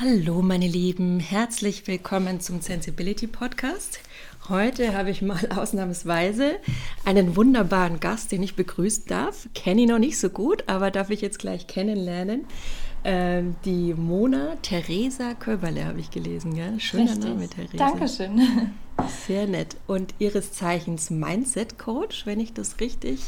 Hallo 0.00 0.40
meine 0.40 0.66
Lieben, 0.66 1.20
herzlich 1.20 1.86
willkommen 1.86 2.40
zum 2.40 2.62
Sensibility 2.62 3.26
Podcast. 3.26 4.00
Heute 4.48 4.96
habe 4.96 5.10
ich 5.10 5.20
mal 5.20 5.46
ausnahmsweise 5.54 6.52
einen 7.04 7.36
wunderbaren 7.36 8.00
Gast, 8.00 8.32
den 8.32 8.42
ich 8.42 8.56
begrüßen 8.56 9.04
darf. 9.06 9.50
Kenne 9.54 9.82
ihn 9.82 9.90
noch 9.90 9.98
nicht 9.98 10.18
so 10.18 10.30
gut, 10.30 10.64
aber 10.66 10.90
darf 10.90 11.10
ich 11.10 11.20
jetzt 11.20 11.38
gleich 11.38 11.66
kennenlernen. 11.66 12.46
Ähm, 13.04 13.54
die 13.66 13.92
Mona 13.92 14.56
Theresa 14.62 15.34
Köberle 15.34 15.84
habe 15.84 16.00
ich 16.00 16.10
gelesen, 16.10 16.54
gell? 16.54 16.80
Schöner 16.80 17.10
Richtig. 17.10 17.24
Name, 17.24 17.48
Theresa. 17.50 17.76
Dankeschön. 17.76 18.72
Sehr 19.26 19.46
nett. 19.46 19.76
Und 19.86 20.14
ihres 20.18 20.52
Zeichens 20.52 21.10
Mindset 21.10 21.78
Coach, 21.78 22.24
wenn 22.24 22.40
ich 22.40 22.54
das 22.54 22.80
richtig 22.80 23.20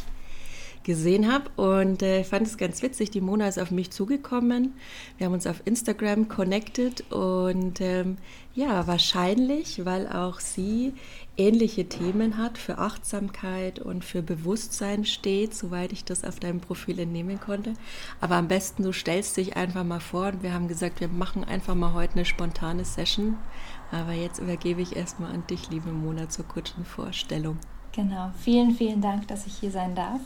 gesehen 0.84 1.32
habe. 1.32 1.50
Und 1.56 2.02
äh, 2.02 2.20
ich 2.20 2.26
fand 2.26 2.46
es 2.46 2.56
ganz 2.56 2.82
witzig. 2.82 3.10
Die 3.10 3.20
Mona 3.20 3.48
ist 3.48 3.58
auf 3.58 3.70
mich 3.70 3.90
zugekommen. 3.90 4.74
Wir 5.18 5.26
haben 5.26 5.34
uns 5.34 5.46
auf 5.46 5.62
Instagram 5.64 6.28
connected 6.28 7.10
und 7.10 7.80
ähm, 7.80 8.18
ja, 8.54 8.86
wahrscheinlich, 8.86 9.84
weil 9.84 10.06
auch 10.06 10.38
sie 10.38 10.92
ähnliche 11.36 11.88
Themen 11.88 12.38
hat, 12.38 12.56
für 12.56 12.78
Achtsamkeit 12.78 13.80
und 13.80 14.04
für 14.04 14.22
Bewusstsein 14.22 15.04
steht, 15.04 15.54
soweit 15.54 15.92
ich 15.92 16.04
das 16.04 16.22
auf 16.22 16.38
deinem 16.38 16.60
Profil 16.60 17.00
entnehmen 17.00 17.40
konnte. 17.40 17.74
Aber 18.20 18.36
am 18.36 18.46
besten, 18.46 18.84
du 18.84 18.92
stellst 18.92 19.36
dich 19.36 19.56
einfach 19.56 19.82
mal 19.82 19.98
vor 19.98 20.28
und 20.28 20.42
wir 20.44 20.52
haben 20.52 20.68
gesagt, 20.68 21.00
wir 21.00 21.08
machen 21.08 21.42
einfach 21.42 21.74
mal 21.74 21.94
heute 21.94 22.14
eine 22.14 22.24
spontane 22.24 22.84
Session. 22.84 23.36
Aber 23.90 24.12
jetzt 24.12 24.38
übergebe 24.38 24.80
ich 24.80 24.94
erstmal 24.94 25.32
an 25.32 25.44
dich, 25.48 25.70
liebe 25.70 25.90
Mona, 25.90 26.28
zur 26.28 26.46
kurzen 26.46 26.84
Vorstellung. 26.84 27.58
Genau, 27.92 28.32
vielen, 28.38 28.72
vielen 28.72 29.00
Dank, 29.00 29.28
dass 29.28 29.46
ich 29.46 29.56
hier 29.58 29.70
sein 29.70 29.94
darf. 29.94 30.20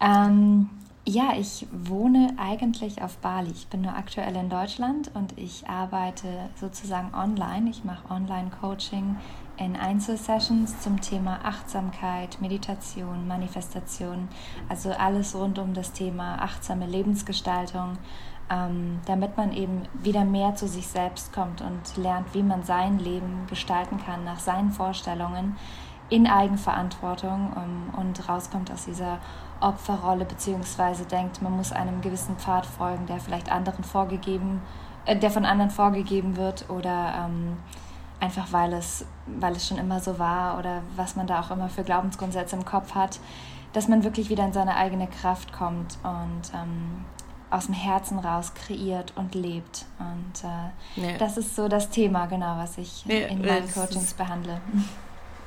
Ähm, 0.00 0.70
ja, 1.10 1.32
ich 1.38 1.66
wohne 1.72 2.34
eigentlich 2.36 3.00
auf 3.00 3.16
Bali. 3.16 3.50
Ich 3.50 3.68
bin 3.68 3.80
nur 3.80 3.94
aktuell 3.94 4.36
in 4.36 4.50
Deutschland 4.50 5.10
und 5.14 5.36
ich 5.38 5.66
arbeite 5.66 6.28
sozusagen 6.56 7.14
online. 7.14 7.70
Ich 7.70 7.82
mache 7.82 8.10
Online-Coaching 8.10 9.16
in 9.56 9.74
Einzelsessions 9.74 10.80
zum 10.80 11.00
Thema 11.00 11.40
Achtsamkeit, 11.44 12.40
Meditation, 12.42 13.26
Manifestation, 13.26 14.28
also 14.68 14.90
alles 14.90 15.34
rund 15.34 15.58
um 15.58 15.72
das 15.72 15.92
Thema 15.92 16.42
achtsame 16.42 16.86
Lebensgestaltung, 16.86 17.96
ähm, 18.50 19.00
damit 19.06 19.36
man 19.38 19.52
eben 19.52 19.82
wieder 19.94 20.24
mehr 20.24 20.54
zu 20.56 20.68
sich 20.68 20.86
selbst 20.86 21.32
kommt 21.32 21.62
und 21.62 21.96
lernt, 21.96 22.34
wie 22.34 22.42
man 22.42 22.62
sein 22.62 22.98
Leben 22.98 23.46
gestalten 23.48 23.98
kann 23.98 24.24
nach 24.24 24.40
seinen 24.40 24.72
Vorstellungen 24.72 25.56
in 26.10 26.26
Eigenverantwortung 26.26 27.52
um, 27.54 27.98
und 27.98 28.28
rauskommt 28.28 28.70
aus 28.70 28.86
dieser 28.86 29.18
Opferrolle 29.60 30.24
beziehungsweise 30.24 31.04
denkt, 31.04 31.42
man 31.42 31.56
muss 31.56 31.72
einem 31.72 32.00
gewissen 32.00 32.36
Pfad 32.36 32.66
folgen, 32.66 33.06
der 33.06 33.18
vielleicht 33.18 33.50
anderen 33.50 33.84
vorgegeben, 33.84 34.62
äh, 35.04 35.16
der 35.16 35.30
von 35.30 35.44
anderen 35.44 35.70
vorgegeben 35.70 36.36
wird 36.36 36.68
oder 36.70 37.26
ähm, 37.26 37.56
einfach 38.20 38.52
weil 38.52 38.72
es, 38.72 39.04
weil 39.26 39.54
es 39.54 39.66
schon 39.66 39.78
immer 39.78 40.00
so 40.00 40.18
war 40.18 40.58
oder 40.58 40.82
was 40.96 41.16
man 41.16 41.26
da 41.26 41.40
auch 41.40 41.50
immer 41.50 41.68
für 41.68 41.84
Glaubensgrundsätze 41.84 42.56
im 42.56 42.64
Kopf 42.64 42.94
hat, 42.94 43.20
dass 43.72 43.88
man 43.88 44.04
wirklich 44.04 44.30
wieder 44.30 44.44
in 44.44 44.52
seine 44.52 44.76
eigene 44.76 45.06
Kraft 45.06 45.52
kommt 45.52 45.98
und 46.02 46.52
ähm, 46.54 47.04
aus 47.50 47.66
dem 47.66 47.74
Herzen 47.74 48.18
raus 48.18 48.52
kreiert 48.54 49.12
und 49.16 49.34
lebt. 49.34 49.86
Und 49.98 50.44
äh, 50.44 51.12
ja. 51.12 51.18
das 51.18 51.36
ist 51.36 51.56
so 51.56 51.68
das 51.68 51.88
Thema, 51.90 52.26
genau, 52.26 52.58
was 52.58 52.76
ich 52.78 53.04
ja, 53.06 53.26
in 53.26 53.40
meinen 53.40 53.72
Coachings 53.72 54.14
behandle. 54.14 54.60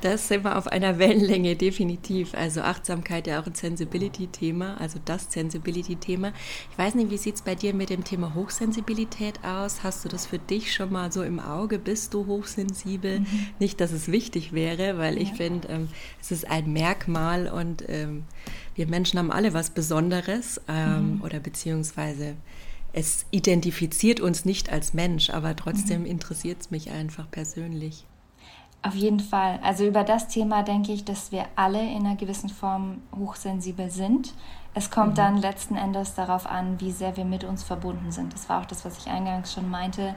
Das 0.01 0.27
sind 0.27 0.43
wir 0.43 0.57
auf 0.57 0.67
einer 0.67 0.97
Wellenlänge, 0.99 1.55
definitiv. 1.55 2.33
Also 2.33 2.61
Achtsamkeit 2.61 3.27
ja 3.27 3.39
auch 3.39 3.45
ein 3.45 3.53
Sensibility-Thema, 3.53 4.79
also 4.79 4.99
das 5.03 5.31
Sensibility-Thema. 5.31 6.33
Ich 6.71 6.77
weiß 6.77 6.95
nicht, 6.95 7.11
wie 7.11 7.17
sieht 7.17 7.35
es 7.35 7.41
bei 7.43 7.55
dir 7.55 7.73
mit 7.73 7.89
dem 7.89 8.03
Thema 8.03 8.33
Hochsensibilität 8.33 9.43
aus? 9.43 9.83
Hast 9.83 10.03
du 10.03 10.09
das 10.09 10.25
für 10.25 10.39
dich 10.39 10.73
schon 10.73 10.91
mal 10.91 11.11
so 11.11 11.23
im 11.23 11.39
Auge? 11.39 11.79
Bist 11.79 12.13
du 12.13 12.25
hochsensibel? 12.25 13.21
Mhm. 13.21 13.27
Nicht, 13.59 13.79
dass 13.79 13.91
es 13.91 14.11
wichtig 14.11 14.53
wäre, 14.53 14.97
weil 14.97 15.15
ja. 15.15 15.21
ich 15.21 15.33
finde, 15.33 15.67
ähm, 15.69 15.87
es 16.19 16.31
ist 16.31 16.49
ein 16.49 16.73
Merkmal 16.73 17.47
und 17.47 17.83
ähm, 17.87 18.23
wir 18.75 18.87
Menschen 18.87 19.19
haben 19.19 19.31
alle 19.31 19.53
was 19.53 19.69
Besonderes 19.69 20.59
ähm, 20.67 21.15
mhm. 21.15 21.21
oder 21.21 21.39
beziehungsweise 21.39 22.35
es 22.93 23.25
identifiziert 23.31 24.19
uns 24.19 24.43
nicht 24.43 24.69
als 24.69 24.93
Mensch, 24.93 25.29
aber 25.29 25.55
trotzdem 25.55 26.01
mhm. 26.01 26.07
interessiert 26.07 26.61
es 26.61 26.71
mich 26.71 26.91
einfach 26.91 27.29
persönlich. 27.29 28.05
Auf 28.83 28.95
jeden 28.95 29.19
Fall. 29.19 29.59
Also 29.61 29.85
über 29.85 30.03
das 30.03 30.27
Thema 30.27 30.63
denke 30.63 30.91
ich, 30.91 31.05
dass 31.05 31.31
wir 31.31 31.45
alle 31.55 31.81
in 31.81 32.05
einer 32.05 32.15
gewissen 32.15 32.49
Form 32.49 33.01
hochsensibel 33.15 33.91
sind. 33.91 34.33
Es 34.73 34.89
kommt 34.89 35.11
mhm. 35.11 35.15
dann 35.15 35.37
letzten 35.37 35.75
Endes 35.75 36.15
darauf 36.15 36.47
an, 36.47 36.79
wie 36.79 36.91
sehr 36.91 37.15
wir 37.15 37.25
mit 37.25 37.43
uns 37.43 37.61
verbunden 37.61 38.11
sind. 38.11 38.33
Das 38.33 38.49
war 38.49 38.61
auch 38.61 38.65
das, 38.65 38.83
was 38.83 38.97
ich 38.97 39.07
eingangs 39.07 39.53
schon 39.53 39.69
meinte. 39.69 40.15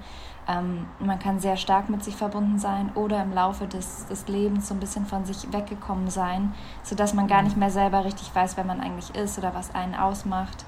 Ähm, 0.48 0.86
man 0.98 1.19
kann 1.19 1.41
sehr 1.41 1.58
stark 1.58 1.91
mit 1.91 2.02
sich 2.04 2.16
verbunden 2.16 2.58
sein 2.58 2.91
oder 2.94 3.22
im 3.22 3.34
Laufe 3.34 3.66
des, 3.66 4.06
des 4.06 4.28
Lebens 4.28 4.69
so 4.69 4.75
ein 4.75 4.81
bisschen 4.81 5.04
von 5.04 5.26
sich 5.26 5.52
weggekommen 5.52 6.08
sein, 6.08 6.54
sodass 6.82 7.12
man 7.12 7.26
gar 7.26 7.41
mhm. 7.41 7.48
nicht 7.48 7.56
mehr 7.58 7.70
selber 7.70 8.04
richtig 8.04 8.34
weiß, 8.34 8.56
wer 8.56 8.64
man 8.64 8.81
eigentlich 8.81 9.14
ist 9.14 9.36
oder 9.36 9.54
was 9.54 9.75
einen 9.75 9.94
ausmacht. 9.94 10.64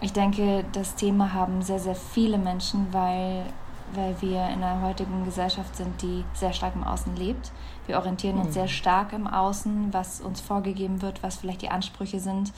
Ich 0.00 0.12
denke, 0.12 0.64
das 0.72 0.94
Thema 0.94 1.32
haben 1.32 1.62
sehr, 1.62 1.78
sehr 1.78 1.94
viele 1.94 2.38
Menschen, 2.38 2.88
weil 2.92 3.46
weil 3.94 4.20
wir 4.20 4.48
in 4.48 4.62
einer 4.62 4.82
heutigen 4.82 5.24
Gesellschaft 5.24 5.76
sind, 5.76 6.00
die 6.02 6.24
sehr 6.34 6.52
stark 6.52 6.74
im 6.74 6.84
Außen 6.84 7.16
lebt. 7.16 7.52
Wir 7.86 7.98
orientieren 7.98 8.38
uns 8.38 8.48
mhm. 8.48 8.52
sehr 8.52 8.68
stark 8.68 9.12
im 9.12 9.26
Außen, 9.26 9.92
was 9.92 10.20
uns 10.20 10.40
vorgegeben 10.40 11.02
wird, 11.02 11.22
was 11.22 11.36
vielleicht 11.36 11.62
die 11.62 11.70
Ansprüche 11.70 12.20
sind. 12.20 12.52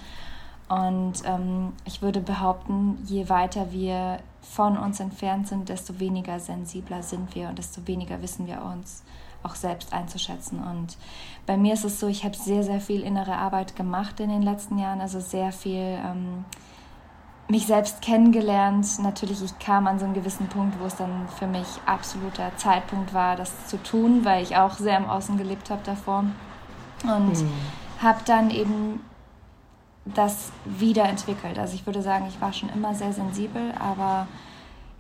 Und 0.69 1.15
ähm, 1.27 1.73
ich 1.85 2.01
würde 2.01 2.21
behaupten, 2.21 2.99
je 3.05 3.29
weiter 3.29 3.73
wir 3.73 4.19
von 4.41 4.79
uns 4.79 5.01
entfernt 5.01 5.49
sind, 5.49 5.69
desto 5.69 6.01
weniger 6.01 6.41
sensibler 6.41 7.03
sind 7.03 7.35
wir 7.35 7.49
und 7.49 7.59
desto 7.59 7.87
weniger 7.87 8.23
wissen 8.23 8.47
wir 8.47 8.63
uns 8.63 9.03
auch 9.43 9.55
selbst 9.55 9.93
einzuschätzen. 9.93 10.59
Und 10.59 10.97
bei 11.47 11.57
mir 11.57 11.75
ist 11.75 11.85
es 11.85 12.01
so, 12.01 12.09
ich 12.09 12.25
habe 12.25 12.35
sehr, 12.35 12.63
sehr 12.63 12.81
viel 12.81 13.03
innere 13.03 13.37
Arbeit 13.37 13.77
gemacht 13.77 14.19
in 14.21 14.31
den 14.31 14.43
letzten 14.43 14.79
Jahren, 14.79 15.01
also 15.01 15.21
sehr 15.21 15.53
viel 15.53 15.99
ähm, 16.03 16.45
mich 17.49 17.67
selbst 17.67 18.01
kennengelernt. 18.01 18.87
Natürlich, 19.01 19.43
ich 19.43 19.59
kam 19.59 19.87
an 19.87 19.99
so 19.99 20.05
einen 20.05 20.15
gewissen 20.15 20.49
Punkt, 20.49 20.81
wo 20.81 20.87
es 20.87 20.97
dann 20.97 21.29
für 21.39 21.47
mich 21.47 21.67
absoluter 21.87 22.51
Zeitpunkt 22.57 23.13
war, 23.13 23.37
das 23.37 23.67
zu 23.67 23.83
tun, 23.83 24.25
weil 24.25 24.43
ich 24.43 24.57
auch 24.57 24.75
sehr 24.75 24.97
im 24.97 25.07
Außen 25.07 25.37
gelebt 25.37 25.71
habe 25.71 25.83
davor. 25.85 26.25
Und 27.03 27.43
mhm. 27.43 27.53
habe 28.01 28.21
dann 28.25 28.51
eben 28.51 29.01
das 30.07 30.53
wiederentwickelt. 30.65 31.59
Also 31.59 31.75
ich 31.75 31.87
würde 31.87 32.03
sagen, 32.03 32.27
ich 32.29 32.41
war 32.41 32.53
schon 32.53 32.71
immer 32.71 32.95
sehr 32.95 33.13
sensibel, 33.13 33.73
aber 33.79 34.27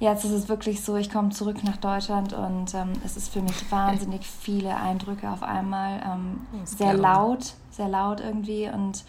jetzt 0.00 0.24
ist 0.24 0.32
es 0.32 0.48
wirklich 0.48 0.82
so, 0.82 0.96
ich 0.96 1.10
komme 1.10 1.30
zurück 1.30 1.62
nach 1.64 1.76
Deutschland 1.76 2.32
und 2.32 2.74
ähm, 2.74 2.92
es 3.04 3.16
ist 3.16 3.32
für 3.32 3.40
mich 3.40 3.70
wahnsinnig 3.70 4.26
viele 4.26 4.76
Eindrücke 4.76 5.30
auf 5.30 5.42
einmal. 5.42 6.02
Ähm, 6.04 6.46
sehr 6.64 6.94
laut, 6.94 7.54
sehr 7.70 7.88
laut 7.88 8.20
irgendwie 8.20 8.68
und 8.68 9.04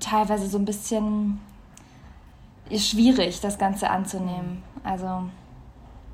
teilweise 0.00 0.46
so 0.48 0.58
ein 0.58 0.64
bisschen 0.64 1.40
ist 2.70 2.88
schwierig, 2.88 3.40
das 3.40 3.58
Ganze 3.58 3.90
anzunehmen. 3.90 4.62
Also 4.82 5.24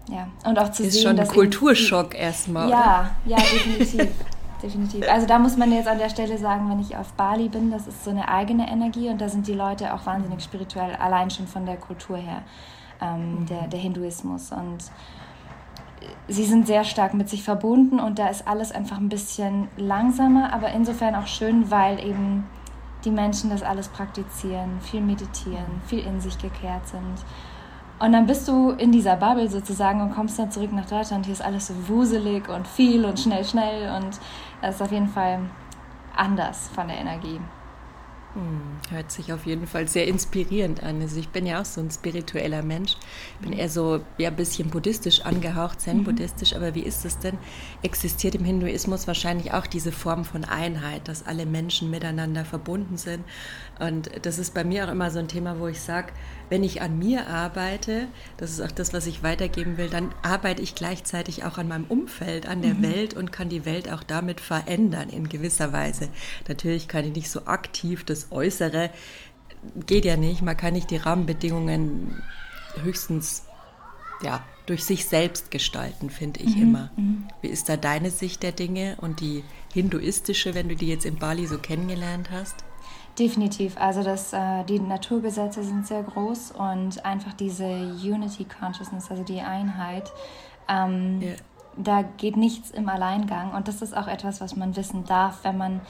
ja, 0.08 0.28
und 0.44 0.58
auch 0.58 0.70
zu 0.70 0.84
ist 0.84 0.94
sehen, 0.94 1.02
schon 1.02 1.18
ein 1.18 1.28
Kulturschock 1.28 2.14
erstmal. 2.14 2.68
Ja, 2.70 3.10
ja, 3.24 3.36
definitiv. 3.36 4.08
definitiv. 4.62 5.04
Also 5.10 5.26
da 5.26 5.38
muss 5.38 5.56
man 5.56 5.72
jetzt 5.72 5.88
an 5.88 5.98
der 5.98 6.08
Stelle 6.08 6.38
sagen, 6.38 6.70
wenn 6.70 6.80
ich 6.80 6.96
auf 6.96 7.12
Bali 7.14 7.48
bin, 7.48 7.70
das 7.70 7.86
ist 7.86 8.04
so 8.04 8.10
eine 8.10 8.28
eigene 8.28 8.70
Energie 8.70 9.08
und 9.08 9.20
da 9.20 9.28
sind 9.28 9.46
die 9.46 9.54
Leute 9.54 9.92
auch 9.92 10.06
wahnsinnig 10.06 10.42
spirituell, 10.42 10.94
allein 10.96 11.30
schon 11.30 11.46
von 11.46 11.66
der 11.66 11.76
Kultur 11.76 12.16
her, 12.16 12.42
ähm, 13.00 13.40
mhm. 13.40 13.46
der, 13.46 13.66
der 13.68 13.80
Hinduismus. 13.80 14.52
Und 14.52 14.78
sie 16.28 16.44
sind 16.44 16.66
sehr 16.66 16.84
stark 16.84 17.14
mit 17.14 17.28
sich 17.28 17.42
verbunden 17.42 17.98
und 17.98 18.18
da 18.18 18.28
ist 18.28 18.46
alles 18.46 18.70
einfach 18.70 18.98
ein 18.98 19.08
bisschen 19.08 19.68
langsamer, 19.76 20.52
aber 20.52 20.70
insofern 20.70 21.14
auch 21.14 21.26
schön, 21.26 21.70
weil 21.70 21.98
eben 22.04 22.44
die 23.04 23.10
Menschen 23.10 23.50
das 23.50 23.62
alles 23.62 23.88
praktizieren, 23.88 24.80
viel 24.80 25.00
meditieren, 25.00 25.80
viel 25.86 26.00
in 26.00 26.20
sich 26.20 26.38
gekehrt 26.38 26.88
sind. 26.88 27.24
Und 27.98 28.12
dann 28.12 28.26
bist 28.26 28.46
du 28.46 28.70
in 28.72 28.92
dieser 28.92 29.16
Bubble 29.16 29.48
sozusagen 29.48 30.00
und 30.02 30.14
kommst 30.14 30.38
dann 30.38 30.50
zurück 30.50 30.72
nach 30.72 30.86
Deutschland. 30.86 31.24
Hier 31.24 31.32
ist 31.32 31.44
alles 31.44 31.68
so 31.68 31.88
wuselig 31.88 32.48
und 32.48 32.66
viel 32.68 33.04
und 33.04 33.18
schnell, 33.18 33.44
schnell. 33.44 33.90
Und 33.96 34.18
das 34.60 34.74
ist 34.74 34.82
auf 34.82 34.92
jeden 34.92 35.08
Fall 35.08 35.40
anders 36.14 36.68
von 36.68 36.88
der 36.88 36.98
Energie. 36.98 37.40
Hm, 38.36 38.60
hört 38.90 39.10
sich 39.10 39.32
auf 39.32 39.46
jeden 39.46 39.66
Fall 39.66 39.88
sehr 39.88 40.06
inspirierend 40.06 40.82
an. 40.82 41.00
Also 41.00 41.18
ich 41.18 41.30
bin 41.30 41.46
ja 41.46 41.62
auch 41.62 41.64
so 41.64 41.80
ein 41.80 41.90
spiritueller 41.90 42.62
Mensch. 42.62 42.92
Bin 43.40 43.54
eher 43.54 43.70
so 43.70 44.00
ja, 44.18 44.28
ein 44.28 44.36
bisschen 44.36 44.68
buddhistisch 44.68 45.22
angehaucht, 45.22 45.80
zen-buddhistisch. 45.80 46.54
Aber 46.54 46.74
wie 46.74 46.82
ist 46.82 47.06
es 47.06 47.18
denn? 47.18 47.38
Existiert 47.82 48.34
im 48.34 48.44
Hinduismus 48.44 49.06
wahrscheinlich 49.06 49.54
auch 49.54 49.66
diese 49.66 49.90
Form 49.90 50.26
von 50.26 50.44
Einheit, 50.44 51.08
dass 51.08 51.26
alle 51.26 51.46
Menschen 51.46 51.90
miteinander 51.90 52.44
verbunden 52.44 52.98
sind. 52.98 53.24
Und 53.78 54.10
das 54.22 54.38
ist 54.38 54.54
bei 54.54 54.64
mir 54.64 54.86
auch 54.86 54.92
immer 54.92 55.10
so 55.10 55.18
ein 55.18 55.28
Thema, 55.28 55.58
wo 55.60 55.68
ich 55.68 55.80
sage, 55.80 56.12
wenn 56.48 56.64
ich 56.64 56.80
an 56.80 56.98
mir 56.98 57.26
arbeite, 57.26 58.08
das 58.38 58.50
ist 58.50 58.60
auch 58.60 58.70
das, 58.70 58.94
was 58.94 59.06
ich 59.06 59.22
weitergeben 59.22 59.76
will, 59.76 59.90
dann 59.90 60.14
arbeite 60.22 60.62
ich 60.62 60.74
gleichzeitig 60.74 61.44
auch 61.44 61.58
an 61.58 61.68
meinem 61.68 61.84
Umfeld, 61.84 62.46
an 62.46 62.62
der 62.62 62.74
mhm. 62.74 62.82
Welt 62.82 63.14
und 63.14 63.32
kann 63.32 63.48
die 63.48 63.64
Welt 63.64 63.92
auch 63.92 64.02
damit 64.02 64.40
verändern 64.40 65.10
in 65.10 65.28
gewisser 65.28 65.72
Weise. 65.72 66.08
Natürlich 66.48 66.88
kann 66.88 67.04
ich 67.04 67.14
nicht 67.14 67.30
so 67.30 67.44
aktiv 67.46 68.04
das 68.04 68.32
Äußere, 68.32 68.90
geht 69.86 70.04
ja 70.04 70.16
nicht, 70.16 70.42
man 70.42 70.56
kann 70.56 70.72
nicht 70.72 70.90
die 70.90 70.96
Rahmenbedingungen 70.96 72.22
höchstens 72.82 73.44
ja, 74.22 74.42
durch 74.66 74.84
sich 74.84 75.06
selbst 75.06 75.50
gestalten, 75.50 76.10
finde 76.10 76.40
ich 76.40 76.56
mhm, 76.56 76.62
immer. 76.62 76.90
Mhm. 76.96 77.24
Wie 77.42 77.48
ist 77.48 77.68
da 77.68 77.76
deine 77.76 78.10
Sicht 78.10 78.42
der 78.42 78.52
Dinge 78.52 78.96
und 79.00 79.20
die 79.20 79.44
hinduistische, 79.72 80.54
wenn 80.54 80.68
du 80.68 80.76
die 80.76 80.88
jetzt 80.88 81.04
in 81.04 81.16
Bali 81.16 81.46
so 81.46 81.58
kennengelernt 81.58 82.30
hast? 82.30 82.64
Definitiv. 83.18 83.78
Also 83.78 84.02
das, 84.02 84.32
äh, 84.32 84.64
die 84.64 84.78
Naturgesetze 84.78 85.62
sind 85.62 85.86
sehr 85.86 86.02
groß 86.02 86.52
und 86.52 87.04
einfach 87.04 87.32
diese 87.32 87.64
Unity 87.64 88.44
Consciousness, 88.44 89.10
also 89.10 89.22
die 89.22 89.40
Einheit, 89.40 90.12
ähm, 90.68 91.20
yeah. 91.22 91.36
da 91.76 92.02
geht 92.02 92.36
nichts 92.36 92.70
im 92.70 92.88
Alleingang. 92.88 93.54
Und 93.54 93.68
das 93.68 93.80
ist 93.80 93.96
auch 93.96 94.06
etwas, 94.06 94.42
was 94.42 94.54
man 94.54 94.76
wissen 94.76 95.04
darf, 95.04 95.44
wenn 95.44 95.56
man 95.56 95.80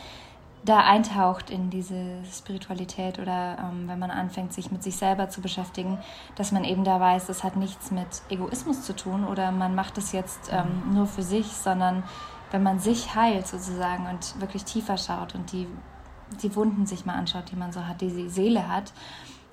da 0.65 0.81
eintaucht 0.81 1.51
in 1.51 1.71
diese 1.71 2.25
Spiritualität 2.33 3.19
oder 3.19 3.57
ähm, 3.59 3.89
wenn 3.89 3.99
man 3.99 4.11
anfängt, 4.11 4.53
sich 4.53 4.71
mit 4.71 4.83
sich 4.83 4.97
selber 4.97 5.29
zu 5.29 5.41
beschäftigen, 5.41 5.99
dass 6.35 6.53
man 6.53 6.65
eben 6.65 6.85
da 6.85 7.01
weiß, 7.01 7.27
das 7.27 7.45
hat 7.45 7.57
nichts 7.57 7.91
mit 7.91 8.07
Egoismus 8.31 8.83
zu 8.83 8.95
tun 8.95 9.25
oder 9.25 9.53
man 9.53 9.75
macht 9.75 9.97
es 9.99 10.13
jetzt 10.13 10.51
ähm, 10.53 10.95
nur 10.95 11.07
für 11.07 11.23
sich, 11.23 11.47
sondern 11.47 12.03
wenn 12.51 12.63
man 12.63 12.79
sich 12.79 13.15
heilt 13.15 13.47
sozusagen 13.47 14.07
und 14.07 14.41
wirklich 14.41 14.65
tiefer 14.65 14.97
schaut 14.97 15.35
und 15.35 15.53
die, 15.53 15.67
die 16.43 16.55
Wunden 16.57 16.87
sich 16.87 17.07
mal 17.07 17.15
anschaut, 17.15 17.51
die 17.51 17.57
man 17.57 17.73
so 17.73 17.87
hat, 17.87 18.01
die 18.01 18.11
die 18.11 18.29
Seele 18.29 18.69
hat 18.69 18.93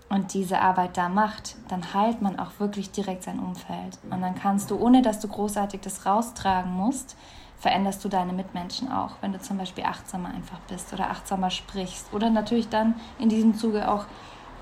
und 0.09 0.33
diese 0.33 0.59
Arbeit 0.59 0.97
da 0.97 1.09
macht, 1.09 1.55
dann 1.69 1.93
heilt 1.93 2.21
man 2.21 2.37
auch 2.39 2.59
wirklich 2.59 2.91
direkt 2.91 3.23
sein 3.23 3.39
Umfeld. 3.39 3.97
Und 4.09 4.21
dann 4.21 4.35
kannst 4.35 4.69
du, 4.69 4.77
ohne 4.77 5.01
dass 5.01 5.19
du 5.19 5.27
großartig 5.27 5.81
das 5.81 6.05
raustragen 6.05 6.71
musst, 6.71 7.15
veränderst 7.57 8.03
du 8.03 8.09
deine 8.09 8.33
Mitmenschen 8.33 8.91
auch, 8.91 9.11
wenn 9.21 9.31
du 9.31 9.39
zum 9.39 9.57
Beispiel 9.57 9.85
achtsamer 9.85 10.29
einfach 10.29 10.59
bist 10.67 10.91
oder 10.93 11.09
achtsamer 11.09 11.49
sprichst 11.49 12.13
oder 12.13 12.29
natürlich 12.29 12.67
dann 12.67 12.95
in 13.19 13.29
diesem 13.29 13.55
Zuge 13.55 13.89
auch 13.89 14.05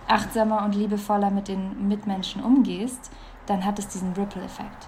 achtsamer 0.07 0.63
und 0.63 0.75
liebevoller 0.75 1.31
mit 1.31 1.47
den 1.47 1.87
Mitmenschen 1.87 2.43
umgehst, 2.43 3.11
dann 3.47 3.65
hat 3.65 3.79
es 3.79 3.87
diesen 3.87 4.13
Ripple-Effekt. 4.13 4.87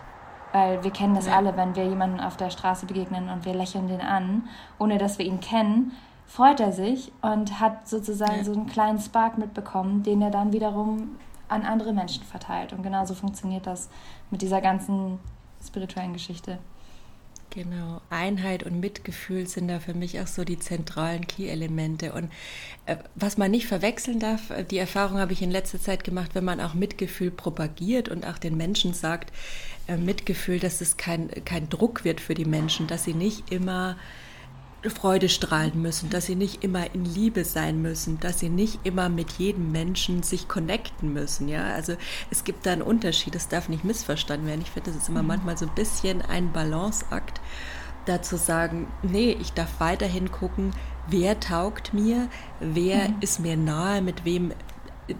Weil 0.52 0.84
wir 0.84 0.92
kennen 0.92 1.16
das 1.16 1.26
ja. 1.26 1.38
alle, 1.38 1.58
wenn 1.58 1.76
wir 1.76 1.86
jemanden 1.86 2.20
auf 2.20 2.38
der 2.38 2.52
Straße 2.52 2.86
begegnen 2.86 3.30
und 3.30 3.46
wir 3.46 3.56
lächeln 3.56 3.88
den 3.88 4.02
an, 4.02 4.48
ohne 4.78 5.00
dass 5.00 5.18
wir 5.18 5.26
ihn 5.26 5.40
kennen, 5.40 5.94
freut 6.34 6.60
er 6.60 6.72
sich 6.72 7.12
und 7.22 7.60
hat 7.60 7.88
sozusagen 7.88 8.38
ja. 8.38 8.44
so 8.44 8.54
einen 8.54 8.66
kleinen 8.66 9.00
Spark 9.00 9.38
mitbekommen, 9.38 10.02
den 10.02 10.20
er 10.20 10.32
dann 10.32 10.52
wiederum 10.52 11.12
an 11.48 11.62
andere 11.62 11.94
Menschen 11.94 12.24
verteilt. 12.24 12.74
Und 12.74 12.82
genauso 12.82 13.14
funktioniert 13.14 13.68
das 13.68 13.88
mit 14.32 14.42
dieser 14.42 14.60
ganzen 14.60 15.20
spirituellen 15.64 16.14
Geschichte. 16.14 16.58
Genau, 17.52 18.02
Einheit 18.10 18.64
und 18.64 18.80
Mitgefühl 18.80 19.46
sind 19.46 19.68
da 19.68 19.80
für 19.80 19.94
mich 19.94 20.20
auch 20.20 20.26
so 20.26 20.44
die 20.44 20.58
zentralen 20.58 21.28
Key-Elemente. 21.28 22.14
Und 22.14 22.32
äh, 22.88 22.96
was 23.14 23.38
man 23.38 23.52
nicht 23.52 23.68
verwechseln 23.68 24.20
darf, 24.20 24.50
äh, 24.50 24.64
die 24.64 24.80
Erfahrung 24.80 25.20
habe 25.20 25.34
ich 25.34 25.44
in 25.44 25.52
letzter 25.52 25.80
Zeit 25.80 26.04
gemacht, 26.04 26.32
wenn 26.34 26.46
man 26.46 26.60
auch 26.60 26.74
Mitgefühl 26.74 27.30
propagiert 27.30 28.10
und 28.10 28.26
auch 28.26 28.40
den 28.40 28.58
Menschen 28.58 28.96
sagt, 28.96 29.32
äh, 29.86 29.98
Mitgefühl, 29.98 30.60
dass 30.60 30.82
es 30.82 30.98
kein, 30.98 31.30
kein 31.46 31.70
Druck 31.70 32.04
wird 32.04 32.20
für 32.22 32.34
die 32.34 32.46
Menschen, 32.46 32.88
dass 32.88 33.04
sie 33.04 33.14
nicht 33.14 33.52
immer 33.52 33.98
Freude 34.90 35.30
strahlen 35.30 35.82
müssen, 35.82 36.10
dass 36.10 36.26
sie 36.26 36.36
nicht 36.36 36.64
immer 36.64 36.94
in 36.94 37.06
Liebe 37.06 37.46
sein 37.46 37.82
müssen, 37.82 38.20
dass 38.20 38.40
sie 38.40 38.50
nicht 38.50 38.80
immer 38.84 39.10
mit 39.10 39.32
jedem 39.34 39.72
Menschen 39.72 40.24
sich 40.24 40.48
connecten 40.48 41.14
müssen. 41.14 41.48
Ja, 41.48 41.66
also 41.74 41.96
es 42.32 42.44
gibt 42.44 42.66
da 42.66 42.74
einen 42.74 42.82
Unterschied. 42.82 43.36
Das 43.36 43.48
darf 43.48 43.70
nicht 43.70 43.84
missverstanden 43.84 44.48
werden. 44.48 44.62
Ich 44.62 44.72
finde, 44.72 44.92
das 44.92 45.02
ist 45.02 45.10
immer 45.10 45.22
mhm. 45.22 45.30
manchmal 45.30 45.58
so 45.58 45.66
ein 45.66 45.76
bisschen 45.76 46.22
ein 46.22 46.52
Balanceakt, 46.52 47.42
da 48.06 48.22
zu 48.22 48.38
sagen, 48.38 48.88
nee, 49.02 49.38
ich 49.40 49.54
darf 49.54 49.80
weiterhin 49.80 50.32
gucken, 50.32 50.72
wer 51.08 51.40
taugt 51.40 51.94
mir, 51.94 52.30
wer 52.60 53.10
mhm. 53.10 53.16
ist 53.22 53.40
mir 53.40 53.58
nahe, 53.58 54.02
mit 54.02 54.26
wem 54.26 54.54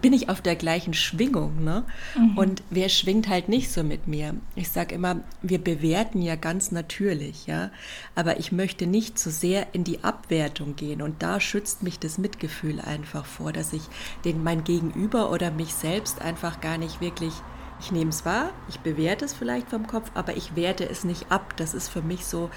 bin 0.00 0.12
ich 0.12 0.28
auf 0.28 0.40
der 0.40 0.56
gleichen 0.56 0.94
Schwingung, 0.94 1.62
ne? 1.62 1.84
Mhm. 2.16 2.38
Und 2.38 2.62
wer 2.70 2.88
schwingt 2.88 3.28
halt 3.28 3.48
nicht 3.48 3.70
so 3.70 3.82
mit 3.82 4.06
mir? 4.06 4.34
Ich 4.54 4.70
sage 4.70 4.94
immer, 4.94 5.20
wir 5.42 5.58
bewerten 5.58 6.22
ja 6.22 6.36
ganz 6.36 6.70
natürlich, 6.72 7.46
ja, 7.46 7.70
aber 8.14 8.38
ich 8.38 8.52
möchte 8.52 8.86
nicht 8.86 9.18
zu 9.18 9.30
so 9.30 9.38
sehr 9.40 9.74
in 9.74 9.84
die 9.84 10.04
Abwertung 10.04 10.76
gehen 10.76 11.02
und 11.02 11.22
da 11.22 11.40
schützt 11.40 11.82
mich 11.82 11.98
das 11.98 12.18
Mitgefühl 12.18 12.80
einfach 12.80 13.26
vor, 13.26 13.52
dass 13.52 13.72
ich 13.72 13.82
den 14.24 14.42
mein 14.42 14.64
Gegenüber 14.64 15.30
oder 15.30 15.50
mich 15.50 15.74
selbst 15.74 16.22
einfach 16.22 16.60
gar 16.60 16.78
nicht 16.78 17.00
wirklich 17.00 17.32
ich 17.80 17.92
nehme 17.92 18.10
es 18.10 18.24
wahr, 18.24 18.50
ich 18.68 18.80
bewerte 18.80 19.24
es 19.24 19.34
vielleicht 19.34 19.68
vom 19.68 19.86
Kopf, 19.86 20.10
aber 20.14 20.36
ich 20.36 20.56
werte 20.56 20.88
es 20.88 21.04
nicht 21.04 21.30
ab. 21.30 21.54
Das 21.56 21.74
ist 21.74 21.88
für 21.88 22.02
mich 22.02 22.24
so 22.24 22.48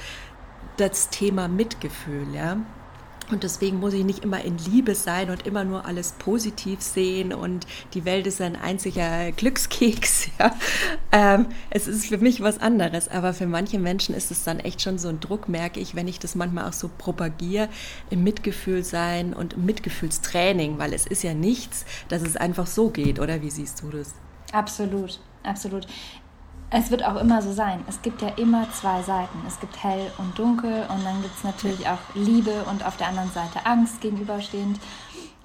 das 0.77 1.09
Thema 1.09 1.47
Mitgefühl, 1.47 2.33
ja. 2.33 2.57
Und 3.29 3.44
deswegen 3.44 3.79
muss 3.79 3.94
ich 3.94 4.06
nicht 4.06 4.24
immer 4.24 4.41
in 4.44 4.57
Liebe 4.57 4.95
sein 4.95 5.29
und 5.29 5.45
immer 5.45 5.65
nur 5.65 5.85
alles 5.85 6.13
positiv 6.13 6.81
sehen 6.81 7.33
und 7.33 7.68
die 7.94 8.06
Welt 8.06 8.25
ist 8.25 8.39
ein 8.41 8.56
einziger 8.56 9.31
Glückskeks. 9.31 10.27
Ja. 10.39 10.56
Ähm, 11.12 11.47
es 11.71 11.88
ist 11.88 12.07
für 12.07 12.19
mich 12.19 12.41
was 12.41 12.59
anderes, 12.59 13.07
aber 13.07 13.33
für 13.33 13.47
manche 13.47 13.79
Menschen 13.79 14.13
ist 14.13 14.29
es 14.29 14.44
dann 14.44 14.59
echt 14.59 14.81
schon 14.83 15.00
so 15.00 15.07
ein 15.07 15.19
Druck, 15.19 15.50
merke 15.50 15.79
ich, 15.79 15.95
wenn 15.95 16.07
ich 16.07 16.19
das 16.19 16.35
manchmal 16.35 16.69
auch 16.69 16.74
so 16.74 16.91
propagiere, 16.95 17.69
im 18.12 18.24
Mitgefühl 18.24 18.83
sein 18.83 19.33
und 19.33 19.53
im 19.53 19.65
Mitgefühlstraining, 19.65 20.77
weil 20.77 20.94
es 20.94 21.07
ist 21.07 21.24
ja 21.24 21.33
nichts, 21.33 21.85
dass 22.07 22.21
es 22.21 22.35
einfach 22.38 22.68
so 22.68 22.89
geht, 22.89 23.19
oder 23.19 23.41
wie 23.41 23.50
siehst 23.50 23.81
du 23.81 23.89
das? 23.89 24.13
Absolut, 24.51 25.19
absolut 25.44 25.88
es 26.69 26.91
wird 26.91 27.05
auch 27.05 27.15
immer 27.15 27.41
so 27.41 27.53
sein. 27.53 27.83
Es 27.87 28.01
gibt 28.01 28.21
ja 28.21 28.29
immer 28.29 28.69
zwei 28.71 29.01
Seiten. 29.01 29.39
Es 29.47 29.59
gibt 29.59 29.81
hell 29.81 30.11
und 30.17 30.37
dunkel 30.37 30.85
und 30.89 31.05
dann 31.05 31.21
gibt 31.21 31.35
es 31.35 31.43
natürlich 31.43 31.87
auch 31.87 31.99
Liebe 32.13 32.65
und 32.69 32.85
auf 32.85 32.97
der 32.97 33.07
anderen 33.07 33.31
Seite 33.31 33.65
Angst 33.65 34.01
gegenüberstehend. 34.01 34.79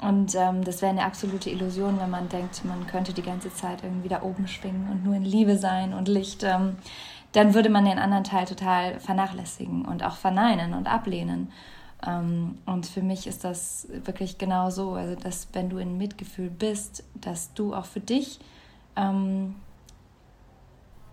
Und 0.00 0.34
ähm, 0.34 0.64
das 0.64 0.82
wäre 0.82 0.90
eine 0.90 1.04
absolute 1.04 1.48
Illusion, 1.48 2.00
wenn 2.00 2.10
man 2.10 2.28
denkt, 2.28 2.64
man 2.64 2.88
könnte 2.88 3.12
die 3.12 3.22
ganze 3.22 3.54
Zeit 3.54 3.84
irgendwie 3.84 4.08
da 4.08 4.22
oben 4.22 4.48
schwingen 4.48 4.88
und 4.90 5.04
nur 5.04 5.14
in 5.14 5.24
Liebe 5.24 5.56
sein 5.56 5.94
und 5.94 6.08
Licht. 6.08 6.42
Ähm, 6.42 6.76
dann 7.30 7.54
würde 7.54 7.70
man 7.70 7.84
den 7.84 8.00
anderen 8.00 8.24
Teil 8.24 8.44
total 8.46 8.98
vernachlässigen 8.98 9.84
und 9.84 10.02
auch 10.02 10.16
verneinen 10.16 10.74
und 10.74 10.88
ablehnen. 10.88 11.52
Ähm, 12.04 12.58
und 12.66 12.84
für 12.86 13.00
mich 13.00 13.28
ist 13.28 13.44
das 13.44 13.86
wirklich 14.04 14.38
genau 14.38 14.70
so, 14.70 14.94
also 14.94 15.14
dass 15.14 15.46
wenn 15.52 15.70
du 15.70 15.78
in 15.78 15.98
Mitgefühl 15.98 16.50
bist, 16.50 17.04
dass 17.14 17.54
du 17.54 17.72
auch 17.72 17.86
für 17.86 18.00
dich 18.00 18.40
ähm, 18.96 19.54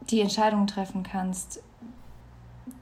die 0.10 0.22
Entscheidung 0.22 0.68
treffen 0.68 1.04
kannst, 1.04 1.62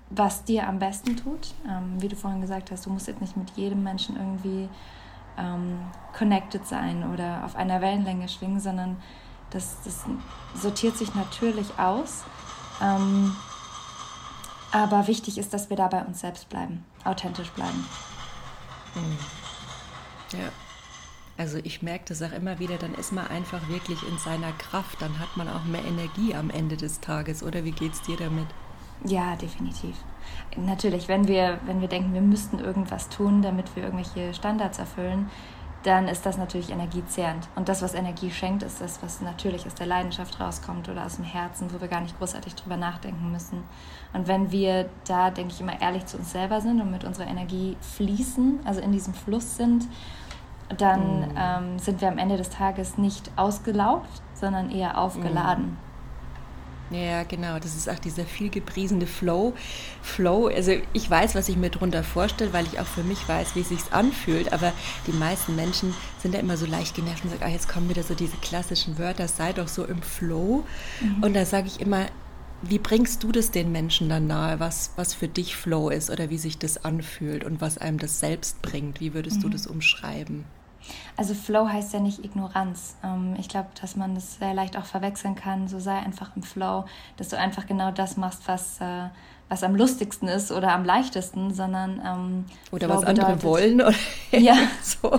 was 0.10 0.44
dir 0.44 0.68
am 0.68 0.80
besten 0.80 1.18
tut. 1.18 1.54
Ähm, 1.68 2.02
wie 2.02 2.08
du 2.08 2.16
vorhin 2.16 2.42
gesagt 2.42 2.72
hast, 2.72 2.86
du 2.86 2.90
musst 2.90 3.08
jetzt 3.08 3.22
nicht 3.22 3.36
mit 3.36 3.52
jedem 3.52 3.84
Menschen 3.84 4.16
irgendwie 4.16 4.70
ähm, 5.38 5.80
connected 6.18 6.66
sein 6.66 7.12
oder 7.12 7.44
auf 7.46 7.56
einer 7.56 7.82
Wellenlänge 7.82 8.28
schwingen, 8.30 8.60
sondern 8.60 8.98
das, 9.50 9.78
das 9.84 10.06
sortiert 10.56 10.98
sich 10.98 11.14
natürlich 11.16 11.78
aus. 11.78 12.24
Ähm, 12.82 13.36
aber 14.72 15.08
wichtig 15.08 15.38
ist, 15.38 15.54
dass 15.54 15.70
wir 15.70 15.78
da 15.78 15.88
bei 15.88 16.04
uns 16.04 16.20
selbst 16.20 16.50
bleiben, 16.50 16.86
authentisch 17.04 17.50
bleiben. 17.52 17.86
Mhm. 18.96 19.18
Ja. 20.40 20.67
Also 21.38 21.60
ich 21.64 21.84
merke 21.84 22.06
das 22.08 22.24
auch 22.24 22.32
immer 22.32 22.58
wieder, 22.58 22.78
dann 22.78 22.96
ist 22.96 23.12
man 23.12 23.28
einfach 23.28 23.70
wirklich 23.70 24.02
in 24.10 24.18
seiner 24.18 24.52
Kraft, 24.54 25.02
dann 25.02 25.20
hat 25.20 25.38
man 25.38 25.48
auch 25.48 25.66
mehr 25.66 25.86
Energie 25.86 26.34
am 26.34 26.50
Ende 26.50 26.78
des 26.78 27.00
Tages. 27.00 27.44
Oder 27.44 27.64
wie 27.64 27.72
geht 27.72 27.94
es 27.94 28.02
dir 28.02 28.18
damit? 28.18 28.48
Ja, 29.06 29.36
definitiv. 29.36 29.96
Natürlich, 30.58 31.08
wenn 31.08 31.28
wir, 31.28 31.60
wenn 31.66 31.82
wir 31.82 31.88
denken, 31.88 32.14
wir 32.16 32.22
müssten 32.22 32.58
irgendwas 32.58 33.10
tun, 33.10 33.44
damit 33.44 33.76
wir 33.76 33.84
irgendwelche 33.84 34.34
Standards 34.34 34.80
erfüllen, 34.80 35.30
dann 35.84 36.08
ist 36.08 36.26
das 36.26 36.38
natürlich 36.38 36.72
energiezehrend. 36.72 37.48
Und 37.56 37.70
das, 37.70 37.84
was 37.84 37.94
Energie 37.94 38.32
schenkt, 38.32 38.64
ist 38.64 38.82
das, 38.82 39.02
was 39.04 39.22
natürlich 39.22 39.66
aus 39.68 39.76
der 39.76 39.86
Leidenschaft 39.86 40.40
rauskommt 40.40 40.90
oder 40.90 41.06
aus 41.06 41.18
dem 41.18 41.24
Herzen, 41.24 41.72
wo 41.72 41.80
wir 41.80 41.88
gar 41.88 42.02
nicht 42.02 42.18
großartig 42.18 42.56
drüber 42.56 42.78
nachdenken 42.78 43.32
müssen. 43.32 43.64
Und 44.12 44.28
wenn 44.28 44.52
wir 44.52 44.90
da, 45.08 45.30
denke 45.30 45.54
ich, 45.54 45.62
immer 45.62 45.80
ehrlich 45.80 46.06
zu 46.08 46.18
uns 46.18 46.32
selber 46.32 46.62
sind 46.62 46.82
und 46.82 46.92
mit 46.92 47.04
unserer 47.04 47.28
Energie 47.28 47.78
fließen, 47.96 48.62
also 48.66 48.82
in 48.82 48.92
diesem 48.92 49.14
Fluss 49.14 49.56
sind 49.56 49.88
dann 50.76 51.20
mhm. 51.20 51.36
ähm, 51.38 51.80
sind 51.80 52.02
wir 52.02 52.08
am 52.08 52.18
Ende 52.18 52.38
des 52.38 52.50
Tages 52.50 52.98
nicht 52.98 53.32
ausgelaugt, 53.36 54.10
sondern 54.34 54.70
eher 54.70 54.98
aufgeladen. 54.98 55.66
Mhm. 55.66 55.78
Ja, 56.90 57.24
genau. 57.24 57.60
Das 57.60 57.76
ist 57.76 57.90
auch 57.90 58.00
dieser 58.00 58.24
viel 58.24 58.50
gepriesene 58.50 59.08
Flow. 59.08 59.54
Flow, 60.02 60.48
also 60.48 60.72
ich 60.94 61.10
weiß, 61.10 61.36
was 61.36 61.50
ich 61.50 61.58
mir 61.58 61.70
darunter 61.70 62.04
vorstelle, 62.04 62.54
weil 62.54 62.66
ich 62.66 62.80
auch 62.80 62.86
für 62.86 63.04
mich 63.04 63.28
weiß, 63.28 63.56
wie 63.56 63.62
es 63.62 63.70
sich 63.70 63.80
anfühlt. 63.92 64.54
Aber 64.54 64.72
die 65.06 65.12
meisten 65.12 65.56
Menschen 65.56 65.94
sind 66.20 66.34
ja 66.34 66.40
immer 66.40 66.56
so 66.56 66.66
leicht 66.66 66.96
genervt 66.96 67.24
und 67.24 67.32
sagen, 67.32 67.44
ah, 67.44 67.50
jetzt 67.50 67.68
kommen 67.68 67.90
wieder 67.90 68.04
so 68.04 68.14
diese 68.14 68.38
klassischen 68.38 68.98
Wörter, 68.98 69.28
sei 69.28 69.52
doch 69.52 69.68
so 69.68 69.84
im 69.84 70.02
Flow. 70.02 70.64
Mhm. 71.02 71.24
Und 71.24 71.34
da 71.36 71.46
sage 71.46 71.68
ich 71.68 71.82
immer, 71.82 72.06
wie 72.62 72.80
bringst 72.80 73.22
du 73.22 73.32
das 73.32 73.52
den 73.52 73.72
Menschen 73.72 74.10
dann 74.10 74.28
nahe, 74.28 74.60
was, 74.60 74.92
was 74.96 75.14
für 75.14 75.28
dich 75.28 75.56
Flow 75.56 75.90
ist 75.90 76.10
oder 76.10 76.30
wie 76.30 76.38
sich 76.38 76.58
das 76.58 76.84
anfühlt 76.86 77.44
und 77.44 77.62
was 77.62 77.78
einem 77.78 78.00
das 78.00 78.20
selbst 78.20 78.62
bringt? 78.62 79.00
Wie 79.00 79.14
würdest 79.14 79.44
du 79.44 79.48
mhm. 79.48 79.52
das 79.52 79.68
umschreiben? 79.68 80.46
Also 81.16 81.34
Flow 81.34 81.68
heißt 81.68 81.94
ja 81.94 82.00
nicht 82.00 82.24
Ignoranz. 82.24 82.96
Ähm, 83.04 83.36
ich 83.40 83.50
glaube, 83.50 83.70
dass 83.80 83.96
man 83.96 84.16
das 84.16 84.36
sehr 84.36 84.54
leicht 84.54 84.78
auch 84.78 84.86
verwechseln 84.86 85.36
kann. 85.36 85.68
So 85.68 85.80
sei 85.80 85.98
einfach 85.98 86.36
im 86.36 86.44
Flow, 86.44 86.86
dass 87.18 87.30
du 87.30 87.38
einfach 87.38 87.66
genau 87.66 87.92
das 87.92 88.18
machst, 88.18 88.48
was, 88.48 88.80
äh, 88.82 89.10
was 89.50 89.64
am 89.64 89.76
lustigsten 89.76 90.28
ist 90.28 90.52
oder 90.52 90.74
am 90.74 90.86
leichtesten, 90.86 91.54
sondern 91.54 92.02
ähm, 92.06 92.46
oder 92.72 92.88
Flow 92.88 92.96
was 92.96 93.06
bedeutet, 93.06 93.24
andere 93.24 93.44
wollen 93.44 93.82
oder 93.82 93.94
ja 94.32 94.56
so. 94.82 95.18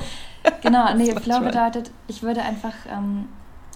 Genau, 0.63 0.95
nee, 0.97 1.15
Flow 1.15 1.41
bedeutet, 1.41 1.91
ich 2.07 2.23
würde 2.23 2.43
einfach 2.43 2.75
ähm, 2.91 3.29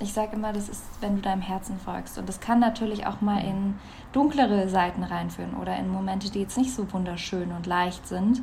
ich 0.02 0.12
sage 0.12 0.34
immer, 0.34 0.52
das 0.52 0.68
ist, 0.68 0.82
wenn 1.00 1.16
du 1.16 1.22
deinem 1.22 1.42
Herzen 1.42 1.78
folgst. 1.78 2.18
Und 2.18 2.28
das 2.28 2.40
kann 2.40 2.58
natürlich 2.58 3.06
auch 3.06 3.20
mal 3.20 3.38
in 3.38 3.74
dunklere 4.12 4.68
Seiten 4.68 5.04
reinführen 5.04 5.54
oder 5.54 5.76
in 5.76 5.88
Momente, 5.88 6.30
die 6.30 6.40
jetzt 6.40 6.58
nicht 6.58 6.74
so 6.74 6.92
wunderschön 6.92 7.52
und 7.52 7.66
leicht 7.66 8.06
sind 8.06 8.42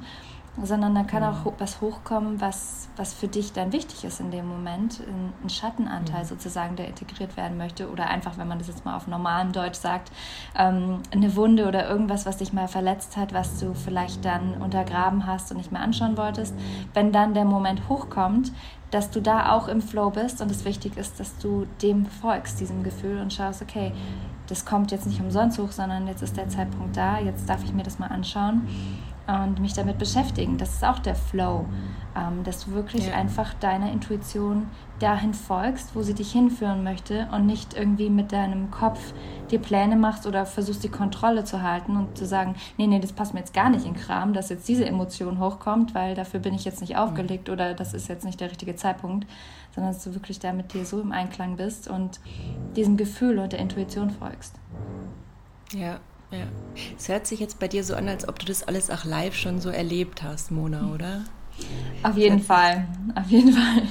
sondern 0.64 0.96
da 0.96 1.04
kann 1.04 1.24
auch 1.24 1.54
was 1.58 1.82
hochkommen, 1.82 2.42
was, 2.42 2.90
was 2.96 3.14
für 3.14 3.28
dich 3.28 3.54
dann 3.54 3.72
wichtig 3.72 4.04
ist 4.04 4.20
in 4.20 4.32
dem 4.32 4.48
Moment, 4.48 5.02
ein 5.44 5.50
Schattenanteil 5.50 6.26
sozusagen, 6.26 6.76
der 6.76 6.88
integriert 6.88 7.38
werden 7.38 7.58
möchte 7.58 7.90
oder 7.90 8.08
einfach, 8.08 8.38
wenn 8.38 8.48
man 8.48 8.60
das 8.60 8.68
jetzt 8.68 8.86
mal 8.86 8.96
auf 8.96 9.08
normalem 9.08 9.52
Deutsch 9.52 9.78
sagt, 9.78 10.12
ähm, 10.58 11.02
eine 11.12 11.36
Wunde 11.36 11.68
oder 11.68 11.90
irgendwas, 11.90 12.26
was 12.26 12.38
dich 12.38 12.54
mal 12.54 12.68
verletzt 12.68 13.18
hat, 13.18 13.34
was 13.34 13.60
du 13.60 13.74
vielleicht 13.74 14.26
dann 14.26 14.56
untergraben 14.62 15.26
hast 15.26 15.52
und 15.52 15.58
nicht 15.58 15.72
mehr 15.72 15.82
anschauen 15.82 16.18
wolltest, 16.18 16.54
wenn 16.94 17.12
dann 17.12 17.34
der 17.34 17.46
Moment 17.46 17.88
hochkommt, 17.90 18.52
dass 18.92 19.12
du 19.12 19.22
da 19.22 19.52
auch 19.52 19.68
im 19.68 19.82
Flow 19.82 20.10
bist 20.10 20.42
und 20.42 20.50
es 20.50 20.66
wichtig 20.66 20.98
ist, 20.98 21.20
dass 21.20 21.38
du 21.38 21.68
dem 21.82 22.06
folgst, 22.06 22.60
diesem 22.60 22.84
Gefühl 22.84 23.20
und 23.20 23.32
schaust, 23.32 23.62
okay, 23.62 23.92
das 24.48 24.66
kommt 24.66 24.92
jetzt 24.92 25.06
nicht 25.06 25.22
umsonst 25.22 25.60
hoch, 25.60 25.72
sondern 25.72 26.08
jetzt 26.08 26.24
ist 26.24 26.36
der 26.36 26.50
Zeitpunkt 26.50 26.98
da, 26.98 27.20
jetzt 27.20 27.48
darf 27.48 27.64
ich 27.64 27.72
mir 27.72 27.84
das 27.84 28.00
mal 28.00 28.08
anschauen 28.08 28.68
und 29.30 29.60
mich 29.60 29.74
damit 29.74 29.98
beschäftigen. 29.98 30.58
Das 30.58 30.74
ist 30.74 30.84
auch 30.84 31.00
der 31.00 31.16
Flow, 31.16 31.66
ähm, 32.16 32.44
dass 32.44 32.66
du 32.66 32.72
wirklich 32.72 33.08
ja. 33.08 33.14
einfach 33.14 33.54
deiner 33.54 33.92
Intuition 33.92 34.68
dahin 35.00 35.34
folgst, 35.34 35.96
wo 35.96 36.02
sie 36.02 36.14
dich 36.14 36.32
hinführen 36.32 36.84
möchte 36.84 37.28
und 37.32 37.46
nicht 37.46 37.74
irgendwie 37.74 38.10
mit 38.10 38.32
deinem 38.32 38.72
Kopf 38.72 39.14
dir 39.52 39.60
Pläne 39.60 39.96
machst 39.96 40.26
oder 40.26 40.46
versuchst 40.46 40.84
die 40.84 40.90
Kontrolle 40.90 41.44
zu 41.44 41.62
halten 41.62 41.96
und 41.96 42.18
zu 42.18 42.26
sagen, 42.26 42.56
nee, 42.78 42.88
nee, 42.88 43.00
das 43.00 43.14
passt 43.14 43.34
mir 43.34 43.40
jetzt 43.40 43.54
gar 43.54 43.70
nicht 43.70 43.86
in 43.86 43.96
Kram, 43.96 44.34
dass 44.34 44.50
jetzt 44.50 44.68
diese 44.68 44.86
Emotion 44.86 45.40
hochkommt, 45.40 45.94
weil 45.94 46.16
dafür 46.16 46.40
bin 46.40 46.54
ich 46.54 46.66
jetzt 46.66 46.82
nicht 46.82 46.98
aufgelegt 46.98 47.48
mhm. 47.48 47.54
oder 47.54 47.74
das 47.74 47.94
ist 47.94 48.10
jetzt 48.10 48.26
nicht 48.26 48.40
der 48.40 48.50
richtige 48.50 48.76
Zeitpunkt, 48.76 49.28
sondern 49.74 49.94
dass 49.94 50.04
du 50.04 50.14
wirklich 50.14 50.40
da 50.40 50.54
mit 50.54 50.74
dir 50.74 50.86
so 50.86 51.00
im 51.00 51.12
Einklang 51.12 51.56
bist 51.56 51.88
und 51.88 52.20
diesem 52.76 52.98
Gefühl 52.98 53.40
und 53.40 53.54
der 53.54 53.60
Intuition 53.60 54.10
folgst. 54.10 54.56
Ja, 55.72 56.00
ja. 56.32 56.46
Es 56.98 57.10
hört 57.10 57.28
sich 57.28 57.40
jetzt 57.40 57.60
bei 57.60 57.68
dir 57.68 57.84
so 57.84 57.96
an, 57.96 58.08
als 58.08 58.28
ob 58.28 58.40
du 58.40 58.46
das 58.46 58.68
alles 58.68 58.90
auch 58.90 59.04
live 59.04 59.36
schon 59.36 59.60
so 59.60 59.70
erlebt 59.70 60.24
hast, 60.24 60.52
Mona, 60.52 60.94
oder? 60.94 61.22
Auf 62.04 62.16
jeden 62.16 62.40
Fall, 62.40 62.88
auf 63.16 63.28
jeden 63.30 63.52
Fall. 63.52 63.84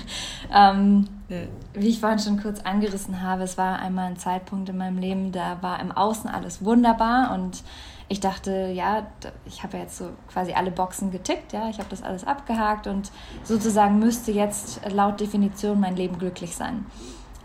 Ähm, 0.51 1.07
ja. 1.29 1.43
Wie 1.75 1.89
ich 1.89 2.01
vorhin 2.01 2.19
schon 2.19 2.41
kurz 2.41 2.61
angerissen 2.61 3.21
habe, 3.21 3.43
es 3.43 3.59
war 3.59 3.81
einmal 3.81 4.07
ein 4.07 4.17
Zeitpunkt 4.17 4.71
in 4.71 4.79
meinem 4.79 4.99
Leben, 4.99 5.31
da 5.31 5.59
war 5.61 5.79
im 5.81 5.93
Außen 5.93 6.31
alles 6.31 6.65
wunderbar 6.65 7.35
und 7.35 7.63
ich 8.09 8.21
dachte, 8.21 8.71
ja, 8.73 9.07
ich 9.45 9.63
habe 9.63 9.77
ja 9.77 9.83
jetzt 9.83 9.99
so 9.99 10.09
quasi 10.33 10.55
alle 10.55 10.71
Boxen 10.71 11.11
getickt, 11.11 11.53
ja, 11.53 11.69
ich 11.69 11.79
habe 11.79 11.91
das 11.91 12.03
alles 12.03 12.25
abgehakt 12.25 12.87
und 12.87 13.13
sozusagen 13.45 13.99
müsste 13.99 14.33
jetzt 14.33 14.81
laut 14.91 15.21
Definition 15.21 15.79
mein 15.79 15.97
Leben 15.97 16.19
glücklich 16.19 16.57
sein. 16.57 16.87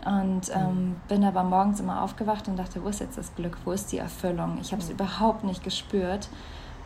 Und 0.04 0.50
ähm, 0.54 0.96
bin 1.08 1.24
aber 1.24 1.44
morgens 1.44 1.80
immer 1.80 2.02
aufgewacht 2.02 2.46
und 2.48 2.58
dachte, 2.58 2.84
wo 2.84 2.88
ist 2.88 3.00
jetzt 3.00 3.16
das 3.16 3.34
Glück, 3.34 3.56
wo 3.64 3.72
ist 3.72 3.90
die 3.90 3.98
Erfüllung? 3.98 4.58
Ich 4.60 4.72
habe 4.72 4.82
es 4.82 4.88
mhm. 4.88 4.96
überhaupt 4.96 5.44
nicht 5.44 5.64
gespürt 5.64 6.28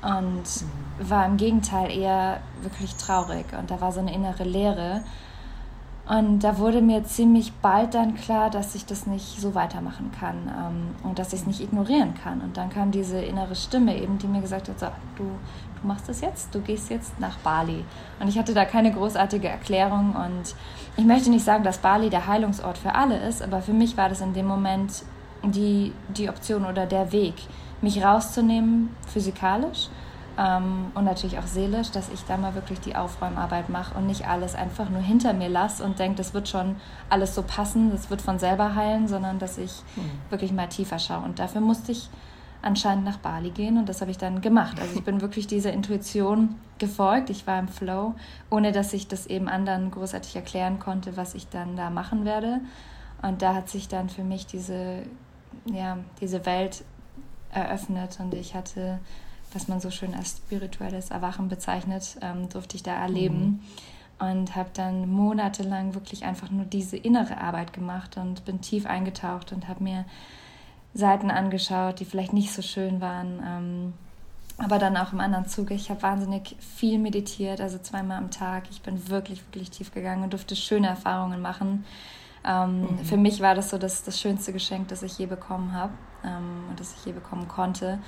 und 0.03 0.45
mhm. 0.45 1.11
war 1.11 1.27
im 1.27 1.37
Gegenteil 1.37 1.91
eher 1.91 2.41
wirklich 2.63 2.95
traurig 2.95 3.47
und 3.59 3.71
da 3.71 3.81
war 3.81 3.91
so 3.91 4.01
eine 4.01 4.15
innere 4.15 4.45
Leere. 4.45 5.03
Und 6.09 6.39
da 6.41 6.57
wurde 6.57 6.81
mir 6.81 7.05
ziemlich 7.05 7.53
bald 7.61 7.93
dann 7.93 8.15
klar, 8.15 8.49
dass 8.49 8.75
ich 8.75 8.87
das 8.87 9.07
nicht 9.07 9.39
so 9.39 9.55
weitermachen 9.55 10.11
kann 10.19 10.37
ähm, 10.49 10.95
und 11.07 11.19
dass 11.19 11.35
ich 11.35 11.41
es 11.41 11.47
nicht 11.47 11.61
ignorieren 11.61 12.15
kann. 12.15 12.41
Und 12.41 12.57
dann 12.57 12.71
kam 12.71 12.91
diese 12.91 13.21
innere 13.21 13.55
Stimme 13.55 13.95
eben, 14.01 14.17
die 14.17 14.27
mir 14.27 14.41
gesagt 14.41 14.71
hat, 14.71 14.81
so, 14.81 14.87
du, 15.17 15.25
du 15.81 15.87
machst 15.87 16.09
das 16.09 16.21
jetzt, 16.21 16.55
du 16.55 16.61
gehst 16.61 16.91
jetzt 16.91 17.19
nach 17.21 17.37
Bali. 17.39 17.85
Und 18.21 18.29
ich 18.29 18.39
hatte 18.39 18.55
da 18.55 18.65
keine 18.65 18.93
großartige 18.93 19.49
Erklärung 19.49 20.15
und 20.15 20.55
ich 20.97 21.05
möchte 21.05 21.31
nicht 21.31 21.45
sagen, 21.45 21.65
dass 21.65 21.79
Bali 21.79 22.11
der 22.11 22.27
Heilungsort 22.27 22.79
für 22.79 22.95
alle 22.95 23.19
ist, 23.29 23.43
aber 23.43 23.63
für 23.63 23.73
mich 23.73 23.97
war 23.97 24.09
das 24.09 24.21
in 24.21 24.35
dem 24.35 24.47
Moment 24.47 25.05
die, 25.45 25.93
die 26.09 26.29
Option 26.29 26.65
oder 26.65 26.87
der 26.87 27.13
Weg, 27.13 27.35
mich 27.81 28.03
rauszunehmen 28.03 28.95
physikalisch 29.07 29.89
ähm, 30.39 30.93
und 30.95 31.05
natürlich 31.05 31.39
auch 31.39 31.47
seelisch, 31.47 31.91
dass 31.91 32.09
ich 32.11 32.25
da 32.25 32.37
mal 32.37 32.55
wirklich 32.55 32.81
die 32.81 32.97
Aufräumarbeit 32.97 33.69
mache 33.69 33.97
und 33.97 34.07
nicht 34.07 34.27
alles 34.27 34.55
einfach 34.55 34.89
nur 34.89 35.01
hinter 35.01 35.33
mir 35.33 35.49
lasse 35.49 35.83
und 35.83 35.99
denke, 35.99 36.17
das 36.17 36.33
wird 36.33 36.49
schon 36.49 36.77
alles 37.11 37.35
so 37.35 37.43
passen, 37.43 37.91
das 37.91 38.09
wird 38.11 38.23
von 38.23 38.39
selber 38.39 38.75
heilen, 38.75 39.09
sondern 39.09 39.39
dass 39.39 39.59
ich 39.59 39.73
mhm. 39.97 40.11
wirklich 40.31 40.53
mal 40.53 40.69
tiefer 40.69 40.99
schaue. 40.99 41.25
Und 41.25 41.39
dafür 41.39 41.61
musste 41.61 41.93
ich 41.93 42.09
anscheinend 42.63 43.05
nach 43.05 43.19
Bali 43.19 43.51
gehen 43.51 43.79
und 43.79 43.89
das 43.89 44.01
habe 44.01 44.11
ich 44.11 44.19
dann 44.19 44.41
gemacht. 44.41 44.81
Also 44.81 44.97
ich 44.97 45.05
bin 45.05 45.21
wirklich 45.21 45.47
dieser 45.47 45.73
Intuition 45.73 46.57
gefolgt, 46.79 47.31
ich 47.31 47.47
war 47.47 47.59
im 47.59 47.69
Flow, 47.69 48.15
ohne 48.51 48.73
dass 48.73 48.93
ich 48.93 49.09
das 49.09 49.27
eben 49.27 49.49
anderen 49.49 49.91
großartig 49.91 50.37
erklären 50.37 50.79
konnte, 50.79 51.17
was 51.17 51.35
ich 51.35 51.49
dann 51.49 51.77
da 51.77 51.91
machen 51.91 52.25
werde. 52.25 52.61
Und 53.23 53.43
da 53.43 53.55
hat 53.55 53.69
sich 53.69 53.89
dann 53.89 54.09
für 54.09 54.23
mich 54.23 54.47
diese, 54.47 55.03
ja, 55.67 55.99
diese 56.21 56.47
Welt 56.47 56.85
eröffnet 57.53 58.19
und 58.21 58.35
ich 58.35 58.55
hatte, 58.55 58.99
was 59.53 59.69
man 59.69 59.81
so 59.81 59.91
schön 59.91 60.15
als 60.15 60.37
spirituelles 60.37 61.11
Erwachen 61.11 61.49
bezeichnet, 61.49 62.17
ähm, 62.21 62.49
durfte 62.49 62.77
ich 62.77 62.83
da 62.83 62.95
erleben. 62.95 63.41
Mhm. 63.41 63.61
Und 64.21 64.57
habe 64.57 64.71
dann 64.75 65.09
monatelang 65.09 65.95
wirklich 65.95 66.25
einfach 66.25 66.51
nur 66.51 66.65
diese 66.65 66.97
innere 66.97 67.41
Arbeit 67.41 67.73
gemacht 67.73 68.17
und 68.17 68.45
bin 68.45 68.61
tief 68.61 68.85
eingetaucht 68.85 69.53
und 69.53 69.69
habe 69.69 69.85
mir 69.85 70.07
Seiten 70.95 71.31
angeschaut, 71.31 72.01
die 72.01 72.05
vielleicht 72.05 72.33
nicht 72.33 72.53
so 72.53 72.63
schön 72.63 73.01
waren. 73.01 73.43
Ähm, 73.45 73.93
aber 74.59 74.79
dann 74.79 74.97
auch 74.97 75.13
im 75.13 75.21
anderen 75.21 75.47
Zuge. 75.47 75.75
Ich 75.75 75.89
habe 75.89 76.03
wahnsinnig 76.03 76.57
viel 76.59 76.99
meditiert, 76.99 77.61
also 77.61 77.79
zweimal 77.79 78.19
am 78.19 78.31
Tag. 78.31 78.65
Ich 78.71 78.83
bin 78.83 79.09
wirklich, 79.09 79.45
wirklich 79.47 79.71
tief 79.71 79.95
gegangen 79.95 80.25
und 80.25 80.33
durfte 80.33 80.57
schöne 80.57 80.89
Erfahrungen 80.89 81.41
machen. 81.41 81.85
Ähm, 82.45 82.83
mhm. 82.83 82.99
Für 83.05 83.17
mich 83.17 83.41
war 83.41 83.55
das 83.55 83.71
so 83.71 83.79
das, 83.79 84.03
das 84.03 84.21
schönste 84.21 84.53
Geschenk, 84.53 84.89
das 84.89 85.03
ich 85.03 85.17
je 85.19 85.27
bekommen 85.27 85.73
habe 85.73 85.93
ähm, 86.25 86.65
und 86.71 86.81
das 86.81 86.95
ich 86.95 87.05
je 87.05 87.13
bekommen 87.13 87.47
konnte. 87.47 88.01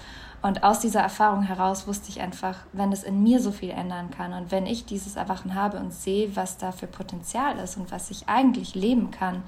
Und 0.43 0.65
aus 0.65 0.81
dieser 0.81 1.01
Erfahrung 1.01 1.43
heraus 1.43 1.87
wusste 1.87 2.09
ich 2.09 2.21
einfach, 2.21 2.57
wenn 2.73 2.93
es 2.93 3.05
in 3.05 3.23
mir 3.23 3.41
so 3.41 3.53
viel 3.53 3.71
ändern 3.71 4.11
kann 4.11 4.33
und 4.33 4.51
wenn 4.51 4.67
ich 4.67 4.87
dieses 4.87 5.17
Erwachen 5.17 5.55
habe 5.55 5.79
und 5.79 5.93
sehe, 5.93 6.35
was 6.35 6.57
da 6.57 6.73
für 6.73 6.87
Potenzial 6.87 7.59
ist 7.59 7.77
und 7.77 7.93
was 7.93 8.11
ich 8.11 8.29
eigentlich 8.29 8.75
leben 8.75 9.11
kann, 9.11 9.43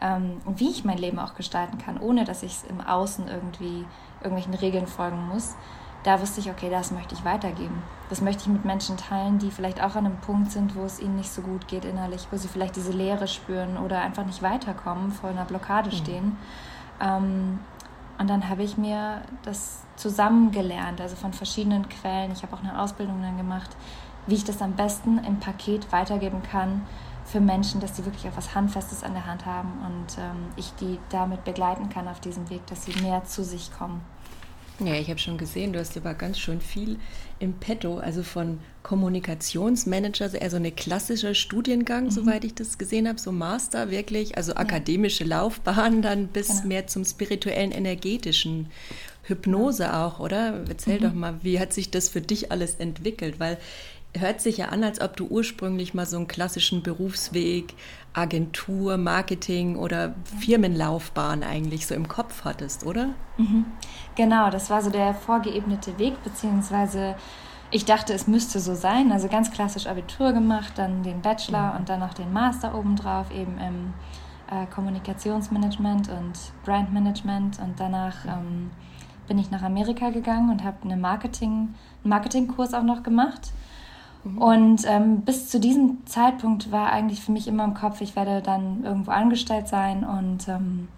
ähm, 0.00 0.40
wie 0.56 0.70
ich 0.70 0.84
mein 0.84 0.98
Leben 0.98 1.18
auch 1.18 1.34
gestalten 1.34 1.78
kann, 1.78 1.98
ohne 1.98 2.24
dass 2.24 2.42
ich 2.42 2.52
es 2.52 2.64
im 2.64 2.80
Außen 2.80 3.28
irgendwie 3.28 3.84
irgendwelchen 4.22 4.54
Regeln 4.54 4.86
folgen 4.86 5.28
muss, 5.28 5.54
da 6.04 6.20
wusste 6.20 6.40
ich, 6.40 6.50
okay, 6.50 6.70
das 6.70 6.90
möchte 6.90 7.14
ich 7.14 7.24
weitergeben. 7.24 7.82
Das 8.08 8.20
möchte 8.20 8.42
ich 8.42 8.48
mit 8.48 8.64
Menschen 8.64 8.96
teilen, 8.96 9.38
die 9.38 9.50
vielleicht 9.50 9.82
auch 9.82 9.96
an 9.96 10.06
einem 10.06 10.16
Punkt 10.18 10.52
sind, 10.52 10.76
wo 10.76 10.84
es 10.84 11.00
ihnen 11.00 11.16
nicht 11.16 11.30
so 11.30 11.42
gut 11.42 11.66
geht 11.68 11.84
innerlich, 11.84 12.28
wo 12.30 12.36
sie 12.36 12.48
vielleicht 12.48 12.76
diese 12.76 12.92
Leere 12.92 13.26
spüren 13.26 13.76
oder 13.76 14.00
einfach 14.00 14.24
nicht 14.24 14.42
weiterkommen, 14.42 15.10
vor 15.10 15.30
einer 15.30 15.44
Blockade 15.44 15.90
mhm. 15.90 15.94
stehen. 15.94 16.36
Ähm, 17.00 17.58
und 18.18 18.30
dann 18.30 18.48
habe 18.48 18.62
ich 18.62 18.76
mir 18.76 19.22
das 19.42 19.82
zusammengelernt, 19.96 21.00
also 21.00 21.16
von 21.16 21.32
verschiedenen 21.32 21.88
Quellen. 21.88 22.32
Ich 22.32 22.42
habe 22.42 22.54
auch 22.54 22.62
eine 22.62 22.80
Ausbildung 22.80 23.20
dann 23.22 23.36
gemacht, 23.36 23.76
wie 24.26 24.34
ich 24.34 24.44
das 24.44 24.60
am 24.62 24.72
besten 24.72 25.18
im 25.18 25.40
Paket 25.40 25.90
weitergeben 25.92 26.42
kann, 26.42 26.82
für 27.30 27.40
Menschen, 27.40 27.80
dass 27.80 27.96
sie 27.96 28.04
wirklich 28.04 28.30
auch 28.30 28.36
was 28.36 28.54
Handfestes 28.54 29.02
an 29.02 29.12
der 29.12 29.26
Hand 29.26 29.44
haben 29.44 29.72
und 29.86 30.18
ähm, 30.18 30.46
ich 30.56 30.72
die 30.80 30.98
damit 31.10 31.44
begleiten 31.44 31.88
kann 31.88 32.08
auf 32.08 32.20
diesem 32.20 32.48
Weg, 32.50 32.66
dass 32.66 32.84
sie 32.84 32.92
mehr 33.02 33.24
zu 33.24 33.44
sich 33.44 33.70
kommen. 33.72 34.00
Ja, 34.80 34.94
ich 34.94 35.10
habe 35.10 35.18
schon 35.18 35.38
gesehen, 35.38 35.72
du 35.72 35.80
hast 35.80 35.96
aber 35.96 36.14
ganz 36.14 36.38
schön 36.38 36.60
viel 36.60 36.98
im 37.40 37.54
Petto, 37.54 37.98
also 37.98 38.22
von 38.22 38.60
Kommunikationsmanager, 38.84 40.24
also 40.24 40.36
eher 40.36 40.50
so 40.50 40.56
eine 40.56 40.70
klassische 40.70 41.34
Studiengang, 41.34 42.04
mhm. 42.04 42.10
soweit 42.12 42.44
ich 42.44 42.54
das 42.54 42.78
gesehen 42.78 43.08
habe, 43.08 43.18
so 43.18 43.32
Master 43.32 43.90
wirklich, 43.90 44.36
also 44.36 44.52
ja. 44.52 44.58
akademische 44.58 45.24
Laufbahn 45.24 46.00
dann 46.00 46.28
bis 46.28 46.48
genau. 46.48 46.66
mehr 46.68 46.86
zum 46.86 47.04
spirituellen, 47.04 47.72
energetischen 47.72 48.68
Hypnose 49.24 49.94
auch, 49.94 50.20
oder? 50.20 50.64
Erzähl 50.68 51.00
mhm. 51.00 51.02
doch 51.02 51.12
mal, 51.12 51.34
wie 51.42 51.58
hat 51.58 51.72
sich 51.72 51.90
das 51.90 52.08
für 52.08 52.20
dich 52.20 52.52
alles 52.52 52.76
entwickelt? 52.76 53.40
Weil 53.40 53.58
hört 54.16 54.40
sich 54.40 54.58
ja 54.58 54.66
an, 54.66 54.84
als 54.84 55.00
ob 55.00 55.16
du 55.16 55.26
ursprünglich 55.26 55.94
mal 55.94 56.06
so 56.06 56.16
einen 56.16 56.28
klassischen 56.28 56.82
Berufsweg, 56.82 57.74
Agentur, 58.14 58.96
Marketing 58.96 59.76
oder 59.76 60.14
Firmenlaufbahn 60.40 61.42
eigentlich 61.42 61.86
so 61.86 61.94
im 61.94 62.08
Kopf 62.08 62.44
hattest, 62.44 62.84
oder? 62.84 63.10
Mhm. 63.36 63.66
Genau, 64.16 64.50
das 64.50 64.70
war 64.70 64.82
so 64.82 64.90
der 64.90 65.14
vorgeebnete 65.14 65.98
Weg, 65.98 66.22
beziehungsweise 66.24 67.16
ich 67.70 67.84
dachte, 67.84 68.14
es 68.14 68.26
müsste 68.26 68.60
so 68.60 68.74
sein. 68.74 69.12
Also 69.12 69.28
ganz 69.28 69.50
klassisch 69.50 69.86
Abitur 69.86 70.32
gemacht, 70.32 70.72
dann 70.76 71.02
den 71.02 71.20
Bachelor 71.20 71.72
mhm. 71.72 71.78
und 71.78 71.88
dann 71.88 72.00
noch 72.00 72.14
den 72.14 72.32
Master 72.32 72.74
obendrauf, 72.74 73.30
eben 73.30 73.58
im 73.58 73.92
äh, 74.50 74.66
Kommunikationsmanagement 74.74 76.08
und 76.08 76.32
Brandmanagement. 76.64 77.60
Und 77.60 77.78
danach 77.78 78.24
ähm, 78.24 78.70
bin 79.28 79.38
ich 79.38 79.50
nach 79.50 79.62
Amerika 79.62 80.08
gegangen 80.08 80.50
und 80.50 80.64
habe 80.64 80.78
eine 80.82 80.96
Marketing, 80.96 81.74
einen 82.02 82.10
Marketingkurs 82.10 82.72
auch 82.72 82.82
noch 82.82 83.02
gemacht 83.02 83.52
Mhm. 84.28 84.38
Und 84.38 84.82
ähm, 84.86 85.20
bis 85.22 85.48
zu 85.48 85.60
diesem 85.60 86.06
Zeitpunkt 86.06 86.70
war 86.70 86.92
eigentlich 86.92 87.20
für 87.20 87.32
mich 87.32 87.48
immer 87.48 87.64
im 87.64 87.74
Kopf, 87.74 88.00
ich 88.00 88.16
werde 88.16 88.42
dann 88.42 88.84
irgendwo 88.84 89.10
angestellt 89.10 89.68
sein 89.68 90.04
und 90.04 90.48
ähm, 90.48 90.88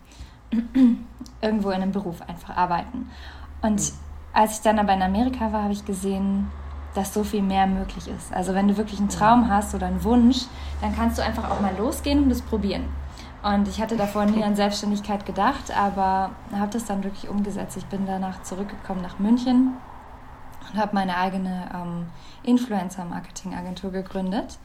irgendwo 1.40 1.70
in 1.70 1.82
einem 1.82 1.92
Beruf 1.92 2.22
einfach 2.22 2.56
arbeiten. 2.56 3.10
Und 3.62 3.80
mhm. 3.80 3.94
als 4.32 4.56
ich 4.56 4.60
dann 4.62 4.78
aber 4.78 4.94
in 4.94 5.02
Amerika 5.02 5.52
war, 5.52 5.62
habe 5.64 5.72
ich 5.72 5.84
gesehen, 5.84 6.48
dass 6.94 7.14
so 7.14 7.22
viel 7.22 7.42
mehr 7.42 7.66
möglich 7.66 8.08
ist. 8.08 8.32
Also 8.32 8.52
wenn 8.54 8.66
du 8.66 8.76
wirklich 8.76 8.98
einen 8.98 9.08
Traum 9.08 9.48
hast 9.48 9.74
oder 9.74 9.86
einen 9.86 10.02
Wunsch, 10.02 10.46
dann 10.80 10.94
kannst 10.94 11.18
du 11.18 11.22
einfach 11.22 11.48
auch 11.48 11.60
mal 11.60 11.76
losgehen 11.78 12.24
und 12.24 12.30
es 12.30 12.42
probieren. 12.42 12.84
Und 13.42 13.68
ich 13.68 13.80
hatte 13.80 13.96
davor 13.96 14.26
nie 14.26 14.42
an 14.42 14.56
Selbstständigkeit 14.56 15.24
gedacht, 15.24 15.74
aber 15.74 16.30
habe 16.52 16.72
das 16.72 16.84
dann 16.84 17.04
wirklich 17.04 17.30
umgesetzt. 17.30 17.76
Ich 17.76 17.86
bin 17.86 18.06
danach 18.06 18.42
zurückgekommen 18.42 19.00
nach 19.02 19.18
München 19.18 19.76
und 20.72 20.78
habe 20.78 20.94
meine 20.94 21.16
eigene 21.16 21.70
ähm, 21.74 22.06
Influencer-Marketing-Agentur 22.42 23.90
gegründet, 23.90 24.58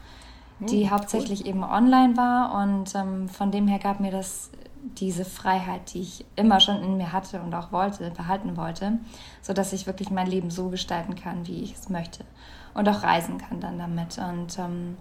hm, 0.58 0.66
die 0.66 0.90
hauptsächlich 0.90 1.42
cool. 1.42 1.48
eben 1.48 1.64
online 1.64 2.16
war. 2.16 2.62
Und 2.62 2.94
ähm, 2.94 3.28
von 3.28 3.50
dem 3.50 3.66
her 3.68 3.78
gab 3.78 4.00
mir 4.00 4.10
das 4.10 4.50
diese 4.94 5.24
Freiheit, 5.24 5.94
die 5.94 6.00
ich 6.00 6.24
immer 6.36 6.60
schon 6.60 6.82
in 6.82 6.96
mir 6.96 7.12
hatte 7.12 7.40
und 7.42 7.54
auch 7.54 7.72
wollte, 7.72 8.10
behalten 8.10 8.56
wollte, 8.56 8.98
sodass 9.42 9.72
ich 9.72 9.86
wirklich 9.86 10.10
mein 10.10 10.28
Leben 10.28 10.50
so 10.50 10.68
gestalten 10.68 11.16
kann, 11.16 11.46
wie 11.46 11.62
ich 11.62 11.74
es 11.74 11.88
möchte. 11.88 12.24
Und 12.74 12.88
auch 12.88 13.02
reisen 13.02 13.38
kann 13.38 13.60
dann 13.60 13.78
damit. 13.78 14.18
Und 14.18 14.58
ähm, 14.58 14.96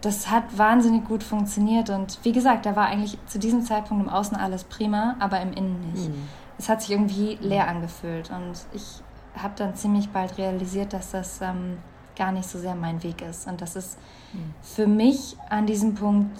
das 0.00 0.30
hat 0.30 0.56
wahnsinnig 0.56 1.04
gut 1.04 1.22
funktioniert. 1.22 1.90
Und 1.90 2.18
wie 2.22 2.32
gesagt, 2.32 2.66
da 2.66 2.76
war 2.76 2.86
eigentlich 2.86 3.18
zu 3.26 3.38
diesem 3.38 3.62
Zeitpunkt 3.62 4.04
im 4.06 4.10
Außen 4.10 4.36
alles 4.36 4.64
prima, 4.64 5.16
aber 5.18 5.40
im 5.40 5.52
Innen 5.52 5.92
nicht. 5.92 6.08
Mhm. 6.08 6.28
Es 6.56 6.68
hat 6.68 6.82
sich 6.82 6.90
irgendwie 6.90 7.38
leer 7.40 7.68
angefühlt. 7.68 8.30
Und 8.30 8.54
ich 8.72 9.02
habe 9.42 9.54
dann 9.56 9.74
ziemlich 9.74 10.10
bald 10.10 10.38
realisiert, 10.38 10.92
dass 10.92 11.10
das 11.10 11.40
ähm, 11.40 11.78
gar 12.16 12.32
nicht 12.32 12.48
so 12.48 12.58
sehr 12.58 12.74
mein 12.74 13.02
Weg 13.02 13.22
ist. 13.22 13.46
Und 13.46 13.60
dass 13.60 13.76
es 13.76 13.96
mhm. 14.32 14.54
für 14.62 14.86
mich 14.86 15.36
an 15.48 15.66
diesem 15.66 15.94
Punkt 15.94 16.38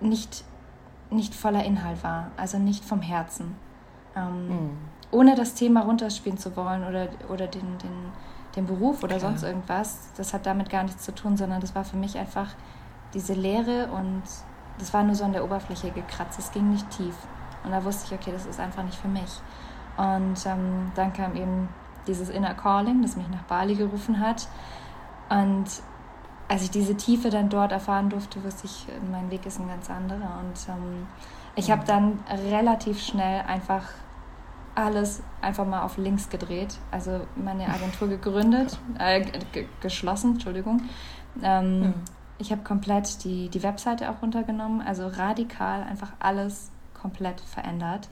nicht, 0.00 0.44
nicht 1.10 1.34
voller 1.34 1.64
Inhalt 1.64 2.02
war, 2.02 2.30
also 2.36 2.58
nicht 2.58 2.84
vom 2.84 3.02
Herzen. 3.02 3.54
Ähm, 4.16 4.48
mhm. 4.48 4.70
Ohne 5.12 5.34
das 5.34 5.54
Thema 5.54 5.82
runterspielen 5.82 6.38
zu 6.38 6.56
wollen 6.56 6.84
oder, 6.84 7.08
oder 7.28 7.46
den, 7.46 7.78
den 7.78 8.12
den 8.56 8.66
Beruf 8.66 9.02
oder 9.02 9.16
Klar. 9.16 9.30
sonst 9.30 9.42
irgendwas. 9.42 10.10
Das 10.16 10.34
hat 10.34 10.46
damit 10.46 10.70
gar 10.70 10.82
nichts 10.82 11.04
zu 11.04 11.14
tun, 11.14 11.36
sondern 11.36 11.60
das 11.60 11.74
war 11.74 11.84
für 11.84 11.96
mich 11.96 12.18
einfach 12.18 12.48
diese 13.14 13.34
Leere 13.34 13.88
und 13.92 14.22
das 14.78 14.92
war 14.94 15.02
nur 15.02 15.14
so 15.14 15.24
an 15.24 15.32
der 15.32 15.44
Oberfläche 15.44 15.90
gekratzt. 15.90 16.38
Es 16.38 16.50
ging 16.52 16.70
nicht 16.70 16.88
tief. 16.90 17.14
Und 17.64 17.72
da 17.72 17.84
wusste 17.84 18.06
ich, 18.06 18.20
okay, 18.20 18.32
das 18.32 18.46
ist 18.46 18.58
einfach 18.58 18.82
nicht 18.82 18.96
für 18.96 19.08
mich. 19.08 19.40
Und 20.00 20.46
ähm, 20.46 20.92
dann 20.94 21.12
kam 21.12 21.36
eben 21.36 21.68
dieses 22.06 22.30
Inner 22.30 22.54
Calling, 22.54 23.02
das 23.02 23.16
mich 23.16 23.28
nach 23.28 23.42
Bali 23.42 23.74
gerufen 23.74 24.18
hat. 24.18 24.48
Und 25.28 25.66
als 26.48 26.62
ich 26.62 26.70
diese 26.70 26.96
Tiefe 26.96 27.28
dann 27.28 27.50
dort 27.50 27.70
erfahren 27.70 28.08
durfte, 28.08 28.42
wusste 28.42 28.66
ich, 28.66 28.86
mein 29.10 29.30
Weg 29.30 29.44
ist 29.44 29.60
ein 29.60 29.68
ganz 29.68 29.90
anderer. 29.90 30.40
Und 30.40 30.68
ähm, 30.68 31.06
ich 31.54 31.70
habe 31.70 31.84
dann 31.84 32.18
relativ 32.50 33.02
schnell 33.02 33.42
einfach 33.42 33.84
alles 34.74 35.22
einfach 35.42 35.66
mal 35.66 35.82
auf 35.82 35.98
links 35.98 36.30
gedreht. 36.30 36.78
Also 36.90 37.20
meine 37.36 37.68
Agentur 37.68 38.08
gegründet, 38.16 38.78
äh, 38.98 39.22
geschlossen, 39.82 40.32
Entschuldigung. 40.32 40.82
Ähm, 41.42 41.80
mhm. 41.80 41.94
Ich 42.38 42.52
habe 42.52 42.62
komplett 42.62 43.22
die, 43.24 43.50
die 43.50 43.62
Webseite 43.62 44.10
auch 44.10 44.22
runtergenommen, 44.22 44.80
also 44.80 45.08
radikal 45.08 45.82
einfach 45.82 46.12
alles 46.20 46.70
komplett 46.94 47.42
verändert 47.42 48.08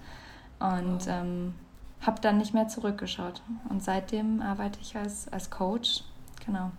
und 0.59 1.07
oh. 1.07 1.11
ähm, 1.11 1.55
habe 2.01 2.21
dann 2.21 2.39
nicht 2.39 2.55
mehr 2.55 2.69
zurückgeschaut. 2.69 3.43
Und 3.69 3.83
seitdem 3.83 4.41
arbeite 4.41 4.79
ich 4.81 4.97
als, 4.97 5.29
als 5.29 5.51
Coach, 5.51 6.05
genau. 6.45 6.71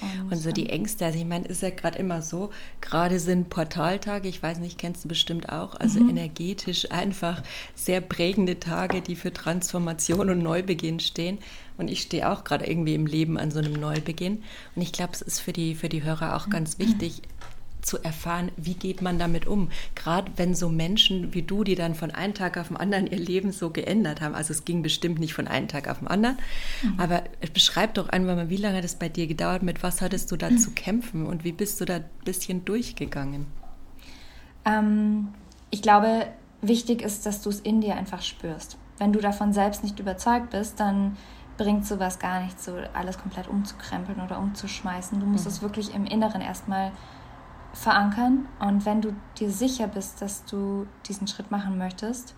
Und, 0.00 0.32
und 0.32 0.38
so 0.38 0.50
die 0.50 0.70
Ängste, 0.70 1.06
also 1.06 1.18
ich 1.18 1.24
meine, 1.24 1.46
ist 1.46 1.62
ja 1.62 1.70
gerade 1.70 1.98
immer 1.98 2.20
so, 2.20 2.50
gerade 2.80 3.20
sind 3.20 3.48
Portaltage, 3.48 4.28
ich 4.28 4.42
weiß 4.42 4.58
nicht, 4.58 4.76
kennst 4.78 5.04
du 5.04 5.08
bestimmt 5.08 5.50
auch, 5.50 5.76
also 5.76 6.00
mhm. 6.00 6.10
energetisch 6.10 6.90
einfach 6.90 7.42
sehr 7.74 8.00
prägende 8.00 8.58
Tage, 8.58 9.00
die 9.02 9.14
für 9.14 9.32
Transformation 9.32 10.30
und 10.30 10.40
Neubeginn 10.40 11.00
stehen. 11.00 11.38
Und 11.76 11.90
ich 11.90 12.02
stehe 12.02 12.30
auch 12.30 12.44
gerade 12.44 12.66
irgendwie 12.66 12.94
im 12.94 13.06
Leben 13.06 13.36
an 13.36 13.50
so 13.50 13.58
einem 13.58 13.72
Neubeginn. 13.72 14.42
Und 14.76 14.82
ich 14.82 14.92
glaube, 14.92 15.12
es 15.12 15.22
ist 15.22 15.40
für 15.40 15.52
die, 15.52 15.74
für 15.74 15.88
die 15.88 16.04
Hörer 16.04 16.36
auch 16.36 16.48
ganz 16.48 16.78
wichtig, 16.78 17.22
zu 17.84 18.02
erfahren, 18.02 18.50
wie 18.56 18.74
geht 18.74 19.02
man 19.02 19.18
damit 19.18 19.46
um. 19.46 19.70
Gerade 19.94 20.32
wenn 20.36 20.54
so 20.54 20.68
Menschen 20.68 21.34
wie 21.34 21.42
du, 21.42 21.64
die 21.64 21.74
dann 21.74 21.94
von 21.94 22.10
einem 22.10 22.34
Tag 22.34 22.56
auf 22.56 22.68
den 22.68 22.76
anderen 22.76 23.06
ihr 23.06 23.18
Leben 23.18 23.52
so 23.52 23.70
geändert 23.70 24.20
haben, 24.20 24.34
also 24.34 24.52
es 24.52 24.64
ging 24.64 24.82
bestimmt 24.82 25.18
nicht 25.18 25.34
von 25.34 25.46
einem 25.46 25.68
Tag 25.68 25.88
auf 25.88 25.98
den 25.98 26.08
anderen, 26.08 26.38
mhm. 26.82 26.98
aber 26.98 27.24
beschreib 27.52 27.94
doch 27.94 28.08
einmal 28.08 28.36
mal, 28.36 28.50
wie 28.50 28.56
lange 28.56 28.80
das 28.80 28.96
bei 28.96 29.08
dir 29.08 29.26
gedauert, 29.26 29.62
mit 29.62 29.82
was 29.82 30.00
hattest 30.00 30.30
du 30.32 30.36
da 30.36 30.50
mhm. 30.50 30.58
zu 30.58 30.70
kämpfen 30.72 31.26
und 31.26 31.44
wie 31.44 31.52
bist 31.52 31.80
du 31.80 31.84
da 31.84 31.96
ein 31.96 32.04
bisschen 32.24 32.64
durchgegangen? 32.64 33.46
Ähm, 34.64 35.28
ich 35.70 35.82
glaube, 35.82 36.26
wichtig 36.62 37.02
ist, 37.02 37.26
dass 37.26 37.42
du 37.42 37.50
es 37.50 37.60
in 37.60 37.80
dir 37.80 37.96
einfach 37.96 38.22
spürst. 38.22 38.78
Wenn 38.98 39.12
du 39.12 39.20
davon 39.20 39.52
selbst 39.52 39.82
nicht 39.82 39.98
überzeugt 39.98 40.50
bist, 40.50 40.80
dann 40.80 41.16
bringt 41.56 41.86
sowas 41.86 42.18
gar 42.18 42.42
nicht, 42.42 42.60
so 42.60 42.76
alles 42.94 43.18
komplett 43.18 43.48
umzukrempeln 43.48 44.20
oder 44.20 44.38
umzuschmeißen. 44.38 45.20
Du 45.20 45.26
musst 45.26 45.44
mhm. 45.44 45.50
es 45.50 45.62
wirklich 45.62 45.94
im 45.94 46.04
Inneren 46.06 46.40
erstmal 46.40 46.92
verankern. 47.74 48.48
Und 48.60 48.86
wenn 48.86 49.02
du 49.02 49.14
dir 49.38 49.50
sicher 49.50 49.86
bist, 49.88 50.22
dass 50.22 50.44
du 50.44 50.86
diesen 51.06 51.26
Schritt 51.26 51.50
machen 51.50 51.76
möchtest, 51.76 52.34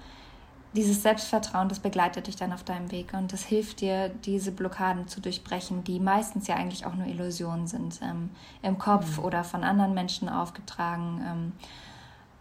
dieses 0.75 1.03
Selbstvertrauen, 1.03 1.69
das 1.69 1.79
begleitet 1.79 2.27
dich 2.27 2.37
dann 2.37 2.53
auf 2.53 2.63
deinem 2.63 2.91
Weg 2.91 3.15
und 3.15 3.33
das 3.33 3.45
hilft 3.45 3.81
dir, 3.81 4.09
diese 4.11 4.53
Blockaden 4.53 5.09
zu 5.09 5.21
durchbrechen, 5.21 5.85
die 5.85 6.01
meistens 6.01 6.47
ja 6.49 6.57
eigentlich 6.57 6.85
auch 6.85 6.95
nur 6.95 7.07
Illusionen 7.07 7.67
sind, 7.67 8.01
ähm, 8.03 8.31
im 8.63 8.77
Kopf 8.79 9.19
mhm. 9.19 9.25
oder 9.25 9.45
von 9.45 9.65
anderen 9.65 9.95
Menschen 9.95 10.29
aufgetragen. 10.29 11.23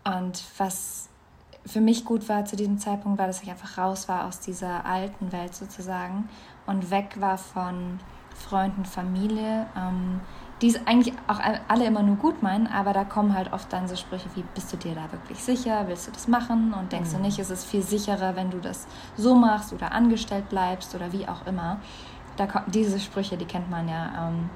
Ähm, 0.06 0.18
und 0.18 0.44
was 0.58 1.10
für 1.66 1.82
mich 1.82 2.06
gut 2.06 2.28
war 2.30 2.46
zu 2.46 2.56
diesem 2.56 2.78
Zeitpunkt, 2.78 3.18
war, 3.18 3.28
dass 3.28 3.42
ich 3.42 3.50
einfach 3.50 3.78
raus 3.78 4.08
war 4.08 4.26
aus 4.26 4.40
dieser 4.40 4.86
alten 4.86 5.32
Welt 5.32 5.56
sozusagen 5.56 6.30
und 6.68 6.92
weg 6.92 7.20
war 7.20 7.38
von 7.38 8.00
Freunden, 8.36 8.86
Familie. 8.86 9.66
Ähm, 9.76 10.20
die 10.66 10.72
es 10.72 10.88
eigentlich 10.88 11.14
auch 11.28 11.40
alle 11.68 11.86
immer 11.86 12.02
nur 12.02 12.16
gut 12.16 12.42
meinen, 12.42 12.66
aber 12.66 12.92
da 12.92 13.04
kommen 13.04 13.36
halt 13.36 13.54
oft 13.54 13.72
dann 13.72 13.88
so 13.88 13.96
Sprüche 13.96 14.26
wie, 14.34 14.44
bist 14.56 14.74
du 14.74 14.78
dir 14.78 14.96
da 14.96 15.12
wirklich 15.12 15.38
sicher, 15.38 15.84
willst 15.86 16.08
du 16.08 16.12
das 16.12 16.28
machen 16.28 16.74
und 16.74 16.92
denkst 16.92 17.12
mhm. 17.12 17.18
du 17.18 17.22
nicht, 17.22 17.38
ist 17.38 17.52
es 17.52 17.64
viel 17.64 17.84
sicherer, 17.84 18.36
wenn 18.36 18.50
du 18.50 18.58
das 18.58 18.88
so 19.16 19.36
machst 19.36 19.74
oder 19.74 19.92
angestellt 19.92 20.50
bleibst 20.50 20.96
oder 20.96 21.14
wie 21.14 21.28
auch 21.28 21.46
immer. 21.46 21.80
Da, 22.36 22.48
diese 22.66 23.00
Sprüche, 23.00 23.38
die 23.38 23.46
kennt 23.46 23.70
man 23.70 23.88
ja, 23.88 24.28
ähm, 24.28 24.50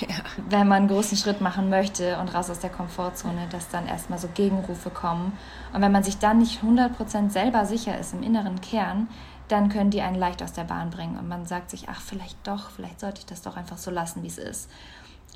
ja, 0.08 0.14
wenn 0.48 0.66
man 0.66 0.78
einen 0.78 0.88
großen 0.88 1.18
Schritt 1.18 1.42
machen 1.42 1.68
möchte 1.68 2.18
und 2.20 2.34
raus 2.34 2.48
aus 2.48 2.60
der 2.60 2.70
Komfortzone, 2.70 3.46
dass 3.50 3.68
dann 3.68 3.86
erstmal 3.86 4.18
so 4.18 4.28
Gegenrufe 4.32 4.88
kommen. 4.88 5.36
Und 5.74 5.82
wenn 5.82 5.92
man 5.92 6.04
sich 6.04 6.16
dann 6.16 6.38
nicht 6.38 6.62
100% 6.62 7.28
selber 7.28 7.66
sicher 7.66 7.98
ist 7.98 8.14
im 8.14 8.22
inneren 8.22 8.62
Kern, 8.62 9.08
dann 9.48 9.68
können 9.68 9.90
die 9.90 10.00
einen 10.00 10.16
leicht 10.16 10.42
aus 10.42 10.54
der 10.54 10.64
Bahn 10.64 10.88
bringen 10.88 11.18
und 11.18 11.28
man 11.28 11.44
sagt 11.44 11.68
sich, 11.68 11.90
ach, 11.90 12.00
vielleicht 12.00 12.38
doch, 12.46 12.70
vielleicht 12.70 13.00
sollte 13.00 13.18
ich 13.18 13.26
das 13.26 13.42
doch 13.42 13.58
einfach 13.58 13.76
so 13.76 13.90
lassen, 13.90 14.22
wie 14.22 14.28
es 14.28 14.38
ist. 14.38 14.70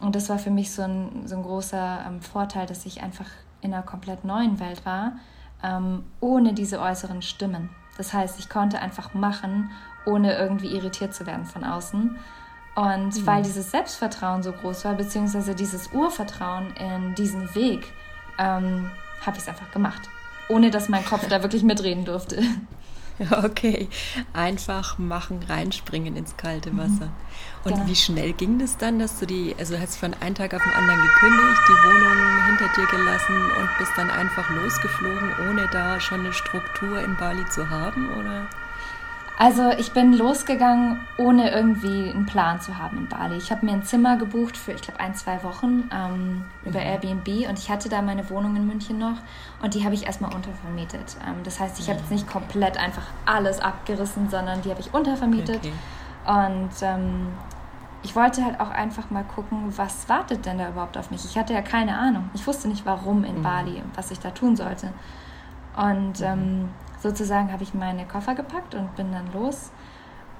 Und 0.00 0.14
das 0.14 0.28
war 0.28 0.38
für 0.38 0.50
mich 0.50 0.70
so 0.70 0.82
ein, 0.82 1.26
so 1.26 1.36
ein 1.36 1.42
großer 1.42 2.04
ähm, 2.06 2.20
Vorteil, 2.20 2.66
dass 2.66 2.86
ich 2.86 3.02
einfach 3.02 3.26
in 3.60 3.74
einer 3.74 3.82
komplett 3.82 4.24
neuen 4.24 4.60
Welt 4.60 4.84
war, 4.86 5.12
ähm, 5.62 6.04
ohne 6.20 6.52
diese 6.52 6.80
äußeren 6.80 7.22
Stimmen. 7.22 7.70
Das 7.96 8.12
heißt, 8.12 8.38
ich 8.38 8.48
konnte 8.48 8.80
einfach 8.80 9.14
machen, 9.14 9.70
ohne 10.06 10.36
irgendwie 10.36 10.68
irritiert 10.68 11.14
zu 11.14 11.26
werden 11.26 11.44
von 11.44 11.64
außen. 11.64 12.16
Und 12.76 13.16
mhm. 13.16 13.26
weil 13.26 13.42
dieses 13.42 13.72
Selbstvertrauen 13.72 14.44
so 14.44 14.52
groß 14.52 14.84
war, 14.84 14.94
beziehungsweise 14.94 15.56
dieses 15.56 15.92
Urvertrauen 15.92 16.72
in 16.76 17.16
diesen 17.16 17.52
Weg, 17.56 17.92
ähm, 18.38 18.90
habe 19.26 19.36
ich 19.36 19.42
es 19.42 19.48
einfach 19.48 19.70
gemacht. 19.72 20.08
Ohne 20.48 20.70
dass 20.70 20.88
mein 20.88 21.04
Kopf 21.04 21.26
da 21.28 21.42
wirklich 21.42 21.64
mitreden 21.64 22.04
durfte. 22.04 22.40
Okay, 23.44 23.88
einfach 24.32 24.98
machen, 24.98 25.40
reinspringen 25.48 26.16
ins 26.16 26.36
kalte 26.36 26.70
mhm. 26.70 26.78
Wasser. 26.78 27.10
Und 27.64 27.74
genau. 27.74 27.86
wie 27.86 27.96
schnell 27.96 28.32
ging 28.32 28.58
das 28.58 28.76
dann, 28.78 28.98
dass 28.98 29.18
du 29.18 29.26
die, 29.26 29.54
also 29.58 29.78
hast 29.78 29.96
von 29.96 30.14
einem 30.14 30.34
Tag 30.34 30.54
auf 30.54 30.62
den 30.62 30.72
anderen 30.72 31.00
gekündigt, 31.00 31.62
die 31.68 31.72
Wohnung 31.72 32.46
hinter 32.46 32.68
dir 32.76 32.86
gelassen 32.86 33.50
und 33.58 33.68
bist 33.78 33.92
dann 33.96 34.10
einfach 34.10 34.48
losgeflogen, 34.50 35.32
ohne 35.48 35.68
da 35.72 36.00
schon 36.00 36.20
eine 36.20 36.32
Struktur 36.32 37.00
in 37.00 37.16
Bali 37.16 37.44
zu 37.50 37.68
haben, 37.68 38.08
oder? 38.18 38.46
Also 39.40 39.70
ich 39.70 39.92
bin 39.92 40.12
losgegangen, 40.14 40.98
ohne 41.16 41.52
irgendwie 41.52 42.10
einen 42.10 42.26
Plan 42.26 42.60
zu 42.60 42.76
haben 42.76 42.98
in 42.98 43.08
Bali. 43.08 43.36
Ich 43.36 43.52
habe 43.52 43.64
mir 43.64 43.70
ein 43.70 43.84
Zimmer 43.84 44.16
gebucht 44.16 44.56
für, 44.56 44.72
ich 44.72 44.82
glaube, 44.82 44.98
ein, 44.98 45.14
zwei 45.14 45.44
Wochen 45.44 45.88
ähm, 45.94 46.44
über 46.64 46.80
mhm. 46.80 46.86
Airbnb 46.86 47.48
und 47.48 47.56
ich 47.56 47.70
hatte 47.70 47.88
da 47.88 48.02
meine 48.02 48.28
Wohnung 48.30 48.56
in 48.56 48.66
München 48.66 48.98
noch 48.98 49.18
und 49.62 49.74
die 49.74 49.84
habe 49.84 49.94
ich 49.94 50.06
erstmal 50.06 50.34
untervermietet. 50.34 51.16
Ähm, 51.24 51.36
das 51.44 51.60
heißt, 51.60 51.78
ich 51.78 51.88
habe 51.88 52.00
jetzt 52.00 52.10
nicht 52.10 52.28
komplett 52.28 52.76
einfach 52.78 53.04
alles 53.26 53.60
abgerissen, 53.60 54.28
sondern 54.28 54.60
die 54.62 54.70
habe 54.70 54.80
ich 54.80 54.92
untervermietet. 54.92 55.58
Okay. 55.58 55.72
Und 56.26 56.70
ähm, 56.82 57.28
ich 58.02 58.16
wollte 58.16 58.44
halt 58.44 58.58
auch 58.58 58.70
einfach 58.70 59.08
mal 59.10 59.22
gucken, 59.22 59.72
was 59.76 60.08
wartet 60.08 60.46
denn 60.46 60.58
da 60.58 60.68
überhaupt 60.68 60.98
auf 60.98 61.12
mich. 61.12 61.24
Ich 61.24 61.38
hatte 61.38 61.54
ja 61.54 61.62
keine 61.62 61.96
Ahnung. 61.96 62.28
Ich 62.34 62.44
wusste 62.44 62.66
nicht, 62.66 62.84
warum 62.84 63.22
in 63.22 63.38
mhm. 63.38 63.42
Bali 63.44 63.82
was 63.94 64.10
ich 64.10 64.18
da 64.18 64.32
tun 64.32 64.56
sollte. 64.56 64.92
Und 65.76 66.18
mhm. 66.18 66.70
Sozusagen 67.02 67.52
habe 67.52 67.62
ich 67.62 67.74
meine 67.74 68.04
Koffer 68.04 68.34
gepackt 68.34 68.74
und 68.74 68.94
bin 68.96 69.12
dann 69.12 69.32
los. 69.32 69.70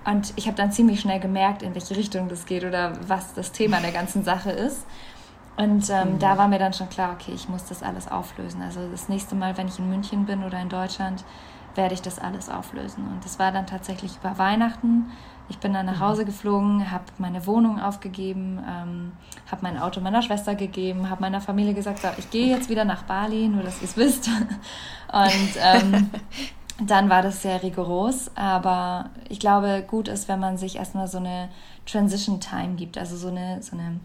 Und 0.04 0.32
ich 0.36 0.46
habe 0.46 0.56
dann 0.56 0.72
ziemlich 0.72 1.00
schnell 1.00 1.20
gemerkt, 1.20 1.62
in 1.62 1.74
welche 1.74 1.96
Richtung 1.96 2.28
das 2.28 2.46
geht 2.46 2.64
oder 2.64 2.92
was 3.06 3.34
das 3.34 3.52
Thema 3.52 3.80
der 3.80 3.92
ganzen 3.92 4.24
Sache 4.24 4.50
ist. 4.50 4.86
Und 5.56 5.90
ähm, 5.90 6.14
mhm. 6.14 6.18
da 6.20 6.38
war 6.38 6.48
mir 6.48 6.58
dann 6.58 6.72
schon 6.72 6.88
klar, 6.88 7.12
okay, 7.12 7.32
ich 7.34 7.48
muss 7.48 7.64
das 7.64 7.82
alles 7.82 8.08
auflösen. 8.08 8.62
Also 8.62 8.88
das 8.90 9.08
nächste 9.08 9.34
Mal, 9.34 9.58
wenn 9.58 9.66
ich 9.66 9.78
in 9.78 9.90
München 9.90 10.24
bin 10.24 10.44
oder 10.44 10.60
in 10.60 10.68
Deutschland, 10.68 11.24
werde 11.74 11.94
ich 11.94 12.02
das 12.02 12.18
alles 12.18 12.48
auflösen. 12.48 13.06
Und 13.08 13.24
das 13.24 13.38
war 13.38 13.50
dann 13.50 13.66
tatsächlich 13.66 14.16
über 14.16 14.38
Weihnachten. 14.38 15.10
Ich 15.50 15.58
bin 15.58 15.72
dann 15.72 15.86
nach 15.86 15.96
mhm. 15.96 16.00
Hause 16.00 16.24
geflogen, 16.24 16.90
habe 16.90 17.04
meine 17.18 17.46
Wohnung 17.46 17.80
aufgegeben, 17.80 18.58
ähm, 18.68 19.12
habe 19.50 19.62
mein 19.62 19.78
Auto 19.78 20.00
meiner 20.00 20.22
Schwester 20.22 20.54
gegeben, 20.54 21.08
habe 21.08 21.22
meiner 21.22 21.40
Familie 21.40 21.74
gesagt, 21.74 22.00
so, 22.00 22.08
ich 22.18 22.30
gehe 22.30 22.48
jetzt 22.48 22.68
wieder 22.68 22.84
nach 22.84 23.04
Bali, 23.04 23.48
nur 23.48 23.62
dass 23.62 23.80
ihr 23.80 23.88
es 23.88 23.96
wisst. 23.96 24.28
Und 25.12 25.50
ähm, 25.60 26.10
dann 26.86 27.08
war 27.08 27.22
das 27.22 27.42
sehr 27.42 27.62
rigoros, 27.62 28.30
aber 28.36 29.10
ich 29.28 29.40
glaube, 29.40 29.84
gut 29.86 30.08
ist, 30.08 30.28
wenn 30.28 30.38
man 30.38 30.58
sich 30.58 30.76
erstmal 30.76 31.08
so 31.08 31.18
eine 31.18 31.48
Transition 31.86 32.40
Time 32.40 32.74
gibt, 32.74 32.98
also 32.98 33.16
so 33.16 33.28
eine, 33.28 33.62
so 33.62 33.76
eine 33.76 33.98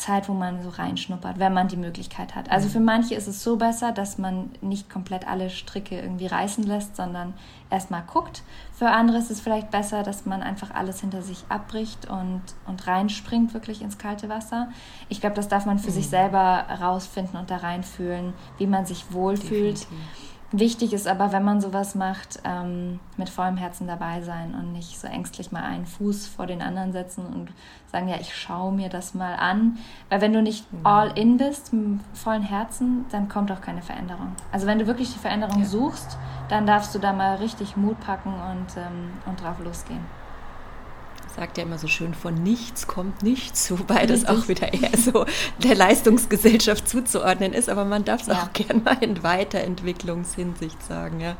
Zeit, 0.00 0.28
wo 0.28 0.32
man 0.32 0.62
so 0.62 0.70
reinschnuppert, 0.70 1.38
wenn 1.38 1.52
man 1.52 1.68
die 1.68 1.76
Möglichkeit 1.76 2.34
hat. 2.34 2.50
Also 2.50 2.68
mhm. 2.68 2.72
für 2.72 2.80
manche 2.80 3.14
ist 3.14 3.28
es 3.28 3.44
so 3.44 3.56
besser, 3.56 3.92
dass 3.92 4.18
man 4.18 4.50
nicht 4.60 4.90
komplett 4.90 5.28
alle 5.28 5.50
Stricke 5.50 6.00
irgendwie 6.00 6.26
reißen 6.26 6.64
lässt, 6.64 6.96
sondern 6.96 7.34
erstmal 7.70 8.02
guckt. 8.02 8.42
Für 8.72 8.90
andere 8.90 9.18
ist 9.18 9.30
es 9.30 9.40
vielleicht 9.40 9.70
besser, 9.70 10.02
dass 10.02 10.26
man 10.26 10.42
einfach 10.42 10.72
alles 10.72 11.00
hinter 11.00 11.22
sich 11.22 11.44
abbricht 11.48 12.08
und, 12.08 12.42
und 12.66 12.86
reinspringt 12.86 13.54
wirklich 13.54 13.82
ins 13.82 13.98
kalte 13.98 14.28
Wasser. 14.28 14.68
Ich 15.08 15.20
glaube, 15.20 15.36
das 15.36 15.48
darf 15.48 15.66
man 15.66 15.78
für 15.78 15.90
mhm. 15.90 15.94
sich 15.94 16.08
selber 16.08 16.64
rausfinden 16.80 17.38
und 17.38 17.50
da 17.50 17.58
reinfühlen, 17.58 18.32
wie 18.58 18.66
man 18.66 18.86
sich 18.86 19.12
wohlfühlt. 19.12 19.80
Definitiv. 19.82 20.29
Wichtig 20.52 20.92
ist 20.92 21.06
aber, 21.06 21.30
wenn 21.30 21.44
man 21.44 21.60
sowas 21.60 21.94
macht, 21.94 22.40
ähm, 22.42 22.98
mit 23.16 23.28
vollem 23.28 23.56
Herzen 23.56 23.86
dabei 23.86 24.20
sein 24.20 24.54
und 24.54 24.72
nicht 24.72 24.98
so 24.98 25.06
ängstlich 25.06 25.52
mal 25.52 25.62
einen 25.62 25.86
Fuß 25.86 26.26
vor 26.26 26.46
den 26.46 26.60
anderen 26.60 26.92
setzen 26.92 27.24
und 27.24 27.52
sagen, 27.92 28.08
ja, 28.08 28.16
ich 28.18 28.34
schaue 28.34 28.72
mir 28.72 28.88
das 28.88 29.14
mal 29.14 29.34
an. 29.34 29.78
Weil 30.08 30.20
wenn 30.20 30.32
du 30.32 30.42
nicht 30.42 30.72
mhm. 30.72 30.84
all 30.84 31.16
in 31.16 31.36
bist, 31.36 31.72
mit 31.72 32.00
vollem 32.14 32.42
Herzen, 32.42 33.04
dann 33.12 33.28
kommt 33.28 33.52
auch 33.52 33.60
keine 33.60 33.82
Veränderung. 33.82 34.32
Also 34.50 34.66
wenn 34.66 34.80
du 34.80 34.88
wirklich 34.88 35.12
die 35.12 35.20
Veränderung 35.20 35.60
ja. 35.60 35.66
suchst, 35.66 36.18
dann 36.48 36.66
darfst 36.66 36.94
du 36.96 36.98
da 36.98 37.12
mal 37.12 37.36
richtig 37.36 37.76
Mut 37.76 38.00
packen 38.00 38.34
und, 38.34 38.76
ähm, 38.76 39.12
und 39.26 39.40
drauf 39.40 39.60
losgehen 39.60 40.19
sagt 41.36 41.58
ja 41.58 41.64
immer 41.64 41.78
so 41.78 41.88
schön, 41.88 42.14
von 42.14 42.34
nichts 42.34 42.86
kommt 42.86 43.22
nichts, 43.22 43.70
wobei 43.70 44.06
das 44.06 44.24
auch 44.26 44.48
wieder 44.48 44.72
eher 44.72 44.96
so 44.96 45.24
der 45.58 45.74
Leistungsgesellschaft 45.74 46.88
zuzuordnen 46.88 47.52
ist, 47.52 47.68
aber 47.68 47.84
man 47.84 48.04
darf 48.04 48.22
es 48.22 48.26
ja. 48.28 48.42
auch 48.42 48.52
gern 48.52 48.82
mal 48.82 48.98
in 49.00 49.22
Weiterentwicklungshinsicht 49.22 50.82
sagen, 50.82 51.20
ja. 51.20 51.36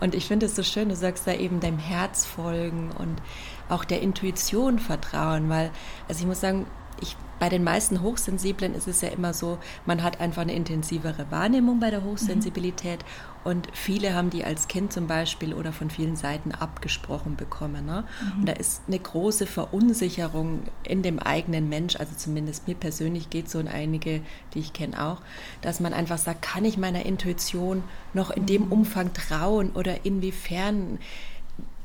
Und 0.00 0.14
ich 0.14 0.26
finde 0.26 0.46
es 0.46 0.56
so 0.56 0.62
schön, 0.62 0.88
du 0.88 0.96
sagst 0.96 1.26
da 1.26 1.32
eben 1.32 1.60
deinem 1.60 1.78
Herz 1.78 2.26
folgen 2.26 2.90
und 2.98 3.22
auch 3.68 3.84
der 3.84 4.02
Intuition 4.02 4.78
vertrauen, 4.78 5.48
weil, 5.48 5.70
also 6.08 6.20
ich 6.20 6.26
muss 6.26 6.40
sagen, 6.40 6.66
ich 7.00 7.16
bei 7.38 7.48
den 7.48 7.64
meisten 7.64 8.00
Hochsensiblen 8.00 8.74
ist 8.74 8.88
es 8.88 9.00
ja 9.00 9.08
immer 9.08 9.34
so, 9.34 9.58
man 9.86 10.02
hat 10.02 10.20
einfach 10.20 10.42
eine 10.42 10.54
intensivere 10.54 11.26
Wahrnehmung 11.30 11.80
bei 11.80 11.90
der. 11.90 12.04
Hochsensibilität 12.04 13.00
mhm. 13.00 13.50
und 13.50 13.68
viele 13.72 14.14
haben 14.14 14.30
die 14.30 14.44
als 14.44 14.68
Kind 14.68 14.92
zum 14.92 15.06
Beispiel 15.06 15.54
oder 15.54 15.72
von 15.72 15.90
vielen 15.90 16.16
Seiten 16.16 16.52
abgesprochen 16.52 17.36
bekommen. 17.36 17.86
Ne? 17.86 18.04
Mhm. 18.34 18.40
Und 18.40 18.48
da 18.48 18.52
ist 18.52 18.82
eine 18.86 18.98
große 18.98 19.46
Verunsicherung 19.46 20.64
in 20.84 21.02
dem 21.02 21.18
eigenen 21.18 21.68
Mensch, 21.68 21.96
also 21.96 22.14
zumindest 22.14 22.68
mir 22.68 22.74
persönlich 22.74 23.30
geht 23.30 23.50
so 23.50 23.58
und 23.58 23.68
einige, 23.68 24.20
die 24.54 24.60
ich 24.60 24.72
kenne 24.72 25.02
auch, 25.02 25.20
dass 25.62 25.80
man 25.80 25.92
einfach 25.92 26.18
sagt, 26.18 26.42
kann 26.42 26.64
ich 26.64 26.78
meiner 26.78 27.04
Intuition 27.04 27.82
noch 28.12 28.30
in 28.30 28.42
mhm. 28.42 28.46
dem 28.46 28.72
Umfang 28.72 29.12
trauen 29.12 29.70
oder 29.70 30.04
inwiefern 30.04 30.98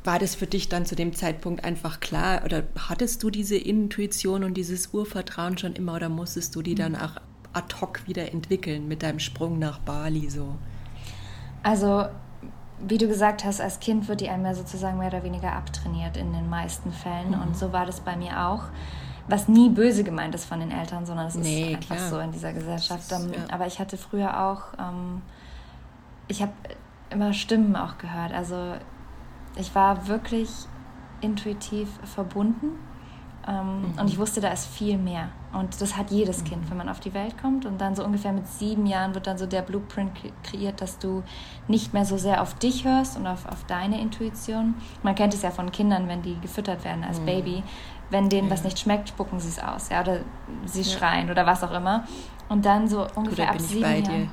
war 0.03 0.19
das 0.19 0.35
für 0.35 0.47
dich 0.47 0.69
dann 0.69 0.85
zu 0.85 0.95
dem 0.95 1.13
Zeitpunkt 1.13 1.63
einfach 1.63 1.99
klar 1.99 2.41
oder 2.45 2.63
hattest 2.77 3.21
du 3.23 3.29
diese 3.29 3.57
Intuition 3.57 4.43
und 4.43 4.55
dieses 4.55 4.93
Urvertrauen 4.93 5.57
schon 5.57 5.73
immer 5.73 5.95
oder 5.95 6.09
musstest 6.09 6.55
du 6.55 6.61
die 6.61 6.75
dann 6.75 6.95
auch 6.95 7.15
ad 7.53 7.75
hoc 7.81 8.07
wieder 8.07 8.31
entwickeln 8.31 8.87
mit 8.87 9.03
deinem 9.03 9.19
Sprung 9.19 9.59
nach 9.59 9.79
Bali 9.79 10.29
so? 10.29 10.55
Also, 11.63 12.05
wie 12.87 12.97
du 12.97 13.07
gesagt 13.07 13.43
hast, 13.43 13.59
als 13.59 13.79
Kind 13.79 14.07
wird 14.07 14.21
die 14.21 14.29
einem 14.29 14.45
ja 14.45 14.55
sozusagen 14.55 14.97
mehr 14.97 15.09
oder 15.09 15.23
weniger 15.23 15.51
abtrainiert 15.53 16.15
in 16.15 16.31
den 16.31 16.49
meisten 16.49 16.93
Fällen 16.93 17.31
mhm. 17.31 17.41
und 17.41 17.57
so 17.57 17.73
war 17.73 17.85
das 17.85 17.99
bei 17.99 18.15
mir 18.15 18.45
auch. 18.45 18.63
Was 19.27 19.47
nie 19.47 19.69
böse 19.69 20.03
gemeint 20.03 20.33
ist 20.33 20.45
von 20.45 20.59
den 20.59 20.71
Eltern, 20.71 21.05
sondern 21.05 21.27
es 21.27 21.35
nee, 21.35 21.71
ist 21.71 21.75
einfach 21.75 21.95
klar. 21.97 22.09
so 22.09 22.19
in 22.19 22.31
dieser 22.31 22.51
Gesellschaft. 22.51 23.11
Ist, 23.11 23.11
ähm, 23.11 23.31
ja. 23.33 23.53
Aber 23.53 23.67
ich 23.67 23.79
hatte 23.79 23.95
früher 23.95 24.43
auch, 24.43 24.73
ähm, 24.79 25.21
ich 26.27 26.41
habe 26.41 26.51
immer 27.11 27.33
Stimmen 27.33 27.75
auch 27.75 27.99
gehört. 27.99 28.33
Also 28.33 28.73
ich 29.55 29.73
war 29.75 30.07
wirklich 30.07 30.49
intuitiv 31.21 31.89
verbunden 32.03 32.71
ähm, 33.47 33.81
mhm. 33.81 33.99
und 33.99 34.07
ich 34.07 34.17
wusste, 34.17 34.41
da 34.41 34.49
ist 34.49 34.67
viel 34.67 34.97
mehr. 34.97 35.29
Und 35.51 35.81
das 35.81 35.97
hat 35.97 36.11
jedes 36.11 36.43
Kind, 36.43 36.65
mhm. 36.65 36.69
wenn 36.69 36.77
man 36.77 36.89
auf 36.89 36.99
die 36.99 37.13
Welt 37.13 37.41
kommt. 37.41 37.65
Und 37.65 37.79
dann 37.81 37.95
so 37.95 38.03
ungefähr 38.05 38.31
mit 38.31 38.47
sieben 38.47 38.85
Jahren 38.85 39.15
wird 39.15 39.27
dann 39.27 39.37
so 39.37 39.47
der 39.47 39.61
Blueprint 39.61 40.11
kreiert, 40.43 40.81
dass 40.81 40.99
du 40.99 41.23
nicht 41.67 41.93
mehr 41.93 42.05
so 42.05 42.17
sehr 42.17 42.41
auf 42.41 42.53
dich 42.55 42.85
hörst 42.85 43.17
und 43.17 43.25
auf, 43.25 43.47
auf 43.47 43.63
deine 43.65 43.99
Intuition. 43.99 44.75
Man 45.01 45.15
kennt 45.15 45.33
es 45.33 45.41
ja 45.41 45.51
von 45.51 45.71
Kindern, 45.71 46.07
wenn 46.07 46.21
die 46.21 46.39
gefüttert 46.39 46.83
werden 46.83 47.03
als 47.03 47.19
mhm. 47.21 47.25
Baby. 47.25 47.63
Wenn 48.11 48.29
denen 48.29 48.47
ja. 48.47 48.53
was 48.53 48.63
nicht 48.63 48.79
schmeckt, 48.79 49.09
spucken 49.09 49.39
sie 49.39 49.49
es 49.49 49.59
aus. 49.59 49.89
Ja, 49.89 50.01
oder 50.01 50.19
sie 50.65 50.81
ja. 50.81 50.97
schreien 50.97 51.31
oder 51.31 51.45
was 51.45 51.63
auch 51.63 51.71
immer. 51.71 52.03
Und 52.49 52.65
dann 52.65 52.87
so 52.87 53.07
ungefähr 53.15 53.47
Gut, 53.47 53.55
ab 53.55 53.61
sieben 53.61 54.05
Jahren. 54.05 54.31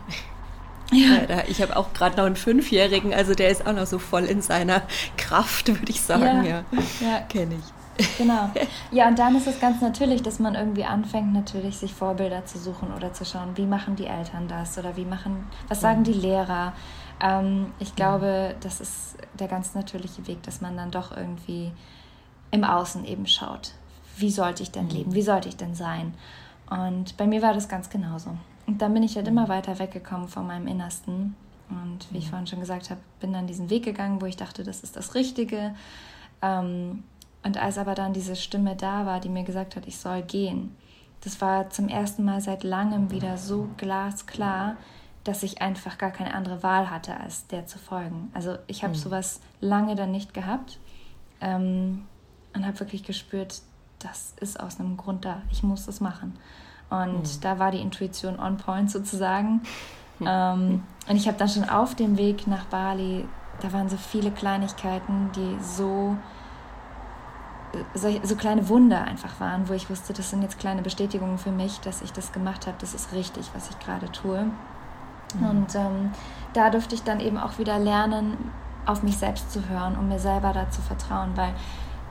Ja. 0.92 1.42
Ich 1.49 1.61
habe 1.62 1.77
auch 1.77 1.92
gerade 1.92 2.16
noch 2.16 2.25
einen 2.25 2.37
Fünfjährigen, 2.37 3.12
also 3.12 3.35
der 3.35 3.51
ist 3.51 3.66
auch 3.66 3.72
noch 3.72 3.87
so 3.87 3.99
voll 3.99 4.25
in 4.25 4.40
seiner 4.40 4.83
Kraft, 5.16 5.68
würde 5.68 5.90
ich 5.90 6.01
sagen. 6.01 6.44
Ja, 6.44 6.44
ja. 6.44 6.64
ja. 7.01 7.20
kenne 7.29 7.57
ich. 7.57 7.72
Genau. 8.18 8.51
Ja, 8.92 9.09
und 9.09 9.18
dann 9.18 9.37
ist 9.37 9.46
es 9.46 9.59
ganz 9.61 9.81
natürlich, 9.81 10.22
dass 10.22 10.38
man 10.38 10.55
irgendwie 10.55 10.85
anfängt, 10.85 11.33
natürlich 11.33 11.79
sich 11.79 11.92
Vorbilder 11.92 12.44
zu 12.44 12.59
suchen 12.59 12.92
oder 12.94 13.12
zu 13.12 13.25
schauen, 13.25 13.57
wie 13.57 13.66
machen 13.66 13.96
die 13.96 14.07
Eltern 14.07 14.49
das 14.49 14.79
oder 14.79 14.96
wie 14.96 15.05
machen, 15.05 15.46
was 15.68 15.81
sagen 15.81 16.05
die 16.05 16.12
Lehrer. 16.12 16.72
Ähm, 17.20 17.72
ich 17.79 17.96
glaube, 17.96 18.55
das 18.61 18.81
ist 18.81 19.16
der 19.38 19.49
ganz 19.49 19.75
natürliche 19.75 20.27
Weg, 20.27 20.42
dass 20.44 20.61
man 20.61 20.77
dann 20.77 20.90
doch 20.90 21.16
irgendwie 21.16 21.72
im 22.51 22.64
Außen 22.64 23.05
eben 23.05 23.27
schaut. 23.27 23.72
Wie 24.16 24.31
sollte 24.31 24.62
ich 24.62 24.70
denn 24.70 24.85
mhm. 24.85 24.90
leben? 24.90 25.14
Wie 25.14 25.22
sollte 25.22 25.49
ich 25.49 25.57
denn 25.57 25.75
sein? 25.75 26.14
Und 26.70 27.16
bei 27.16 27.27
mir 27.27 27.42
war 27.42 27.55
das 27.55 27.68
ganz 27.68 27.90
genauso. 27.90 28.37
Und 28.66 28.83
dann 28.83 28.94
bin 28.94 29.02
ich 29.02 29.16
halt 29.16 29.29
immer 29.29 29.44
mhm. 29.44 29.48
weiter 29.48 29.79
weggekommen 29.79 30.29
von 30.29 30.46
meinem 30.46 30.66
Innersten. 30.66 31.37
Und 31.68 32.12
wie 32.12 32.18
ich 32.18 32.26
mhm. 32.26 32.31
vorhin 32.31 32.46
schon 32.46 32.61
gesagt 32.61 32.90
habe, 32.90 33.00
bin 33.20 33.33
dann 33.33 33.46
diesen 33.46 33.70
Weg 33.70 33.85
gegangen, 33.85 34.20
wo 34.20 34.26
ich 34.26 34.37
dachte, 34.37 34.64
das 34.64 34.83
ist 34.83 34.96
das 34.96 35.14
Richtige. 35.14 35.74
Ähm, 36.42 37.05
und 37.44 37.59
als 37.59 37.79
aber 37.79 37.94
dann 37.94 38.12
diese 38.12 38.35
Stimme 38.37 38.74
da 38.76 39.07
war, 39.07 39.20
die 39.20 39.29
mir 39.29 39.44
gesagt 39.44 39.76
hat, 39.76 39.87
ich 39.87 39.98
soll 39.98 40.22
gehen, 40.22 40.74
das 41.22 41.40
war 41.40 41.70
zum 41.70 41.88
ersten 41.88 42.24
Mal 42.24 42.40
seit 42.40 42.64
langem 42.64 43.11
wieder 43.11 43.37
so 43.37 43.68
glasklar, 43.76 44.76
dass 45.24 45.42
ich 45.42 45.61
einfach 45.61 45.98
gar 45.98 46.11
keine 46.11 46.35
andere 46.35 46.62
Wahl 46.62 46.90
hatte, 46.90 47.18
als 47.18 47.46
der 47.48 47.66
zu 47.66 47.79
folgen. 47.79 48.31
Also 48.33 48.59
ich 48.66 48.85
habe 48.85 48.94
mhm. 48.94 48.98
sowas 48.98 49.40
lange 49.61 49.96
dann 49.96 50.12
nicht 50.12 50.35
gehabt 50.35 50.79
ähm, 51.40 52.07
und 52.55 52.66
habe 52.66 52.79
wirklich 52.81 53.02
gespürt, 53.02 53.62
das 53.98 54.35
ist 54.40 54.61
aus 54.61 54.79
einem 54.79 54.96
Grund 54.96 55.24
da. 55.24 55.42
Ich 55.50 55.62
muss 55.62 55.87
das 55.87 56.00
machen. 56.00 56.35
Und 56.90 57.22
mhm. 57.22 57.40
da 57.40 57.59
war 57.59 57.70
die 57.70 57.81
Intuition 57.81 58.38
on 58.38 58.57
point 58.57 58.90
sozusagen. 58.90 59.62
Mhm. 60.18 60.27
Ähm, 60.29 60.83
und 61.09 61.16
ich 61.16 61.27
habe 61.27 61.38
dann 61.38 61.49
schon 61.49 61.68
auf 61.68 61.94
dem 61.94 62.16
Weg 62.16 62.46
nach 62.46 62.64
Bali, 62.66 63.27
da 63.61 63.72
waren 63.72 63.88
so 63.88 63.96
viele 63.96 64.31
Kleinigkeiten, 64.31 65.31
die 65.35 65.57
so, 65.62 66.16
so, 67.94 68.09
so 68.22 68.37
kleine 68.37 68.68
Wunder 68.68 69.03
einfach 69.03 69.40
waren, 69.40 69.68
wo 69.68 69.72
ich 69.72 69.88
wusste, 69.90 70.12
das 70.12 70.31
sind 70.31 70.42
jetzt 70.42 70.59
kleine 70.59 70.83
Bestätigungen 70.83 71.38
für 71.38 71.53
mich, 71.53 71.81
dass 71.81 72.03
ich 72.03 72.12
das 72.12 72.33
gemacht 72.33 72.66
habe, 72.66 72.77
das 72.81 72.94
ist 72.94 73.12
richtig, 73.12 73.51
was 73.55 73.70
ich 73.70 73.79
gerade 73.79 74.11
tue. 74.12 74.44
Mhm. 75.38 75.46
Und 75.49 75.75
ähm, 75.75 76.11
da 76.53 76.70
durfte 76.70 76.94
ich 76.94 77.03
dann 77.03 77.20
eben 77.20 77.38
auch 77.38 77.59
wieder 77.59 77.79
lernen, 77.79 78.37
auf 78.85 79.03
mich 79.03 79.16
selbst 79.16 79.51
zu 79.51 79.68
hören, 79.68 79.96
um 79.99 80.09
mir 80.09 80.20
selber 80.20 80.53
da 80.53 80.70
zu 80.70 80.81
vertrauen, 80.81 81.33
weil 81.35 81.53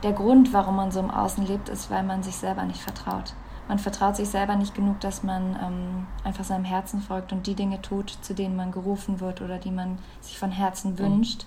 der 0.04 0.12
Grund, 0.12 0.52
warum 0.52 0.76
man 0.76 0.92
so 0.92 1.00
im 1.00 1.10
Außen 1.10 1.46
lebt, 1.46 1.70
ist, 1.70 1.90
weil 1.90 2.04
man 2.04 2.22
sich 2.22 2.36
selber 2.36 2.64
nicht 2.64 2.82
vertraut 2.82 3.34
man 3.68 3.80
vertraut 3.80 4.16
sich 4.16 4.30
selber 4.30 4.56
nicht 4.56 4.76
genug, 4.76 5.00
dass 5.00 5.24
man 5.24 5.58
ähm, 5.62 6.08
einfach 6.24 6.44
seinem 6.44 6.66
Herzen 6.66 7.02
folgt 7.02 7.32
und 7.32 7.48
die 7.48 7.56
Dinge 7.56 7.82
tut, 7.82 8.10
zu 8.22 8.34
denen 8.34 8.56
man 8.56 8.72
gerufen 8.72 9.20
wird 9.20 9.42
oder 9.42 9.58
die 9.58 9.72
man 9.72 9.98
sich 10.22 10.38
von 10.38 10.52
Herzen 10.52 10.94
mhm. 10.94 11.00
wünscht. 11.00 11.46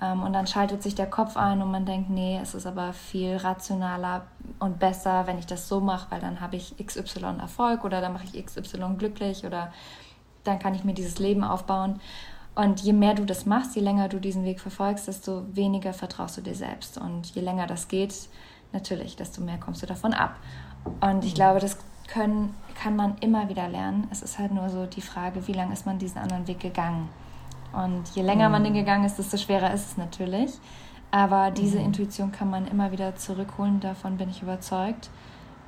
Ähm, 0.00 0.22
und 0.22 0.32
dann 0.32 0.46
schaltet 0.46 0.82
sich 0.82 0.94
der 0.94 1.08
Kopf 1.08 1.36
ein 1.36 1.60
und 1.60 1.70
man 1.70 1.84
denkt, 1.84 2.10
nee, 2.10 2.38
es 2.40 2.54
ist 2.54 2.66
aber 2.66 2.92
viel 2.92 3.36
rationaler 3.36 4.26
und 4.58 4.78
besser, 4.78 5.26
wenn 5.26 5.38
ich 5.38 5.46
das 5.46 5.68
so 5.68 5.80
mache, 5.80 6.10
weil 6.10 6.20
dann 6.20 6.40
habe 6.40 6.56
ich 6.56 6.74
XY 6.84 7.38
Erfolg 7.40 7.84
oder 7.84 8.00
dann 8.00 8.12
mache 8.12 8.24
ich 8.24 8.44
XY 8.44 8.94
glücklich 8.96 9.44
oder 9.44 9.72
dann 10.44 10.58
kann 10.58 10.74
ich 10.74 10.84
mir 10.84 10.94
dieses 10.94 11.18
Leben 11.18 11.44
aufbauen. 11.44 12.00
Und 12.54 12.80
je 12.80 12.92
mehr 12.92 13.14
du 13.14 13.24
das 13.24 13.46
machst, 13.46 13.76
je 13.76 13.82
länger 13.82 14.08
du 14.08 14.18
diesen 14.18 14.44
Weg 14.44 14.60
verfolgst, 14.60 15.06
desto 15.06 15.44
weniger 15.54 15.92
vertraust 15.92 16.38
du 16.38 16.40
dir 16.40 16.56
selbst. 16.56 16.98
Und 16.98 17.32
je 17.34 17.40
länger 17.40 17.68
das 17.68 17.86
geht, 17.86 18.14
natürlich, 18.72 19.14
desto 19.14 19.40
mehr 19.40 19.58
kommst 19.58 19.82
du 19.82 19.86
davon 19.86 20.12
ab. 20.12 20.36
Und 21.00 21.24
ich 21.24 21.34
glaube, 21.34 21.60
das 21.60 21.76
können, 22.08 22.54
kann 22.80 22.96
man 22.96 23.18
immer 23.18 23.48
wieder 23.48 23.68
lernen. 23.68 24.08
Es 24.10 24.22
ist 24.22 24.38
halt 24.38 24.52
nur 24.52 24.68
so 24.70 24.86
die 24.86 25.00
Frage, 25.00 25.46
wie 25.46 25.52
lange 25.52 25.72
ist 25.72 25.86
man 25.86 25.98
diesen 25.98 26.18
anderen 26.18 26.46
Weg 26.46 26.60
gegangen. 26.60 27.08
Und 27.72 28.08
je 28.14 28.22
länger 28.22 28.48
man 28.48 28.64
den 28.64 28.72
mhm. 28.72 28.78
gegangen 28.78 29.04
ist, 29.04 29.18
desto 29.18 29.36
schwerer 29.36 29.72
ist 29.72 29.90
es 29.90 29.96
natürlich. 29.96 30.52
Aber 31.10 31.50
diese 31.50 31.78
mhm. 31.78 31.86
Intuition 31.86 32.32
kann 32.32 32.50
man 32.50 32.66
immer 32.66 32.92
wieder 32.92 33.16
zurückholen, 33.16 33.80
davon 33.80 34.16
bin 34.16 34.28
ich 34.30 34.42
überzeugt. 34.42 35.10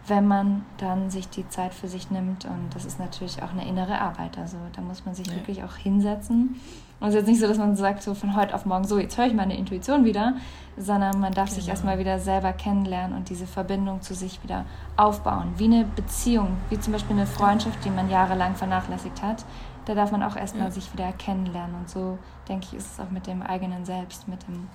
wenn 0.06 0.26
man 0.26 0.64
dann 0.78 1.10
sich 1.10 1.28
die 1.28 1.48
Zeit 1.48 1.74
für 1.74 1.88
sich 1.88 2.10
nimmt. 2.10 2.44
Und 2.44 2.74
das 2.74 2.84
ist 2.84 2.98
natürlich 2.98 3.42
auch 3.42 3.52
eine 3.52 3.66
innere 3.66 4.00
Arbeit. 4.00 4.38
Also 4.38 4.56
da 4.74 4.82
muss 4.82 5.04
man 5.04 5.14
sich 5.14 5.26
ja. 5.28 5.34
wirklich 5.34 5.62
auch 5.62 5.76
hinsetzen. 5.76 6.60
Und 7.00 7.08
es 7.08 7.14
ist 7.14 7.20
jetzt 7.20 7.28
nicht 7.28 7.40
so, 7.40 7.48
dass 7.48 7.56
man 7.56 7.76
sagt, 7.76 8.02
so 8.02 8.14
von 8.14 8.36
heute 8.36 8.54
auf 8.54 8.66
morgen, 8.66 8.84
so, 8.84 8.98
jetzt 8.98 9.16
höre 9.16 9.26
ich 9.26 9.32
meine 9.32 9.56
Intuition 9.56 10.04
wieder, 10.04 10.34
sondern 10.76 11.18
man 11.18 11.32
darf 11.32 11.48
genau. 11.48 11.60
sich 11.60 11.68
erstmal 11.68 11.98
wieder 11.98 12.18
selber 12.18 12.52
kennenlernen 12.52 13.16
und 13.16 13.30
diese 13.30 13.46
Verbindung 13.46 14.02
zu 14.02 14.14
sich 14.14 14.42
wieder 14.42 14.66
aufbauen. 14.96 15.54
Wie 15.56 15.64
eine 15.64 15.84
Beziehung, 15.84 16.58
wie 16.68 16.78
zum 16.78 16.92
Beispiel 16.92 17.16
eine 17.16 17.26
Freundschaft, 17.26 17.82
die 17.84 17.90
man 17.90 18.10
jahrelang 18.10 18.54
vernachlässigt 18.54 19.22
hat. 19.22 19.44
Da 19.86 19.94
darf 19.94 20.12
man 20.12 20.22
auch 20.22 20.36
erstmal 20.36 20.66
ja. 20.66 20.70
sich 20.70 20.92
wieder 20.92 21.10
kennenlernen. 21.12 21.74
Und 21.74 21.88
so, 21.88 22.18
denke 22.48 22.66
ich, 22.70 22.74
ist 22.74 22.92
es 22.92 23.00
auch 23.00 23.10
mit 23.10 23.26
dem 23.26 23.42
eigenen 23.42 23.86
Selbst, 23.86 24.28
mit, 24.28 24.46
dem, 24.46 24.68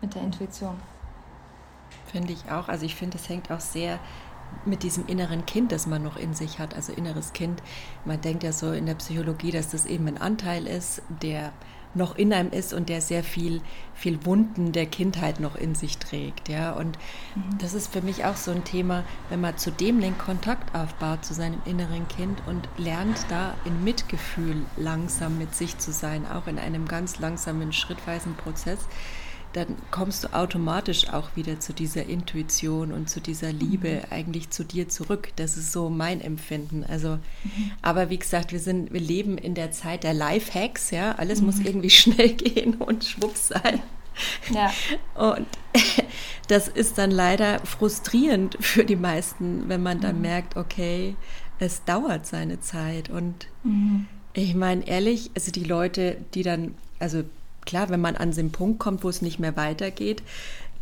mit 0.00 0.14
der 0.14 0.22
Intuition. 0.22 0.76
Finde 2.06 2.32
ich 2.32 2.50
auch. 2.50 2.68
Also 2.68 2.86
ich 2.86 2.94
finde, 2.94 3.18
es 3.18 3.28
hängt 3.28 3.50
auch 3.50 3.60
sehr 3.60 3.98
mit 4.64 4.82
diesem 4.82 5.06
inneren 5.06 5.46
Kind, 5.46 5.72
das 5.72 5.86
man 5.86 6.02
noch 6.02 6.16
in 6.16 6.34
sich 6.34 6.58
hat, 6.58 6.74
also 6.74 6.92
inneres 6.92 7.32
Kind. 7.32 7.62
Man 8.04 8.20
denkt 8.20 8.42
ja 8.42 8.52
so 8.52 8.72
in 8.72 8.86
der 8.86 8.94
Psychologie, 8.94 9.50
dass 9.50 9.70
das 9.70 9.86
eben 9.86 10.06
ein 10.08 10.18
Anteil 10.18 10.66
ist, 10.66 11.02
der 11.22 11.52
noch 11.94 12.16
in 12.16 12.32
einem 12.32 12.50
ist 12.50 12.72
und 12.72 12.88
der 12.88 13.00
sehr 13.00 13.24
viel, 13.24 13.60
viel 13.94 14.24
Wunden 14.24 14.72
der 14.72 14.86
Kindheit 14.86 15.40
noch 15.40 15.56
in 15.56 15.74
sich 15.74 15.98
trägt. 15.98 16.48
Ja? 16.48 16.72
Und 16.72 16.98
mhm. 17.34 17.58
das 17.58 17.74
ist 17.74 17.92
für 17.92 18.02
mich 18.02 18.24
auch 18.24 18.36
so 18.36 18.52
ein 18.52 18.64
Thema, 18.64 19.04
wenn 19.28 19.40
man 19.40 19.58
zu 19.58 19.72
dem 19.72 20.00
den 20.00 20.16
Kontakt 20.16 20.74
aufbaut, 20.74 21.24
zu 21.24 21.34
seinem 21.34 21.60
inneren 21.64 22.06
Kind 22.08 22.42
und 22.46 22.68
lernt 22.76 23.26
da 23.28 23.54
in 23.64 23.82
Mitgefühl 23.82 24.62
langsam 24.76 25.38
mit 25.38 25.54
sich 25.54 25.78
zu 25.78 25.92
sein, 25.92 26.26
auch 26.30 26.46
in 26.46 26.58
einem 26.58 26.86
ganz 26.86 27.18
langsamen, 27.18 27.72
schrittweisen 27.72 28.34
Prozess, 28.34 28.78
dann 29.52 29.76
kommst 29.90 30.24
du 30.24 30.32
automatisch 30.32 31.08
auch 31.08 31.34
wieder 31.34 31.58
zu 31.58 31.72
dieser 31.72 32.06
Intuition 32.06 32.92
und 32.92 33.10
zu 33.10 33.20
dieser 33.20 33.52
Liebe 33.52 33.88
mhm. 33.88 34.12
eigentlich 34.12 34.50
zu 34.50 34.64
dir 34.64 34.88
zurück. 34.88 35.30
Das 35.36 35.56
ist 35.56 35.72
so 35.72 35.90
mein 35.90 36.20
Empfinden. 36.20 36.84
Also, 36.84 37.18
mhm. 37.42 37.72
aber 37.82 38.10
wie 38.10 38.18
gesagt, 38.18 38.52
wir 38.52 38.60
sind, 38.60 38.92
wir 38.92 39.00
leben 39.00 39.38
in 39.38 39.54
der 39.54 39.72
Zeit 39.72 40.04
der 40.04 40.14
Lifehacks, 40.14 40.90
ja. 40.90 41.12
Alles 41.12 41.40
mhm. 41.40 41.46
muss 41.46 41.58
irgendwie 41.58 41.90
schnell 41.90 42.34
gehen 42.34 42.74
und 42.74 43.04
schwupps 43.04 43.48
sein. 43.48 43.82
Ja. 44.50 44.72
Und 45.14 45.46
das 46.48 46.68
ist 46.68 46.98
dann 46.98 47.10
leider 47.10 47.58
frustrierend 47.60 48.56
für 48.60 48.84
die 48.84 48.96
meisten, 48.96 49.68
wenn 49.68 49.82
man 49.82 50.00
dann 50.00 50.16
mhm. 50.16 50.22
merkt, 50.22 50.56
okay, 50.56 51.16
es 51.58 51.84
dauert 51.84 52.26
seine 52.26 52.60
Zeit. 52.60 53.10
Und 53.10 53.48
mhm. 53.64 54.06
ich 54.32 54.54
meine, 54.54 54.86
ehrlich, 54.86 55.30
also 55.34 55.50
die 55.50 55.64
Leute, 55.64 56.18
die 56.34 56.42
dann, 56.42 56.74
also 56.98 57.24
klar, 57.64 57.88
wenn 57.90 58.00
man 58.00 58.16
an 58.16 58.32
den 58.32 58.52
Punkt 58.52 58.78
kommt, 58.78 59.04
wo 59.04 59.08
es 59.08 59.22
nicht 59.22 59.38
mehr 59.38 59.56
weitergeht, 59.56 60.22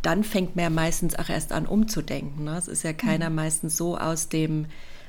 dann 0.01 0.23
fängt 0.23 0.55
man 0.55 0.63
ja 0.63 0.69
meistens 0.69 1.17
auch 1.17 1.29
erst 1.29 1.51
an 1.51 1.65
umzudenken. 1.65 2.45
Ne? 2.45 2.57
Es 2.57 2.67
ist 2.67 2.83
ja 2.83 2.93
keiner 2.93 3.29
mhm. 3.29 3.35
meistens 3.35 3.75
so 3.75 3.97
aus 3.97 4.29
dem, 4.29 4.67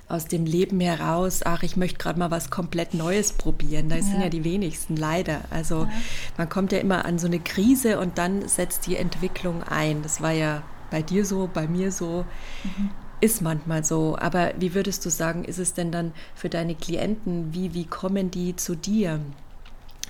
aus 0.08 0.26
dem 0.26 0.44
Leben 0.44 0.80
heraus, 0.80 1.42
ach, 1.44 1.62
ich 1.62 1.76
möchte 1.76 1.98
gerade 1.98 2.18
mal 2.18 2.30
was 2.30 2.50
komplett 2.50 2.94
Neues 2.94 3.32
probieren. 3.32 3.88
Da 3.88 3.96
ja. 3.96 4.02
sind 4.02 4.20
ja 4.20 4.28
die 4.28 4.42
wenigsten, 4.42 4.96
leider. 4.96 5.42
Also 5.50 5.84
ja. 5.84 5.90
man 6.36 6.48
kommt 6.48 6.72
ja 6.72 6.78
immer 6.78 7.04
an 7.04 7.18
so 7.18 7.28
eine 7.28 7.38
Krise 7.38 8.00
und 8.00 8.18
dann 8.18 8.48
setzt 8.48 8.86
die 8.86 8.96
Entwicklung 8.96 9.62
ein. 9.62 10.02
Das 10.02 10.20
war 10.20 10.32
ja 10.32 10.62
bei 10.90 11.02
dir 11.02 11.24
so, 11.24 11.48
bei 11.52 11.68
mir 11.68 11.92
so. 11.92 12.24
Mhm. 12.64 12.90
Ist 13.22 13.42
manchmal 13.42 13.84
so, 13.84 14.16
aber 14.18 14.54
wie 14.58 14.74
würdest 14.74 15.04
du 15.04 15.10
sagen, 15.10 15.44
ist 15.44 15.58
es 15.58 15.74
denn 15.74 15.92
dann 15.92 16.12
für 16.34 16.48
deine 16.48 16.74
Klienten, 16.74 17.52
wie, 17.52 17.74
wie 17.74 17.84
kommen 17.84 18.30
die 18.30 18.56
zu 18.56 18.74
dir? 18.74 19.20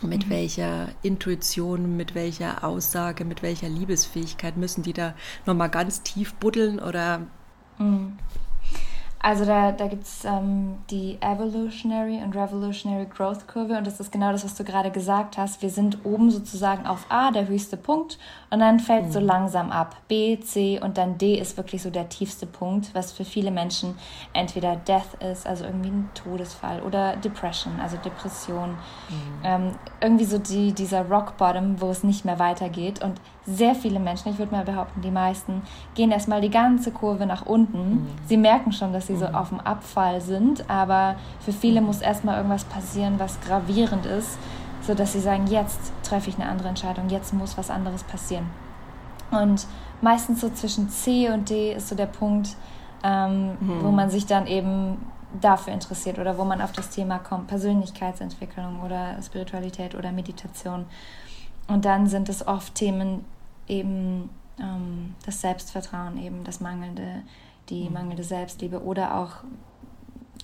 Mit 0.02 0.26
mhm. 0.26 0.30
welcher 0.30 0.88
Intuition, 1.02 1.96
mit 1.96 2.14
welcher 2.14 2.64
Aussage, 2.64 3.24
mit 3.24 3.42
welcher 3.42 3.68
Liebesfähigkeit 3.68 4.56
müssen 4.56 4.82
die 4.82 4.92
da 4.92 5.14
nochmal 5.46 5.70
ganz 5.70 6.02
tief 6.02 6.34
buddeln 6.34 6.78
oder? 6.78 7.26
Mhm. 7.78 8.18
Also 9.22 9.44
da, 9.44 9.72
da 9.72 9.86
gibt 9.86 10.04
es 10.04 10.24
ähm, 10.24 10.78
die 10.90 11.18
Evolutionary 11.20 12.22
und 12.24 12.34
Revolutionary 12.34 13.04
Growth 13.04 13.46
Kurve 13.46 13.76
und 13.76 13.86
das 13.86 14.00
ist 14.00 14.10
genau 14.10 14.32
das, 14.32 14.44
was 14.44 14.54
du 14.54 14.64
gerade 14.64 14.90
gesagt 14.90 15.36
hast. 15.36 15.60
Wir 15.60 15.68
sind 15.68 15.98
oben 16.04 16.30
sozusagen 16.30 16.86
auf 16.86 17.04
A, 17.10 17.30
der 17.30 17.46
höchste 17.46 17.76
Punkt, 17.76 18.18
und 18.48 18.60
dann 18.60 18.80
fällt 18.80 19.06
mhm. 19.06 19.12
so 19.12 19.20
langsam 19.20 19.70
ab. 19.72 19.94
B, 20.08 20.40
C 20.40 20.80
und 20.80 20.96
dann 20.96 21.18
D 21.18 21.34
ist 21.34 21.58
wirklich 21.58 21.82
so 21.82 21.90
der 21.90 22.08
tiefste 22.08 22.46
Punkt, 22.46 22.94
was 22.94 23.12
für 23.12 23.26
viele 23.26 23.50
Menschen 23.50 23.94
entweder 24.32 24.76
Death 24.76 25.22
ist, 25.30 25.46
also 25.46 25.64
irgendwie 25.66 25.90
ein 25.90 26.10
Todesfall, 26.14 26.80
oder 26.80 27.16
Depression, 27.16 27.78
also 27.78 27.98
Depression. 27.98 28.70
Mhm. 28.70 29.44
Ähm, 29.44 29.70
irgendwie 30.00 30.24
so 30.24 30.38
die, 30.38 30.72
dieser 30.72 31.02
Rock 31.06 31.36
Bottom, 31.36 31.78
wo 31.80 31.90
es 31.90 32.02
nicht 32.02 32.24
mehr 32.24 32.38
weitergeht. 32.38 33.04
Und 33.04 33.20
sehr 33.50 33.74
viele 33.74 33.98
Menschen, 33.98 34.32
ich 34.32 34.38
würde 34.38 34.54
mal 34.54 34.64
behaupten, 34.64 35.00
die 35.02 35.10
meisten, 35.10 35.62
gehen 35.94 36.10
erstmal 36.10 36.40
die 36.40 36.50
ganze 36.50 36.90
Kurve 36.90 37.26
nach 37.26 37.46
unten. 37.46 37.90
Mhm. 37.90 38.06
Sie 38.26 38.36
merken 38.36 38.72
schon, 38.72 38.92
dass 38.92 39.06
sie 39.06 39.16
so 39.16 39.28
mhm. 39.28 39.34
auf 39.34 39.48
dem 39.48 39.60
Abfall 39.60 40.20
sind, 40.20 40.68
aber 40.70 41.16
für 41.40 41.52
viele 41.52 41.80
muss 41.80 42.00
erstmal 42.00 42.36
irgendwas 42.36 42.64
passieren, 42.64 43.14
was 43.18 43.40
gravierend 43.40 44.06
ist, 44.06 44.38
sodass 44.82 45.12
sie 45.12 45.20
sagen, 45.20 45.46
jetzt 45.46 45.92
treffe 46.02 46.30
ich 46.30 46.38
eine 46.38 46.48
andere 46.48 46.68
Entscheidung, 46.68 47.08
jetzt 47.08 47.34
muss 47.34 47.58
was 47.58 47.70
anderes 47.70 48.02
passieren. 48.04 48.46
Und 49.30 49.66
meistens 50.00 50.40
so 50.40 50.50
zwischen 50.50 50.88
C 50.88 51.30
und 51.30 51.50
D 51.50 51.72
ist 51.74 51.88
so 51.88 51.94
der 51.94 52.06
Punkt, 52.06 52.56
ähm, 53.02 53.56
mhm. 53.60 53.82
wo 53.82 53.90
man 53.90 54.10
sich 54.10 54.26
dann 54.26 54.46
eben 54.46 54.98
dafür 55.40 55.72
interessiert 55.72 56.18
oder 56.18 56.38
wo 56.38 56.44
man 56.44 56.60
auf 56.60 56.72
das 56.72 56.90
Thema 56.90 57.18
kommt, 57.18 57.46
Persönlichkeitsentwicklung 57.46 58.80
oder 58.84 59.20
Spiritualität 59.22 59.94
oder 59.94 60.10
Meditation. 60.10 60.86
Und 61.68 61.84
dann 61.84 62.08
sind 62.08 62.28
es 62.28 62.46
oft 62.46 62.74
Themen 62.74 63.24
eben 63.70 64.28
ähm, 64.60 65.14
das 65.24 65.40
Selbstvertrauen, 65.40 66.18
eben 66.18 66.44
das 66.44 66.60
mangelnde, 66.60 67.22
die 67.68 67.88
mhm. 67.88 67.94
mangelnde 67.94 68.24
Selbstliebe 68.24 68.82
oder 68.82 69.16
auch 69.16 69.36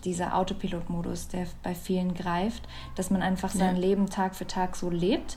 dieser 0.05 0.37
Autopilot-Modus, 0.37 1.29
der 1.29 1.47
bei 1.63 1.75
vielen 1.75 2.15
greift, 2.15 2.67
dass 2.95 3.11
man 3.11 3.23
einfach 3.23 3.51
sein 3.51 3.77
ja. 3.77 3.83
Leben 3.83 4.09
Tag 4.09 4.37
für 4.37 4.47
Tag 4.47 4.77
so 4.77 4.89
lebt 4.89 5.37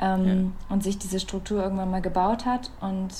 ähm, 0.00 0.26
ja. 0.26 0.74
und 0.74 0.82
sich 0.82 0.98
diese 0.98 1.18
Struktur 1.18 1.62
irgendwann 1.62 1.90
mal 1.90 2.02
gebaut 2.02 2.44
hat 2.44 2.70
und 2.80 3.10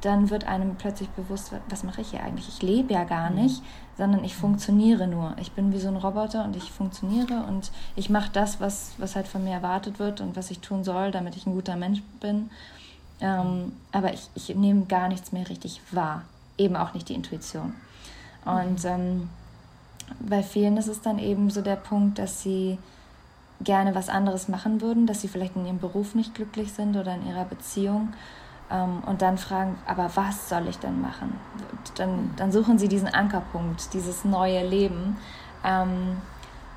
dann 0.00 0.30
wird 0.30 0.46
einem 0.46 0.76
plötzlich 0.76 1.08
bewusst, 1.10 1.52
was 1.68 1.82
mache 1.82 2.02
ich 2.02 2.10
hier 2.10 2.22
eigentlich? 2.22 2.48
Ich 2.48 2.62
lebe 2.62 2.94
ja 2.94 3.02
gar 3.02 3.30
mhm. 3.30 3.42
nicht, 3.42 3.62
sondern 3.96 4.22
ich 4.22 4.36
funktioniere 4.36 5.08
nur. 5.08 5.34
Ich 5.40 5.52
bin 5.52 5.72
wie 5.72 5.80
so 5.80 5.88
ein 5.88 5.96
Roboter 5.96 6.44
und 6.44 6.56
ich 6.56 6.70
funktioniere 6.70 7.44
und 7.48 7.72
ich 7.96 8.08
mache 8.08 8.30
das, 8.32 8.60
was, 8.60 8.92
was 8.98 9.16
halt 9.16 9.26
von 9.26 9.42
mir 9.42 9.54
erwartet 9.54 9.98
wird 9.98 10.20
und 10.20 10.36
was 10.36 10.52
ich 10.52 10.60
tun 10.60 10.84
soll, 10.84 11.10
damit 11.10 11.36
ich 11.36 11.46
ein 11.46 11.52
guter 11.52 11.74
Mensch 11.74 12.00
bin. 12.20 12.50
Ähm, 13.20 13.72
aber 13.92 14.12
ich, 14.12 14.28
ich 14.34 14.54
nehme 14.54 14.86
gar 14.86 15.08
nichts 15.08 15.32
mehr 15.32 15.48
richtig 15.48 15.80
wahr. 15.90 16.22
Eben 16.56 16.76
auch 16.76 16.94
nicht 16.94 17.08
die 17.08 17.14
Intuition. 17.14 17.74
Und 18.44 18.84
mhm. 18.84 18.90
ähm, 18.90 19.30
bei 20.20 20.42
vielen 20.42 20.76
ist 20.76 20.88
es 20.88 21.00
dann 21.00 21.18
eben 21.18 21.50
so 21.50 21.60
der 21.60 21.76
Punkt, 21.76 22.18
dass 22.18 22.42
sie 22.42 22.78
gerne 23.60 23.94
was 23.94 24.08
anderes 24.08 24.48
machen 24.48 24.80
würden, 24.80 25.06
dass 25.06 25.20
sie 25.20 25.28
vielleicht 25.28 25.56
in 25.56 25.66
ihrem 25.66 25.78
Beruf 25.78 26.14
nicht 26.14 26.34
glücklich 26.34 26.72
sind 26.72 26.96
oder 26.96 27.14
in 27.14 27.26
ihrer 27.26 27.44
Beziehung 27.44 28.12
ähm, 28.70 29.02
und 29.06 29.22
dann 29.22 29.38
fragen, 29.38 29.76
aber 29.86 30.10
was 30.14 30.48
soll 30.48 30.68
ich 30.68 30.78
denn 30.78 31.00
machen? 31.00 31.34
Dann, 31.96 32.30
dann 32.36 32.52
suchen 32.52 32.78
sie 32.78 32.88
diesen 32.88 33.08
Ankerpunkt, 33.08 33.92
dieses 33.94 34.24
neue 34.24 34.66
Leben. 34.66 35.16
Ähm, 35.64 36.18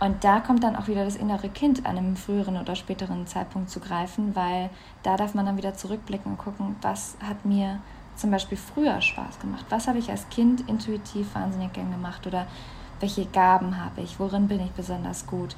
und 0.01 0.23
da 0.23 0.39
kommt 0.39 0.63
dann 0.63 0.75
auch 0.75 0.87
wieder 0.87 1.05
das 1.05 1.15
innere 1.15 1.47
Kind 1.47 1.85
an 1.85 1.95
einem 1.95 2.15
früheren 2.15 2.57
oder 2.57 2.75
späteren 2.75 3.27
Zeitpunkt 3.27 3.69
zu 3.69 3.79
greifen, 3.79 4.35
weil 4.35 4.71
da 5.03 5.15
darf 5.15 5.35
man 5.35 5.45
dann 5.45 5.57
wieder 5.57 5.75
zurückblicken 5.75 6.31
und 6.31 6.37
gucken, 6.39 6.75
was 6.81 7.15
hat 7.21 7.45
mir 7.45 7.79
zum 8.15 8.31
Beispiel 8.31 8.57
früher 8.57 8.99
Spaß 8.99 9.39
gemacht? 9.39 9.63
Was 9.69 9.87
habe 9.87 9.99
ich 9.99 10.09
als 10.09 10.27
Kind 10.29 10.67
intuitiv 10.67 11.35
wahnsinnig 11.35 11.73
gern 11.73 11.91
gemacht? 11.91 12.25
Oder 12.25 12.47
welche 12.99 13.27
Gaben 13.27 13.79
habe 13.79 14.01
ich? 14.01 14.19
Worin 14.19 14.47
bin 14.47 14.59
ich 14.61 14.71
besonders 14.71 15.27
gut? 15.27 15.55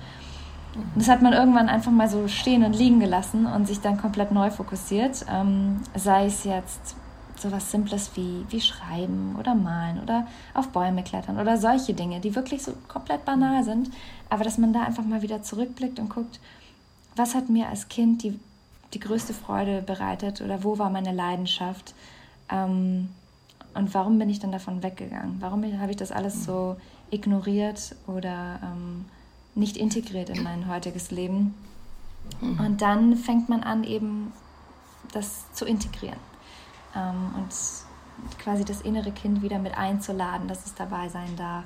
Und 0.76 0.92
das 0.98 1.08
hat 1.08 1.22
man 1.22 1.32
irgendwann 1.32 1.70
einfach 1.70 1.92
mal 1.92 2.10
so 2.10 2.28
stehen 2.28 2.66
und 2.66 2.74
liegen 2.74 3.00
gelassen 3.00 3.46
und 3.46 3.66
sich 3.66 3.80
dann 3.80 3.98
komplett 3.98 4.34
neu 4.34 4.52
fokussiert. 4.52 5.26
Ähm, 5.32 5.80
sei 5.96 6.26
es 6.26 6.44
jetzt 6.44 6.98
so 7.38 7.52
was 7.52 7.72
Simples 7.72 8.12
wie, 8.16 8.46
wie 8.50 8.62
Schreiben 8.62 9.36
oder 9.40 9.56
Malen 9.56 10.02
oder 10.02 10.28
auf 10.54 10.70
Bäume 10.70 11.04
klettern 11.04 11.40
oder 11.40 11.58
solche 11.58 11.94
Dinge, 11.94 12.20
die 12.20 12.36
wirklich 12.36 12.64
so 12.64 12.74
komplett 12.88 13.26
banal 13.26 13.64
sind. 13.64 13.90
Aber 14.30 14.44
dass 14.44 14.58
man 14.58 14.74
da 14.74 14.84
einfach 14.84 15.04
mal 15.04 15.22
wieder 15.22 15.42
zurückblickt 15.42 16.00
und 16.00 16.10
guckt, 16.10 16.40
was 17.16 17.36
hat 17.36 17.50
mir 17.50 17.70
als 17.70 17.90
Kind 17.90 18.24
die, 18.24 18.40
die 18.94 19.00
größte 19.00 19.34
Freude 19.34 19.82
bereitet 19.82 20.42
oder 20.42 20.64
wo 20.64 20.78
war 20.78 20.90
meine 20.90 21.12
Leidenschaft? 21.12 21.94
Ähm, 22.50 23.10
und 23.74 23.94
warum 23.94 24.20
bin 24.20 24.30
ich 24.30 24.40
dann 24.40 24.52
davon 24.52 24.84
weggegangen? 24.84 25.38
Warum 25.40 25.64
habe 25.80 25.92
ich 25.92 25.98
das 25.98 26.12
alles 26.12 26.46
so 26.46 26.76
ignoriert 27.10 27.96
oder 28.08 28.60
ähm, 28.64 29.06
nicht 29.56 29.78
integriert 29.78 30.30
in 30.30 30.44
mein 30.44 30.68
heutiges 30.68 31.12
Leben. 31.12 31.54
Mhm. 32.42 32.60
Und 32.60 32.82
dann 32.82 33.16
fängt 33.16 33.50
man 33.50 33.64
an, 33.64 33.84
eben 33.84 34.32
das 35.12 35.52
zu 35.54 35.66
integrieren 35.66 36.33
ähm, 36.96 37.36
und 37.36 37.54
quasi 38.40 38.64
das 38.64 38.82
innere 38.82 39.12
Kind 39.12 39.42
wieder 39.42 39.60
mit 39.60 39.78
einzuladen, 39.78 40.48
dass 40.48 40.66
es 40.66 40.76
dabei 40.76 41.10
sein 41.10 41.36
darf. 41.36 41.66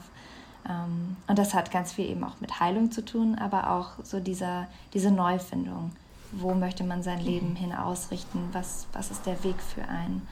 Ähm, 0.67 1.17
und 1.27 1.37
das 1.37 1.53
hat 1.53 1.71
ganz 1.71 1.93
viel 1.93 2.05
eben 2.05 2.23
auch 2.23 2.39
mit 2.39 2.59
Heilung 2.59 2.91
zu 2.91 3.03
tun, 3.03 3.35
aber 3.39 3.71
auch 3.71 4.03
so 4.03 4.19
dieser, 4.19 4.67
diese 4.93 5.11
Neufindung. 5.11 5.91
Wo 6.31 6.53
möchte 6.53 6.83
man 6.83 7.03
sein 7.03 7.19
Leben 7.19 7.51
mhm. 7.51 7.55
hin 7.55 7.73
ausrichten? 7.73 8.49
Was, 8.51 8.87
was 8.93 9.11
ist 9.11 9.25
der 9.25 9.43
Weg 9.43 9.55
für 9.61 9.83
einen? 9.83 10.27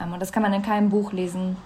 Ähm, 0.00 0.12
und 0.12 0.20
das 0.20 0.32
kann 0.32 0.42
man 0.42 0.52
in 0.52 0.62
keinem 0.62 0.90
Buch 0.90 1.12
lesen. 1.12 1.56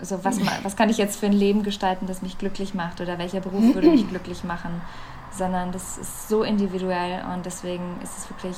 So, 0.00 0.22
was, 0.24 0.38
was 0.62 0.76
kann 0.76 0.88
ich 0.88 0.98
jetzt 0.98 1.18
für 1.18 1.26
ein 1.26 1.32
Leben 1.32 1.62
gestalten, 1.64 2.06
das 2.06 2.22
mich 2.22 2.38
glücklich 2.38 2.74
macht 2.74 3.00
oder 3.00 3.18
welcher 3.18 3.40
Beruf 3.40 3.74
würde 3.74 3.90
mich 3.90 4.08
glücklich 4.08 4.44
machen, 4.44 4.80
sondern 5.32 5.72
das 5.72 5.98
ist 5.98 6.28
so 6.28 6.44
individuell 6.44 7.24
und 7.34 7.44
deswegen 7.44 8.00
ist 8.02 8.16
es 8.16 8.30
wirklich, 8.30 8.56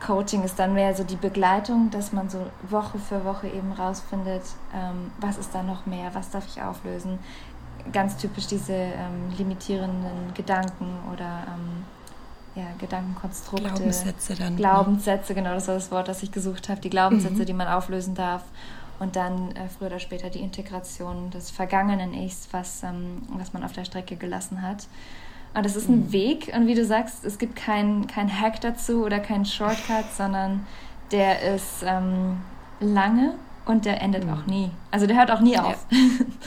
Coaching 0.00 0.42
ist 0.42 0.58
dann 0.58 0.74
mehr 0.74 0.94
so 0.94 1.04
die 1.04 1.16
Begleitung, 1.16 1.90
dass 1.90 2.12
man 2.12 2.28
so 2.28 2.46
Woche 2.68 2.98
für 2.98 3.24
Woche 3.24 3.48
eben 3.48 3.72
rausfindet, 3.72 4.42
ähm, 4.74 5.12
was 5.20 5.38
ist 5.38 5.54
da 5.54 5.62
noch 5.62 5.86
mehr, 5.86 6.14
was 6.14 6.30
darf 6.30 6.46
ich 6.46 6.62
auflösen. 6.62 7.18
Ganz 7.92 8.16
typisch 8.16 8.46
diese 8.46 8.72
ähm, 8.72 9.30
limitierenden 9.36 10.34
Gedanken 10.34 10.98
oder 11.12 11.44
ähm, 11.46 11.84
ja, 12.54 12.64
Gedankenkonstrukte. 12.78 13.64
Glaubenssätze 13.64 14.34
dann. 14.34 14.54
Ne? 14.54 14.56
Glaubenssätze, 14.56 15.34
genau, 15.34 15.54
das 15.54 15.68
war 15.68 15.74
das 15.74 15.90
Wort, 15.90 16.08
das 16.08 16.22
ich 16.22 16.32
gesucht 16.32 16.68
habe. 16.68 16.80
Die 16.80 16.90
Glaubenssätze, 16.90 17.42
mhm. 17.42 17.46
die 17.46 17.52
man 17.52 17.68
auflösen 17.68 18.14
darf. 18.14 18.42
Und 18.98 19.16
dann 19.16 19.52
äh, 19.56 19.68
früher 19.68 19.88
oder 19.88 19.98
später 19.98 20.28
die 20.28 20.40
Integration 20.40 21.30
des 21.30 21.50
vergangenen 21.50 22.12
Ichs, 22.12 22.48
was, 22.50 22.82
ähm, 22.82 23.22
was 23.32 23.54
man 23.54 23.64
auf 23.64 23.72
der 23.72 23.84
Strecke 23.84 24.16
gelassen 24.16 24.60
hat. 24.60 24.86
Und 25.54 25.64
das 25.64 25.76
ist 25.76 25.88
ein 25.88 26.06
mhm. 26.06 26.12
Weg. 26.12 26.52
Und 26.54 26.66
wie 26.66 26.74
du 26.74 26.84
sagst, 26.84 27.24
es 27.24 27.38
gibt 27.38 27.56
keinen 27.56 28.06
kein 28.06 28.28
Hack 28.40 28.60
dazu 28.60 29.04
oder 29.04 29.18
keinen 29.18 29.44
Shortcut, 29.44 30.04
sondern 30.16 30.66
der 31.10 31.54
ist 31.54 31.82
ähm, 31.84 32.38
lange 32.78 33.34
und 33.66 33.84
der 33.84 34.00
endet 34.00 34.24
mhm. 34.24 34.32
auch 34.32 34.46
nie. 34.46 34.70
Also 34.90 35.06
der 35.06 35.16
hört 35.16 35.30
auch 35.30 35.40
nie 35.40 35.58
auf. 35.58 35.86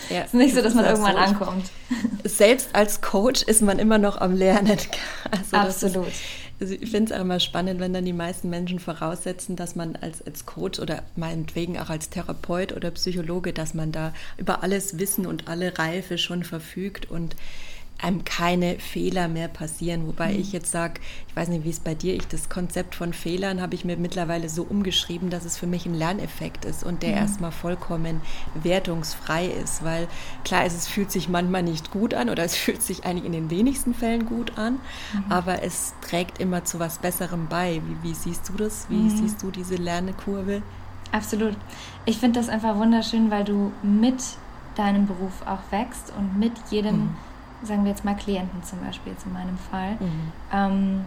Ja. 0.09 0.19
es 0.21 0.27
ist 0.27 0.33
nicht 0.33 0.55
so, 0.55 0.61
dass 0.61 0.73
man 0.73 0.85
irgendwann 0.85 1.13
so. 1.13 1.17
ankommt. 1.17 1.71
Selbst 2.23 2.69
als 2.73 3.01
Coach 3.01 3.43
ist 3.43 3.61
man 3.61 3.79
immer 3.79 3.97
noch 3.97 4.19
am 4.19 4.33
Lernen. 4.33 4.77
Also 5.31 5.57
Absolut. 5.57 6.07
Ist, 6.09 6.21
also 6.59 6.75
ich 6.75 6.91
finde 6.91 7.11
es 7.11 7.17
auch 7.17 7.23
immer 7.23 7.39
spannend, 7.39 7.79
wenn 7.79 7.91
dann 7.91 8.05
die 8.05 8.13
meisten 8.13 8.49
Menschen 8.49 8.77
voraussetzen, 8.77 9.55
dass 9.55 9.75
man 9.75 9.95
als, 9.95 10.21
als 10.21 10.45
Coach 10.45 10.79
oder 10.79 11.01
meinetwegen 11.15 11.79
auch 11.79 11.89
als 11.89 12.09
Therapeut 12.09 12.71
oder 12.71 12.91
Psychologe, 12.91 13.51
dass 13.51 13.73
man 13.73 13.91
da 13.91 14.13
über 14.37 14.61
alles 14.61 14.99
Wissen 14.99 15.25
und 15.25 15.47
alle 15.47 15.77
Reife 15.79 16.19
schon 16.19 16.43
verfügt 16.43 17.09
und 17.09 17.35
einem 18.03 18.25
keine 18.25 18.79
Fehler 18.79 19.27
mehr 19.29 19.47
passieren. 19.47 20.07
Wobei 20.07 20.33
mhm. 20.33 20.39
ich 20.39 20.51
jetzt 20.51 20.71
sage, 20.71 20.99
ich 21.27 21.35
weiß 21.35 21.47
nicht, 21.47 21.63
wie 21.63 21.69
es 21.69 21.79
bei 21.79 21.95
dir 21.95 22.15
ist, 22.15 22.33
das 22.33 22.49
Konzept 22.49 22.95
von 22.95 23.13
Fehlern 23.13 23.61
habe 23.61 23.75
ich 23.75 23.85
mir 23.85 23.95
mittlerweile 23.95 24.49
so 24.49 24.63
umgeschrieben, 24.63 25.29
dass 25.29 25.45
es 25.45 25.57
für 25.57 25.67
mich 25.67 25.85
ein 25.85 25.93
Lerneffekt 25.93 26.65
ist 26.65 26.83
und 26.83 27.01
der 27.01 27.11
mhm. 27.11 27.17
erstmal 27.17 27.51
vollkommen 27.51 28.21
wertungsfrei 28.55 29.45
ist. 29.45 29.83
Weil 29.85 30.07
klar 30.43 30.65
ist, 30.65 30.75
es 30.75 30.87
fühlt 30.87 31.11
sich 31.11 31.29
manchmal 31.29 31.63
nicht 31.63 31.91
gut 31.91 32.13
an 32.13 32.29
oder 32.29 32.43
es 32.43 32.55
fühlt 32.63 32.81
sich 32.81 33.05
eigentlich 33.05 33.25
in 33.25 33.31
den 33.31 33.49
wenigsten 33.49 33.93
Fällen 33.93 34.25
gut 34.25 34.57
an, 34.57 34.73
mhm. 34.73 35.31
aber 35.31 35.63
es 35.63 35.93
trägt 36.01 36.39
immer 36.39 36.65
zu 36.65 36.79
was 36.79 36.99
Besserem 36.99 37.47
bei. 37.47 37.81
Wie, 37.87 38.09
wie 38.09 38.13
siehst 38.13 38.49
du 38.49 38.53
das? 38.53 38.87
Wie 38.89 38.95
mhm. 38.95 39.09
siehst 39.09 39.41
du 39.41 39.49
diese 39.49 39.75
Lernkurve? 39.75 40.61
Absolut. 41.13 41.55
Ich 42.05 42.17
finde 42.17 42.39
das 42.39 42.49
einfach 42.49 42.75
wunderschön, 42.75 43.31
weil 43.31 43.45
du 43.45 43.71
mit 43.81 44.21
deinem 44.75 45.05
Beruf 45.05 45.43
auch 45.45 45.71
wächst 45.71 46.11
und 46.17 46.37
mit 46.37 46.51
jedem 46.69 46.95
mhm 46.95 47.15
sagen 47.63 47.83
wir 47.83 47.91
jetzt 47.91 48.05
mal 48.05 48.15
Klienten 48.15 48.63
zum 48.63 48.79
Beispiel, 48.79 49.13
jetzt 49.13 49.25
in 49.25 49.33
meinem 49.33 49.57
Fall, 49.57 49.93
mhm. 49.93 50.31
ähm, 50.51 51.05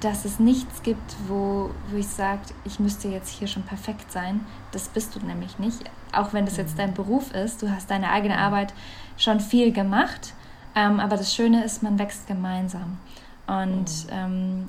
dass 0.00 0.24
es 0.24 0.38
nichts 0.38 0.82
gibt, 0.82 1.16
wo, 1.26 1.70
wo 1.90 1.96
ich 1.96 2.06
sage, 2.06 2.40
ich 2.64 2.78
müsste 2.78 3.08
jetzt 3.08 3.28
hier 3.28 3.48
schon 3.48 3.64
perfekt 3.64 4.12
sein. 4.12 4.40
Das 4.72 4.88
bist 4.88 5.16
du 5.16 5.20
nämlich 5.20 5.58
nicht. 5.58 5.82
Auch 6.12 6.32
wenn 6.32 6.44
das 6.44 6.56
jetzt 6.56 6.74
mhm. 6.74 6.78
dein 6.78 6.94
Beruf 6.94 7.32
ist, 7.32 7.62
du 7.62 7.70
hast 7.70 7.90
deine 7.90 8.10
eigene 8.10 8.38
Arbeit 8.38 8.72
schon 9.16 9.40
viel 9.40 9.72
gemacht, 9.72 10.34
ähm, 10.74 11.00
aber 11.00 11.16
das 11.16 11.34
Schöne 11.34 11.64
ist, 11.64 11.82
man 11.82 11.98
wächst 11.98 12.26
gemeinsam. 12.26 12.98
Und 13.46 14.06
mhm. 14.06 14.10
ähm, 14.12 14.68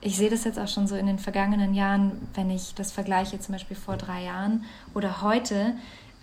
ich 0.00 0.18
sehe 0.18 0.28
das 0.28 0.44
jetzt 0.44 0.58
auch 0.58 0.68
schon 0.68 0.86
so 0.86 0.96
in 0.96 1.06
den 1.06 1.18
vergangenen 1.18 1.72
Jahren, 1.72 2.28
wenn 2.34 2.50
ich 2.50 2.74
das 2.74 2.92
vergleiche, 2.92 3.40
zum 3.40 3.52
Beispiel 3.52 3.76
vor 3.76 3.96
drei 3.96 4.24
Jahren 4.24 4.64
oder 4.92 5.22
heute, 5.22 5.74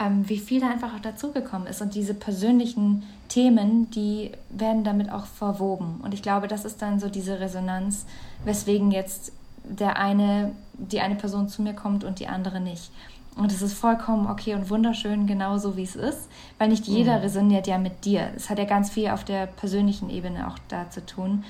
ähm, 0.01 0.27
wie 0.27 0.37
viel 0.37 0.61
da 0.61 0.69
einfach 0.69 0.95
auch 0.95 1.01
dazugekommen 1.01 1.67
ist. 1.67 1.81
Und 1.81 1.93
diese 1.93 2.13
persönlichen 2.13 3.03
Themen, 3.27 3.89
die 3.91 4.31
werden 4.49 4.83
damit 4.83 5.11
auch 5.11 5.25
verwoben. 5.25 6.01
Und 6.03 6.13
ich 6.13 6.21
glaube, 6.21 6.47
das 6.47 6.65
ist 6.65 6.81
dann 6.81 6.99
so 6.99 7.07
diese 7.07 7.39
Resonanz, 7.39 8.05
weswegen 8.43 8.91
jetzt 8.91 9.31
der 9.63 9.97
eine, 9.97 10.53
die 10.73 11.01
eine 11.01 11.15
Person 11.15 11.49
zu 11.49 11.61
mir 11.61 11.73
kommt 11.73 12.03
und 12.03 12.19
die 12.19 12.27
andere 12.27 12.59
nicht. 12.59 12.91
Und 13.35 13.51
es 13.51 13.61
ist 13.61 13.73
vollkommen 13.73 14.27
okay 14.27 14.55
und 14.55 14.69
wunderschön, 14.69 15.27
genauso 15.27 15.77
wie 15.77 15.83
es 15.83 15.95
ist, 15.95 16.27
weil 16.57 16.67
nicht 16.67 16.87
jeder 16.87 17.17
mhm. 17.17 17.21
resoniert 17.21 17.67
ja 17.67 17.77
mit 17.77 18.03
dir. 18.03 18.29
Es 18.35 18.49
hat 18.49 18.57
ja 18.57 18.65
ganz 18.65 18.89
viel 18.89 19.09
auf 19.09 19.23
der 19.23 19.45
persönlichen 19.45 20.09
Ebene 20.09 20.47
auch 20.47 20.57
da 20.67 20.89
zu 20.89 21.05
tun. 21.05 21.43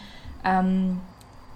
Ähm, 0.43 0.99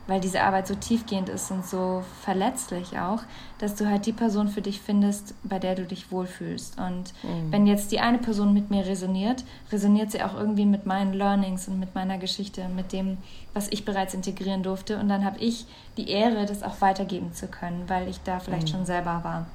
weil 0.08 0.20
diese 0.20 0.42
Arbeit 0.42 0.68
so 0.68 0.76
tiefgehend 0.76 1.30
ist 1.30 1.50
und 1.52 1.66
so 1.66 2.04
verletzlich 2.22 3.00
auch, 3.00 3.22
dass 3.58 3.76
du 3.76 3.90
halt 3.90 4.06
die 4.06 4.14
Person 4.14 4.48
für 4.48 4.62
dich 4.62 4.80
findest, 4.80 5.34
bei 5.44 5.58
der 5.58 5.76
du 5.76 5.86
dich 5.86 6.12
wohlfühlst. 6.12 6.78
Und 6.80 7.14
mhm. 7.24 7.52
wenn 7.52 7.68
jetzt 7.68 7.92
die 7.92 8.00
eine 8.00 8.20
Person 8.20 8.54
mit 8.54 8.70
mir 8.70 8.86
resoniert, 8.86 9.44
resoniert 9.72 10.12
sie 10.12 10.22
auch 10.22 10.36
irgendwie 10.36 10.66
mit 10.66 10.86
meinen 10.86 11.14
Learnings 11.14 11.68
und 11.68 11.80
mit 11.80 11.96
meiner 11.96 12.18
Geschichte, 12.18 12.68
mit 12.70 12.92
dem, 12.94 13.18
was 13.54 13.68
ich 13.70 13.86
bereits 13.86 14.14
integrieren 14.14 14.62
durfte. 14.62 15.00
Und 15.00 15.10
dann 15.10 15.26
habe 15.26 15.40
ich 15.40 15.66
die 15.98 16.10
Ehre, 16.10 16.46
das 16.46 16.62
auch 16.62 16.82
weitergeben 16.82 17.34
zu 17.34 17.48
können, 17.48 17.86
weil 17.88 18.08
ich 18.08 18.22
da 18.24 18.40
vielleicht 18.40 18.68
mhm. 18.68 18.72
schon 18.72 18.86
selber 18.86 19.22
war. 19.24 19.48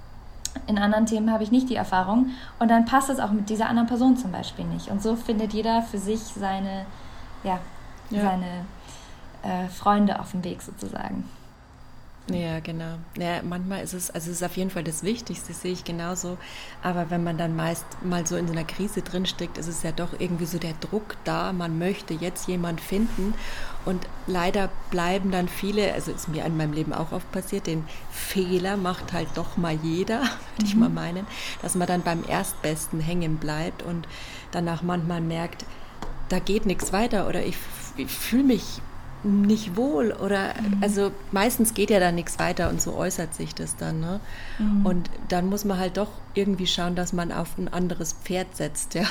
In 0.66 0.78
anderen 0.78 1.06
Themen 1.06 1.30
habe 1.30 1.44
ich 1.44 1.52
nicht 1.52 1.70
die 1.70 1.76
Erfahrung 1.76 2.30
und 2.58 2.68
dann 2.68 2.84
passt 2.84 3.08
es 3.08 3.20
auch 3.20 3.30
mit 3.30 3.48
dieser 3.50 3.68
anderen 3.68 3.86
Person 3.86 4.16
zum 4.16 4.32
Beispiel 4.32 4.64
nicht. 4.64 4.88
Und 4.88 5.00
so 5.00 5.14
findet 5.14 5.52
jeder 5.52 5.82
für 5.82 5.98
sich 5.98 6.18
seine, 6.18 6.86
ja, 7.44 7.60
ja. 8.10 8.22
seine 8.22 8.64
äh, 9.42 9.68
Freunde 9.68 10.20
auf 10.20 10.32
dem 10.32 10.44
Weg 10.44 10.62
sozusagen. 10.62 11.24
Ja, 12.34 12.60
genau. 12.60 12.96
Ja, 13.18 13.42
manchmal 13.42 13.82
ist 13.82 13.92
es, 13.92 14.10
also 14.10 14.30
es 14.30 14.36
ist 14.36 14.42
auf 14.44 14.56
jeden 14.56 14.70
Fall 14.70 14.84
das 14.84 15.02
Wichtigste, 15.02 15.52
sehe 15.52 15.72
ich 15.72 15.84
genauso. 15.84 16.38
Aber 16.82 17.10
wenn 17.10 17.24
man 17.24 17.38
dann 17.38 17.56
meist 17.56 17.84
mal 18.04 18.26
so 18.26 18.36
in 18.36 18.46
so 18.46 18.52
einer 18.52 18.64
Krise 18.64 19.02
drinsteckt, 19.02 19.58
ist 19.58 19.66
es 19.66 19.82
ja 19.82 19.92
doch 19.92 20.12
irgendwie 20.18 20.46
so 20.46 20.58
der 20.58 20.74
Druck 20.80 21.16
da, 21.24 21.52
man 21.52 21.78
möchte 21.78 22.14
jetzt 22.14 22.46
jemand 22.46 22.80
finden. 22.80 23.34
Und 23.84 24.06
leider 24.26 24.68
bleiben 24.90 25.30
dann 25.30 25.48
viele, 25.48 25.92
also 25.92 26.12
ist 26.12 26.28
mir 26.28 26.44
in 26.44 26.56
meinem 26.56 26.72
Leben 26.72 26.92
auch 26.92 27.12
oft 27.12 27.30
passiert, 27.32 27.66
den 27.66 27.84
Fehler 28.10 28.76
macht 28.76 29.12
halt 29.12 29.28
doch 29.34 29.56
mal 29.56 29.74
jeder, 29.82 30.20
würde 30.20 30.30
mhm. 30.60 30.66
ich 30.66 30.76
mal 30.76 30.90
meinen, 30.90 31.26
dass 31.62 31.74
man 31.74 31.88
dann 31.88 32.02
beim 32.02 32.22
Erstbesten 32.28 33.00
hängen 33.00 33.38
bleibt 33.38 33.82
und 33.82 34.06
danach 34.52 34.82
manchmal 34.82 35.20
merkt, 35.20 35.64
da 36.28 36.38
geht 36.38 36.64
nichts 36.64 36.92
weiter 36.92 37.26
oder 37.26 37.44
ich, 37.44 37.56
ich 37.96 38.10
fühle 38.10 38.44
mich 38.44 38.80
nicht 39.22 39.76
wohl 39.76 40.12
oder 40.12 40.54
mhm. 40.54 40.78
also 40.80 41.12
meistens 41.30 41.74
geht 41.74 41.90
ja 41.90 42.00
da 42.00 42.10
nichts 42.10 42.38
weiter 42.38 42.70
und 42.70 42.80
so 42.80 42.94
äußert 42.94 43.34
sich 43.34 43.54
das 43.54 43.76
dann. 43.76 44.00
Ne? 44.00 44.20
Mhm. 44.58 44.86
Und 44.86 45.10
dann 45.28 45.46
muss 45.46 45.64
man 45.64 45.78
halt 45.78 45.96
doch 45.96 46.08
irgendwie 46.34 46.66
schauen, 46.66 46.96
dass 46.96 47.12
man 47.12 47.32
auf 47.32 47.58
ein 47.58 47.72
anderes 47.72 48.14
Pferd 48.14 48.56
setzt. 48.56 48.94
Ja? 48.94 49.04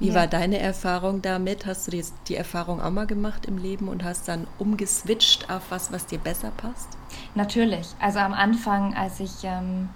Wie 0.00 0.08
ja. 0.08 0.14
war 0.14 0.26
deine 0.26 0.58
Erfahrung 0.58 1.22
damit? 1.22 1.66
Hast 1.66 1.86
du 1.86 1.92
die, 1.92 2.04
die 2.28 2.36
Erfahrung 2.36 2.80
auch 2.80 2.90
mal 2.90 3.06
gemacht 3.06 3.46
im 3.46 3.58
Leben 3.58 3.88
und 3.88 4.02
hast 4.02 4.28
dann 4.28 4.46
umgeswitcht 4.58 5.50
auf 5.50 5.62
was, 5.70 5.92
was 5.92 6.06
dir 6.06 6.18
besser 6.18 6.50
passt? 6.56 6.88
Natürlich. 7.34 7.88
Also 8.00 8.18
am 8.18 8.32
Anfang, 8.32 8.94
als 8.94 9.20
ich 9.20 9.44
ähm, 9.44 9.88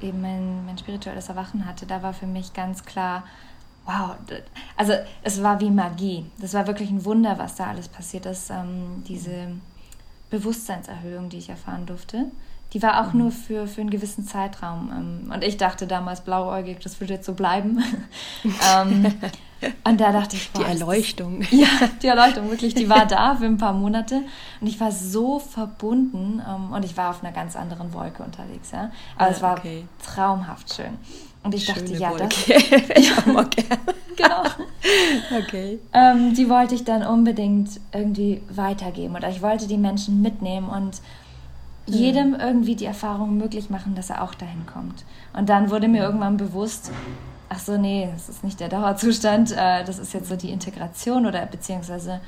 eben 0.00 0.20
mein, 0.22 0.66
mein 0.66 0.78
spirituelles 0.78 1.28
Erwachen 1.28 1.66
hatte, 1.66 1.86
da 1.86 2.02
war 2.02 2.14
für 2.14 2.26
mich 2.26 2.54
ganz 2.54 2.84
klar, 2.84 3.24
wow, 3.86 4.16
also 4.76 4.92
es 5.22 5.42
war 5.42 5.60
wie 5.60 5.70
Magie. 5.70 6.26
Das 6.38 6.54
war 6.54 6.66
wirklich 6.66 6.90
ein 6.90 7.04
Wunder, 7.04 7.38
was 7.38 7.56
da 7.56 7.66
alles 7.66 7.88
passiert 7.88 8.26
ist. 8.26 8.50
Ähm, 8.50 9.04
diese 9.06 9.48
Bewusstseinserhöhung, 10.30 11.28
die 11.28 11.38
ich 11.38 11.48
erfahren 11.48 11.86
durfte, 11.86 12.26
die 12.72 12.82
war 12.82 13.00
auch 13.00 13.12
mhm. 13.12 13.20
nur 13.20 13.30
für, 13.30 13.66
für 13.68 13.80
einen 13.80 13.90
gewissen 13.90 14.26
Zeitraum. 14.26 14.90
Ähm, 14.90 15.32
und 15.32 15.44
ich 15.44 15.56
dachte 15.56 15.86
damals 15.86 16.22
blauäugig, 16.22 16.80
das 16.80 17.00
würde 17.00 17.14
jetzt 17.14 17.26
so 17.26 17.34
bleiben. 17.34 17.82
ähm, 18.76 19.14
und 19.84 20.00
da 20.00 20.12
dachte 20.12 20.36
ich, 20.36 20.50
wow, 20.52 20.62
die 20.62 20.70
Erleuchtung. 20.70 21.40
Das, 21.40 21.50
ja, 21.52 21.68
die 22.02 22.08
Erleuchtung, 22.08 22.50
wirklich, 22.50 22.74
die 22.74 22.88
war 22.88 23.06
da 23.06 23.36
für 23.36 23.46
ein 23.46 23.58
paar 23.58 23.72
Monate. 23.72 24.22
Und 24.60 24.66
ich 24.66 24.80
war 24.80 24.90
so 24.90 25.38
verbunden 25.38 26.42
ähm, 26.46 26.72
und 26.72 26.84
ich 26.84 26.96
war 26.96 27.10
auf 27.10 27.22
einer 27.22 27.32
ganz 27.32 27.54
anderen 27.54 27.92
Wolke 27.94 28.22
unterwegs. 28.22 28.72
Ja? 28.72 28.90
Aber 29.16 29.26
ja, 29.26 29.36
es 29.36 29.42
war 29.42 29.58
okay. 29.58 29.86
traumhaft 30.04 30.74
schön. 30.74 30.98
Und 31.44 31.54
ich 31.54 31.66
Schöne 31.66 31.80
dachte, 31.80 31.96
ja, 31.96 32.10
Wolke. 32.10 32.24
das. 32.28 32.46
ich 32.96 33.12
auch 33.16 33.26
mal 33.26 33.44
gerne. 33.50 33.82
genau. 34.16 34.42
Okay. 35.38 35.78
Ähm, 35.92 36.34
die 36.34 36.48
wollte 36.48 36.74
ich 36.74 36.84
dann 36.84 37.06
unbedingt 37.06 37.80
irgendwie 37.92 38.40
weitergeben. 38.48 39.14
Oder 39.14 39.28
ich 39.28 39.42
wollte 39.42 39.66
die 39.66 39.76
Menschen 39.76 40.22
mitnehmen 40.22 40.68
und 40.68 41.00
mhm. 41.86 41.94
jedem 41.94 42.34
irgendwie 42.34 42.76
die 42.76 42.86
Erfahrung 42.86 43.36
möglich 43.36 43.68
machen, 43.68 43.94
dass 43.94 44.08
er 44.08 44.22
auch 44.22 44.34
dahin 44.34 44.64
kommt. 44.66 45.04
Und 45.36 45.50
dann 45.50 45.70
wurde 45.70 45.86
mir 45.86 46.02
irgendwann 46.02 46.38
bewusst, 46.38 46.90
ach 47.50 47.58
so, 47.58 47.76
nee, 47.76 48.08
das 48.12 48.30
ist 48.30 48.42
nicht 48.42 48.58
der 48.58 48.70
Dauerzustand, 48.70 49.52
äh, 49.52 49.84
das 49.84 49.98
ist 49.98 50.14
jetzt 50.14 50.28
so 50.28 50.36
die 50.36 50.50
Integration 50.50 51.26
oder 51.26 51.44
beziehungsweise 51.44 52.20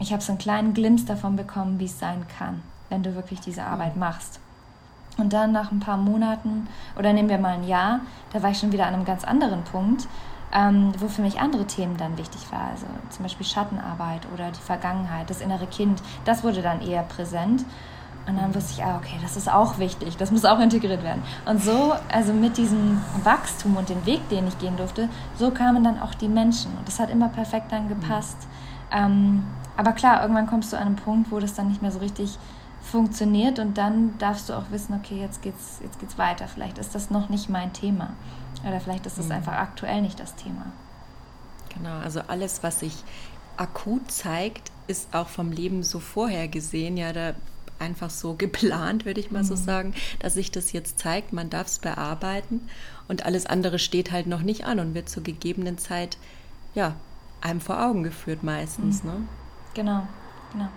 ich 0.00 0.12
habe 0.12 0.22
so 0.22 0.32
einen 0.32 0.38
kleinen 0.38 0.74
Glimps 0.74 1.04
davon 1.04 1.36
bekommen, 1.36 1.78
wie 1.78 1.86
es 1.86 1.98
sein 1.98 2.26
kann, 2.38 2.62
wenn 2.88 3.04
du 3.04 3.14
wirklich 3.14 3.40
diese 3.40 3.62
Arbeit 3.62 3.94
mhm. 3.94 4.00
machst. 4.00 4.40
Und 5.18 5.32
dann 5.32 5.52
nach 5.52 5.72
ein 5.72 5.80
paar 5.80 5.96
Monaten, 5.96 6.68
oder 6.96 7.12
nehmen 7.12 7.28
wir 7.28 7.38
mal 7.38 7.54
ein 7.54 7.64
Jahr, 7.64 8.00
da 8.32 8.42
war 8.42 8.50
ich 8.50 8.58
schon 8.58 8.72
wieder 8.72 8.86
an 8.86 8.94
einem 8.94 9.04
ganz 9.04 9.24
anderen 9.24 9.64
Punkt, 9.64 10.06
ähm, 10.54 10.92
wo 10.98 11.08
für 11.08 11.22
mich 11.22 11.40
andere 11.40 11.66
Themen 11.66 11.96
dann 11.96 12.16
wichtig 12.16 12.50
waren. 12.50 12.70
Also 12.70 12.86
zum 13.10 13.24
Beispiel 13.24 13.44
Schattenarbeit 13.44 14.22
oder 14.32 14.50
die 14.50 14.60
Vergangenheit, 14.60 15.28
das 15.28 15.40
innere 15.40 15.66
Kind, 15.66 16.00
das 16.24 16.44
wurde 16.44 16.62
dann 16.62 16.80
eher 16.80 17.02
präsent. 17.02 17.64
Und 18.26 18.36
dann 18.36 18.54
wusste 18.54 18.74
ich, 18.74 18.84
ah, 18.84 18.98
okay, 18.98 19.18
das 19.22 19.38
ist 19.38 19.50
auch 19.50 19.78
wichtig, 19.78 20.18
das 20.18 20.30
muss 20.30 20.44
auch 20.44 20.60
integriert 20.60 21.02
werden. 21.02 21.22
Und 21.46 21.62
so, 21.62 21.94
also 22.12 22.34
mit 22.34 22.58
diesem 22.58 23.00
Wachstum 23.24 23.76
und 23.76 23.88
dem 23.88 24.04
Weg, 24.04 24.28
den 24.28 24.46
ich 24.46 24.58
gehen 24.58 24.76
durfte, 24.76 25.08
so 25.38 25.50
kamen 25.50 25.82
dann 25.82 25.98
auch 25.98 26.14
die 26.14 26.28
Menschen. 26.28 26.76
Und 26.76 26.86
das 26.86 27.00
hat 27.00 27.08
immer 27.08 27.30
perfekt 27.30 27.72
dann 27.72 27.88
gepasst. 27.88 28.36
Mhm. 28.92 28.98
Ähm, 28.98 29.44
aber 29.78 29.92
klar, 29.92 30.20
irgendwann 30.20 30.46
kommst 30.46 30.72
du 30.72 30.76
an 30.76 30.88
einen 30.88 30.96
Punkt, 30.96 31.30
wo 31.30 31.38
das 31.38 31.54
dann 31.54 31.68
nicht 31.68 31.80
mehr 31.80 31.90
so 31.90 32.00
richtig 32.00 32.38
funktioniert 32.88 33.58
und 33.58 33.78
dann 33.78 34.16
darfst 34.18 34.48
du 34.48 34.54
auch 34.54 34.70
wissen, 34.70 34.94
okay, 34.94 35.20
jetzt 35.20 35.42
geht's, 35.42 35.78
jetzt 35.82 36.00
geht's 36.00 36.18
weiter. 36.18 36.48
Vielleicht 36.48 36.78
ist 36.78 36.94
das 36.94 37.10
noch 37.10 37.28
nicht 37.28 37.48
mein 37.48 37.72
Thema. 37.72 38.14
Oder 38.66 38.80
vielleicht 38.80 39.06
ist 39.06 39.18
das 39.18 39.26
mhm. 39.26 39.32
einfach 39.32 39.52
aktuell 39.52 40.02
nicht 40.02 40.18
das 40.18 40.34
Thema. 40.34 40.66
Genau, 41.74 41.98
also 41.98 42.20
alles, 42.28 42.62
was 42.62 42.80
sich 42.80 43.04
akut 43.56 44.10
zeigt, 44.10 44.72
ist 44.86 45.14
auch 45.14 45.28
vom 45.28 45.52
Leben 45.52 45.82
so 45.82 46.00
vorhergesehen. 46.00 46.96
Ja, 46.96 47.12
da 47.12 47.34
einfach 47.78 48.10
so 48.10 48.34
geplant, 48.34 49.04
würde 49.04 49.20
ich 49.20 49.30
mal 49.30 49.42
mhm. 49.42 49.46
so 49.46 49.56
sagen, 49.56 49.94
dass 50.18 50.34
sich 50.34 50.50
das 50.50 50.72
jetzt 50.72 50.98
zeigt. 50.98 51.32
Man 51.32 51.50
darf 51.50 51.68
es 51.68 51.78
bearbeiten 51.78 52.68
und 53.06 53.24
alles 53.24 53.46
andere 53.46 53.78
steht 53.78 54.10
halt 54.10 54.26
noch 54.26 54.42
nicht 54.42 54.64
an 54.64 54.80
und 54.80 54.94
wird 54.94 55.08
zur 55.08 55.22
gegebenen 55.22 55.78
Zeit 55.78 56.18
ja 56.74 56.94
einem 57.40 57.60
vor 57.60 57.80
Augen 57.80 58.02
geführt 58.02 58.42
meistens. 58.42 59.04
Mhm. 59.04 59.10
Ne? 59.10 59.16
Genau, 59.74 60.06
genau. 60.52 60.68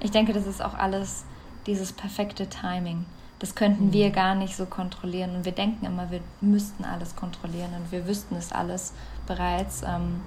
Ich 0.00 0.10
denke, 0.10 0.32
das 0.32 0.46
ist 0.46 0.62
auch 0.62 0.74
alles 0.74 1.24
dieses 1.68 1.92
perfekte 1.92 2.48
Timing. 2.48 3.04
Das 3.38 3.54
könnten 3.54 3.86
mhm. 3.86 3.92
wir 3.92 4.10
gar 4.10 4.34
nicht 4.34 4.56
so 4.56 4.66
kontrollieren. 4.66 5.36
Und 5.36 5.44
wir 5.44 5.52
denken 5.52 5.86
immer, 5.86 6.10
wir 6.10 6.20
müssten 6.40 6.84
alles 6.84 7.14
kontrollieren 7.14 7.70
und 7.76 7.92
wir 7.92 8.08
wüssten 8.08 8.34
es 8.34 8.50
alles 8.50 8.92
bereits. 9.26 9.82
Ähm, 9.82 10.20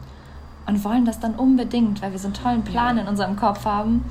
und 0.68 0.84
wollen 0.86 1.06
das 1.06 1.20
dann 1.20 1.36
unbedingt, 1.36 2.02
weil 2.02 2.12
wir 2.12 2.20
so 2.20 2.28
einen 2.28 2.36
tollen 2.36 2.64
Plan 2.64 2.98
in 2.98 3.08
unserem 3.08 3.36
Kopf 3.36 3.66
haben. 3.66 4.06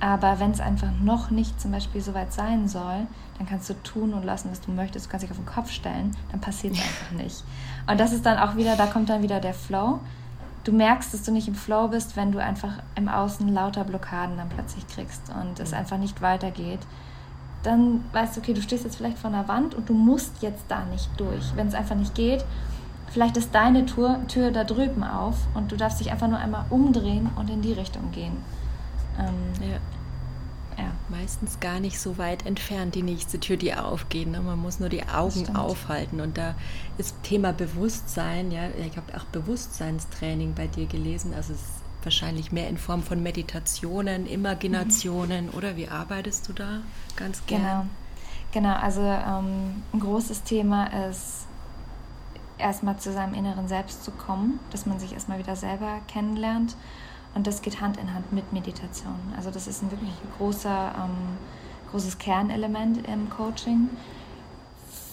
Aber 0.00 0.40
wenn 0.40 0.50
es 0.50 0.60
einfach 0.60 0.90
noch 1.00 1.30
nicht 1.30 1.60
zum 1.60 1.70
Beispiel 1.70 2.00
so 2.00 2.14
weit 2.14 2.32
sein 2.32 2.66
soll, 2.66 3.06
dann 3.38 3.46
kannst 3.46 3.70
du 3.70 3.74
tun 3.82 4.12
und 4.14 4.24
lassen, 4.24 4.50
was 4.50 4.60
du 4.60 4.70
möchtest. 4.70 5.06
Du 5.06 5.10
kannst 5.10 5.24
dich 5.24 5.30
auf 5.30 5.38
den 5.38 5.46
Kopf 5.46 5.70
stellen, 5.70 6.16
dann 6.30 6.40
passiert 6.40 6.74
es 6.74 6.80
einfach 6.82 7.12
nicht. 7.12 7.44
Und 7.86 8.00
das 8.00 8.12
ist 8.12 8.26
dann 8.26 8.38
auch 8.38 8.56
wieder, 8.56 8.76
da 8.76 8.86
kommt 8.86 9.08
dann 9.08 9.22
wieder 9.22 9.40
der 9.40 9.54
Flow. 9.54 10.00
Du 10.64 10.72
merkst, 10.72 11.12
dass 11.12 11.22
du 11.22 11.30
nicht 11.30 11.46
im 11.46 11.54
Flow 11.54 11.88
bist, 11.88 12.16
wenn 12.16 12.32
du 12.32 12.38
einfach 12.42 12.72
im 12.94 13.08
Außen 13.08 13.46
lauter 13.52 13.84
Blockaden 13.84 14.38
dann 14.38 14.48
plötzlich 14.48 14.86
kriegst 14.88 15.22
und 15.28 15.60
es 15.60 15.74
einfach 15.74 15.98
nicht 15.98 16.22
weitergeht. 16.22 16.80
Dann 17.62 18.04
weißt 18.12 18.36
du, 18.36 18.40
okay, 18.40 18.54
du 18.54 18.62
stehst 18.62 18.84
jetzt 18.84 18.96
vielleicht 18.96 19.18
vor 19.18 19.30
einer 19.30 19.46
Wand 19.46 19.74
und 19.74 19.88
du 19.88 19.94
musst 19.94 20.42
jetzt 20.42 20.64
da 20.68 20.84
nicht 20.86 21.08
durch. 21.18 21.54
Wenn 21.54 21.68
es 21.68 21.74
einfach 21.74 21.96
nicht 21.96 22.14
geht, 22.14 22.44
vielleicht 23.10 23.36
ist 23.36 23.54
deine 23.54 23.84
Tür, 23.84 24.20
Tür 24.26 24.50
da 24.50 24.64
drüben 24.64 25.04
auf 25.04 25.36
und 25.54 25.70
du 25.70 25.76
darfst 25.76 26.00
dich 26.00 26.10
einfach 26.10 26.28
nur 26.28 26.38
einmal 26.38 26.64
umdrehen 26.70 27.30
und 27.36 27.50
in 27.50 27.60
die 27.60 27.72
Richtung 27.72 28.10
gehen. 28.10 28.36
Ähm, 29.18 29.68
ja. 29.68 29.76
Meistens 31.08 31.60
gar 31.60 31.80
nicht 31.80 32.00
so 32.00 32.16
weit 32.16 32.46
entfernt, 32.46 32.94
die 32.94 33.02
nächste 33.02 33.38
Tür, 33.38 33.56
die 33.56 33.74
aufgeht. 33.74 34.28
Ne? 34.28 34.40
Man 34.40 34.58
muss 34.58 34.80
nur 34.80 34.88
die 34.88 35.06
Augen 35.06 35.54
aufhalten. 35.54 36.20
Und 36.20 36.38
da 36.38 36.54
ist 36.96 37.14
Thema 37.22 37.52
Bewusstsein, 37.52 38.50
ja, 38.50 38.68
ich 38.70 38.96
habe 38.96 39.14
auch 39.16 39.24
Bewusstseinstraining 39.24 40.54
bei 40.54 40.66
dir 40.66 40.86
gelesen. 40.86 41.34
Also 41.34 41.52
es 41.52 41.60
ist 41.60 41.68
wahrscheinlich 42.02 42.52
mehr 42.52 42.68
in 42.68 42.78
Form 42.78 43.02
von 43.02 43.22
Meditationen, 43.22 44.26
Imaginationen, 44.26 45.46
mhm. 45.46 45.54
oder 45.54 45.76
wie 45.76 45.88
arbeitest 45.88 46.48
du 46.48 46.52
da 46.52 46.80
ganz 47.16 47.44
gerne? 47.46 47.64
Genau. 47.64 47.86
Genau, 48.52 48.76
also 48.76 49.00
ähm, 49.00 49.82
ein 49.92 50.00
großes 50.00 50.44
Thema 50.44 50.86
ist, 51.08 51.46
erstmal 52.56 52.96
zu 52.98 53.12
seinem 53.12 53.34
inneren 53.34 53.66
Selbst 53.66 54.04
zu 54.04 54.12
kommen, 54.12 54.60
dass 54.70 54.86
man 54.86 55.00
sich 55.00 55.12
erstmal 55.12 55.40
wieder 55.40 55.56
selber 55.56 56.00
kennenlernt 56.06 56.76
und 57.34 57.46
das 57.46 57.62
geht 57.62 57.80
Hand 57.80 57.96
in 57.96 58.14
Hand 58.14 58.32
mit 58.32 58.52
Meditation. 58.52 59.18
Also 59.36 59.50
das 59.50 59.66
ist 59.66 59.82
ein 59.82 59.90
wirklich 59.90 60.12
großer, 60.38 60.94
ähm, 60.96 61.38
großes 61.90 62.18
Kernelement 62.18 63.06
im 63.08 63.28
Coaching. 63.28 63.90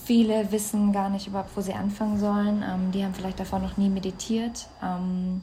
Viele 0.06 0.52
wissen 0.52 0.92
gar 0.92 1.10
nicht 1.10 1.28
überhaupt, 1.28 1.56
wo 1.56 1.62
sie 1.62 1.74
anfangen 1.74 2.20
sollen. 2.20 2.64
Ähm, 2.68 2.92
die 2.92 3.04
haben 3.04 3.14
vielleicht 3.14 3.40
davor 3.40 3.60
noch 3.60 3.78
nie 3.78 3.90
meditiert. 3.90 4.68
Ähm, 4.84 5.42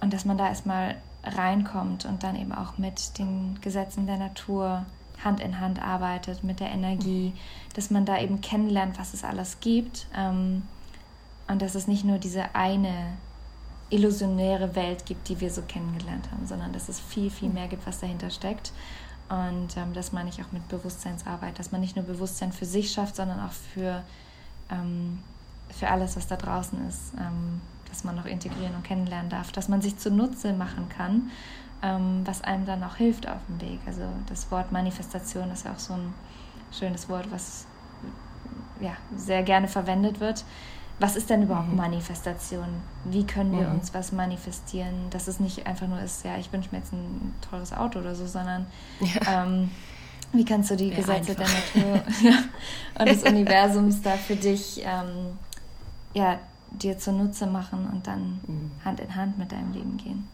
und 0.00 0.12
dass 0.12 0.24
man 0.24 0.38
da 0.38 0.48
erstmal 0.48 0.96
reinkommt 1.24 2.04
und 2.04 2.22
dann 2.22 2.36
eben 2.36 2.52
auch 2.52 2.78
mit 2.78 3.18
den 3.18 3.58
Gesetzen 3.60 4.06
der 4.06 4.18
Natur 4.18 4.84
Hand 5.24 5.40
in 5.40 5.60
Hand 5.60 5.80
arbeitet, 5.80 6.42
mit 6.42 6.58
der 6.58 6.70
Energie, 6.70 7.32
dass 7.74 7.90
man 7.90 8.04
da 8.04 8.20
eben 8.20 8.40
kennenlernt, 8.40 8.98
was 8.98 9.14
es 9.14 9.22
alles 9.24 9.60
gibt. 9.60 10.06
Ähm, 10.16 10.62
und 11.48 11.60
dass 11.60 11.74
es 11.74 11.86
nicht 11.86 12.04
nur 12.04 12.18
diese 12.18 12.54
eine 12.54 13.14
illusionäre 13.92 14.74
Welt 14.74 15.04
gibt, 15.06 15.28
die 15.28 15.40
wir 15.40 15.50
so 15.50 15.62
kennengelernt 15.62 16.30
haben, 16.32 16.46
sondern 16.46 16.72
dass 16.72 16.88
es 16.88 16.98
viel, 16.98 17.30
viel 17.30 17.50
mehr 17.50 17.68
gibt, 17.68 17.86
was 17.86 18.00
dahinter 18.00 18.30
steckt. 18.30 18.72
Und 19.28 19.76
ähm, 19.76 19.92
das 19.94 20.12
meine 20.12 20.28
ich 20.28 20.42
auch 20.42 20.52
mit 20.52 20.66
Bewusstseinsarbeit, 20.68 21.58
dass 21.58 21.72
man 21.72 21.80
nicht 21.80 21.96
nur 21.96 22.04
Bewusstsein 22.04 22.52
für 22.52 22.64
sich 22.64 22.90
schafft, 22.90 23.16
sondern 23.16 23.40
auch 23.40 23.52
für, 23.52 24.02
ähm, 24.70 25.20
für 25.70 25.88
alles, 25.88 26.16
was 26.16 26.26
da 26.26 26.36
draußen 26.36 26.86
ist, 26.88 27.12
ähm, 27.18 27.60
dass 27.88 28.04
man 28.04 28.16
noch 28.16 28.26
integrieren 28.26 28.74
und 28.74 28.84
kennenlernen 28.84 29.30
darf, 29.30 29.52
dass 29.52 29.68
man 29.68 29.82
sich 29.82 29.98
zunutze 29.98 30.52
machen 30.52 30.88
kann, 30.88 31.30
ähm, 31.82 32.22
was 32.24 32.42
einem 32.42 32.66
dann 32.66 32.82
auch 32.82 32.96
hilft 32.96 33.28
auf 33.28 33.40
dem 33.48 33.60
Weg. 33.60 33.80
Also 33.86 34.02
das 34.28 34.50
Wort 34.50 34.72
Manifestation 34.72 35.50
ist 35.50 35.64
ja 35.64 35.72
auch 35.72 35.78
so 35.78 35.94
ein 35.94 36.14
schönes 36.72 37.08
Wort, 37.08 37.30
was 37.30 37.66
ja, 38.80 38.96
sehr 39.16 39.42
gerne 39.42 39.68
verwendet 39.68 40.20
wird 40.20 40.44
was 40.98 41.16
ist 41.16 41.30
denn 41.30 41.42
überhaupt 41.42 41.68
mhm. 41.68 41.76
Manifestation? 41.76 42.68
Wie 43.04 43.26
können 43.26 43.52
wir 43.52 43.68
mhm. 43.68 43.76
uns 43.76 43.94
was 43.94 44.12
manifestieren? 44.12 45.10
Dass 45.10 45.28
es 45.28 45.40
nicht 45.40 45.66
einfach 45.66 45.88
nur 45.88 46.00
ist, 46.00 46.24
ja, 46.24 46.38
ich 46.38 46.52
wünsche 46.52 46.70
mir 46.72 46.78
jetzt 46.78 46.92
ein 46.92 47.34
teures 47.48 47.72
Auto 47.72 47.98
oder 47.98 48.14
so, 48.14 48.26
sondern 48.26 48.66
ja. 49.00 49.44
ähm, 49.44 49.70
wie 50.32 50.44
kannst 50.44 50.70
du 50.70 50.76
die 50.76 50.88
ja, 50.88 50.96
Gesetze 50.96 51.36
einfach. 51.36 51.74
der 51.74 51.84
Natur 51.84 52.04
und 52.98 53.08
des 53.08 53.22
Universums 53.22 54.02
da 54.02 54.12
für 54.12 54.36
dich 54.36 54.82
ähm, 54.84 55.38
ja, 56.14 56.38
dir 56.70 56.98
zunutze 56.98 57.46
machen 57.46 57.88
und 57.92 58.06
dann 58.06 58.40
mhm. 58.46 58.70
Hand 58.84 59.00
in 59.00 59.14
Hand 59.14 59.38
mit 59.38 59.52
deinem 59.52 59.72
Leben 59.72 59.96
gehen? 59.96 60.28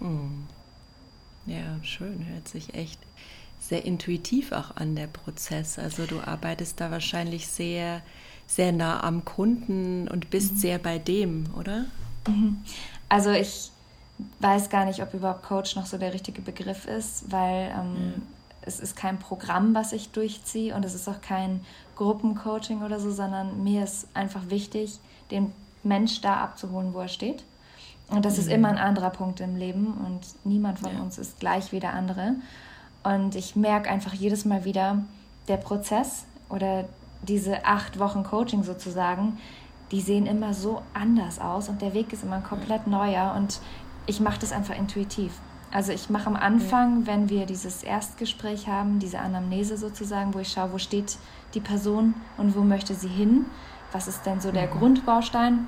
Mhm. 0.00 0.46
Ja, 1.46 1.78
schön, 1.82 2.26
hört 2.26 2.48
sich 2.48 2.74
echt 2.74 2.98
sehr 3.60 3.84
intuitiv 3.84 4.52
auch 4.52 4.76
an 4.76 4.94
der 4.94 5.06
Prozess. 5.06 5.78
Also 5.78 6.06
du 6.06 6.20
arbeitest 6.20 6.80
da 6.80 6.90
wahrscheinlich 6.90 7.48
sehr 7.48 8.02
sehr 8.46 8.72
nah 8.72 9.02
am 9.02 9.24
Kunden 9.24 10.08
und 10.08 10.30
bist 10.30 10.52
mhm. 10.52 10.56
sehr 10.56 10.78
bei 10.78 10.98
dem, 10.98 11.46
oder? 11.58 11.86
Mhm. 12.28 12.62
Also 13.08 13.30
ich 13.30 13.70
weiß 14.40 14.70
gar 14.70 14.84
nicht, 14.84 15.02
ob 15.02 15.12
überhaupt 15.14 15.42
Coach 15.42 15.76
noch 15.76 15.86
so 15.86 15.98
der 15.98 16.12
richtige 16.12 16.40
Begriff 16.40 16.86
ist, 16.86 17.30
weil 17.30 17.72
ähm, 17.76 17.96
ja. 17.96 18.22
es 18.62 18.80
ist 18.80 18.96
kein 18.96 19.18
Programm, 19.18 19.74
was 19.74 19.92
ich 19.92 20.10
durchziehe 20.10 20.74
und 20.74 20.84
es 20.84 20.94
ist 20.94 21.08
auch 21.08 21.20
kein 21.20 21.60
Gruppencoaching 21.96 22.82
oder 22.82 23.00
so, 23.00 23.10
sondern 23.10 23.62
mir 23.62 23.84
ist 23.84 24.06
einfach 24.14 24.50
wichtig, 24.50 24.98
den 25.30 25.52
Mensch 25.82 26.20
da 26.20 26.36
abzuholen, 26.36 26.94
wo 26.94 27.00
er 27.00 27.08
steht. 27.08 27.44
Und 28.08 28.24
das 28.24 28.34
mhm. 28.34 28.40
ist 28.40 28.48
immer 28.48 28.68
ein 28.68 28.78
anderer 28.78 29.10
Punkt 29.10 29.40
im 29.40 29.56
Leben 29.56 29.94
und 30.06 30.20
niemand 30.44 30.78
von 30.78 30.92
ja. 30.94 31.00
uns 31.00 31.18
ist 31.18 31.40
gleich 31.40 31.72
wie 31.72 31.80
der 31.80 31.94
andere. 31.94 32.34
Und 33.02 33.34
ich 33.34 33.56
merke 33.56 33.90
einfach 33.90 34.14
jedes 34.14 34.44
Mal 34.44 34.64
wieder, 34.64 35.02
der 35.48 35.56
Prozess 35.58 36.24
oder 36.48 36.84
diese 37.24 37.64
acht 37.64 37.98
Wochen 37.98 38.24
Coaching 38.24 38.62
sozusagen, 38.62 39.38
die 39.90 40.00
sehen 40.00 40.26
immer 40.26 40.54
so 40.54 40.82
anders 40.92 41.38
aus 41.40 41.68
und 41.68 41.82
der 41.82 41.94
Weg 41.94 42.12
ist 42.12 42.22
immer 42.22 42.36
ein 42.36 42.44
komplett 42.44 42.86
neuer 42.86 43.34
und 43.36 43.60
ich 44.06 44.20
mache 44.20 44.40
das 44.40 44.52
einfach 44.52 44.76
intuitiv. 44.76 45.32
Also 45.70 45.92
ich 45.92 46.08
mache 46.08 46.28
am 46.28 46.36
Anfang, 46.36 47.06
wenn 47.06 47.28
wir 47.28 47.46
dieses 47.46 47.82
Erstgespräch 47.82 48.68
haben, 48.68 49.00
diese 49.00 49.18
Anamnese 49.18 49.76
sozusagen, 49.76 50.32
wo 50.32 50.38
ich 50.38 50.52
schaue, 50.52 50.72
wo 50.72 50.78
steht 50.78 51.18
die 51.54 51.60
Person 51.60 52.14
und 52.36 52.56
wo 52.56 52.60
möchte 52.60 52.94
sie 52.94 53.08
hin, 53.08 53.46
was 53.90 54.06
ist 54.06 54.24
denn 54.24 54.40
so 54.40 54.52
der 54.52 54.66
mhm. 54.66 54.78
Grundbaustein, 54.78 55.66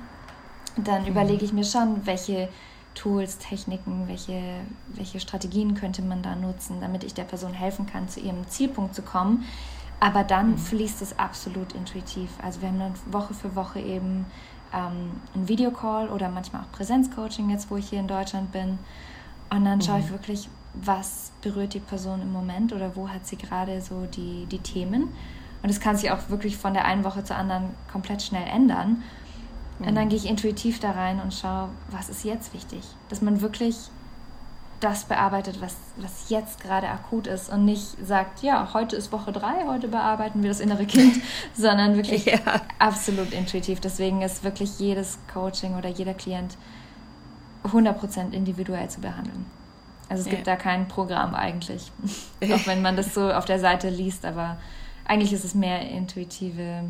dann 0.77 1.01
mhm. 1.01 1.09
überlege 1.09 1.43
ich 1.43 1.53
mir 1.53 1.65
schon, 1.65 2.05
welche 2.05 2.49
Tools, 2.95 3.37
Techniken, 3.37 4.07
welche, 4.07 4.41
welche 4.87 5.19
Strategien 5.19 5.75
könnte 5.75 6.01
man 6.01 6.21
da 6.21 6.35
nutzen, 6.35 6.81
damit 6.81 7.03
ich 7.03 7.13
der 7.13 7.23
Person 7.23 7.53
helfen 7.53 7.85
kann, 7.85 8.09
zu 8.09 8.19
ihrem 8.19 8.47
Zielpunkt 8.47 8.95
zu 8.95 9.01
kommen. 9.01 9.45
Aber 9.99 10.23
dann 10.23 10.51
mhm. 10.51 10.57
fließt 10.57 11.01
es 11.01 11.17
absolut 11.17 11.73
intuitiv. 11.73 12.29
Also 12.43 12.61
wir 12.61 12.69
haben 12.69 12.79
dann 12.79 12.93
Woche 13.11 13.33
für 13.33 13.55
Woche 13.55 13.79
eben 13.79 14.25
ähm, 14.73 15.21
einen 15.33 15.47
Videocall 15.47 16.09
oder 16.09 16.29
manchmal 16.29 16.63
auch 16.63 16.71
Präsenzcoaching 16.71 17.49
jetzt, 17.49 17.71
wo 17.71 17.77
ich 17.77 17.89
hier 17.89 17.99
in 17.99 18.07
Deutschland 18.07 18.51
bin. 18.51 18.77
Und 19.49 19.65
dann 19.65 19.79
mhm. 19.79 19.81
schaue 19.81 19.99
ich 19.99 20.07
mhm. 20.07 20.11
wirklich, 20.11 20.49
was 20.73 21.31
berührt 21.41 21.73
die 21.73 21.79
Person 21.79 22.21
im 22.21 22.31
Moment 22.31 22.73
oder 22.73 22.95
wo 22.95 23.09
hat 23.09 23.25
sie 23.25 23.37
gerade 23.37 23.81
so 23.81 24.05
die, 24.05 24.45
die 24.45 24.59
Themen. 24.59 25.03
Und 25.63 25.71
das 25.71 25.79
kann 25.79 25.97
sich 25.97 26.11
auch 26.11 26.29
wirklich 26.29 26.57
von 26.57 26.73
der 26.73 26.85
einen 26.85 27.03
Woche 27.03 27.23
zur 27.23 27.35
anderen 27.35 27.69
komplett 27.91 28.21
schnell 28.21 28.47
ändern. 28.47 29.01
Mhm. 29.79 29.87
Und 29.87 29.95
dann 29.95 30.05
mhm. 30.05 30.09
gehe 30.09 30.19
ich 30.19 30.29
intuitiv 30.29 30.79
da 30.79 30.91
rein 30.91 31.19
und 31.19 31.33
schaue, 31.33 31.69
was 31.89 32.09
ist 32.09 32.23
jetzt 32.23 32.53
wichtig. 32.53 32.83
Dass 33.09 33.21
man 33.21 33.41
wirklich 33.41 33.89
das 34.79 35.05
bearbeitet, 35.05 35.59
was, 35.59 35.75
was 35.97 36.29
jetzt 36.29 36.61
gerade 36.61 36.87
akut 36.87 37.27
ist 37.27 37.49
und 37.49 37.65
nicht 37.65 37.97
sagt, 38.05 38.43
ja, 38.43 38.73
heute 38.73 38.95
ist 38.95 39.11
Woche 39.11 39.31
drei, 39.31 39.65
heute 39.65 39.87
bearbeiten 39.87 40.43
wir 40.43 40.49
das 40.49 40.59
innere 40.59 40.85
Kind, 40.85 41.15
sondern 41.53 41.95
wirklich 41.95 42.25
ja. 42.25 42.39
absolut 42.77 43.31
intuitiv. 43.31 43.79
Deswegen 43.79 44.21
ist 44.21 44.43
wirklich 44.43 44.79
jedes 44.79 45.17
Coaching 45.33 45.75
oder 45.75 45.89
jeder 45.89 46.13
Klient 46.13 46.57
100% 47.63 48.33
individuell 48.33 48.89
zu 48.89 49.01
behandeln. 49.01 49.45
Also 50.09 50.23
es 50.23 50.29
gibt 50.29 50.47
da 50.47 50.55
kein 50.55 50.87
Programm 50.87 51.35
eigentlich, 51.35 51.91
auch 52.41 52.65
wenn 52.67 52.81
man 52.81 52.95
das 52.95 53.13
so 53.13 53.31
auf 53.31 53.45
der 53.45 53.59
Seite 53.59 53.89
liest, 53.89 54.25
aber 54.25 54.57
eigentlich 55.05 55.33
ist 55.33 55.43
es 55.43 55.53
mehr 55.53 55.81
intuitive, 55.89 56.83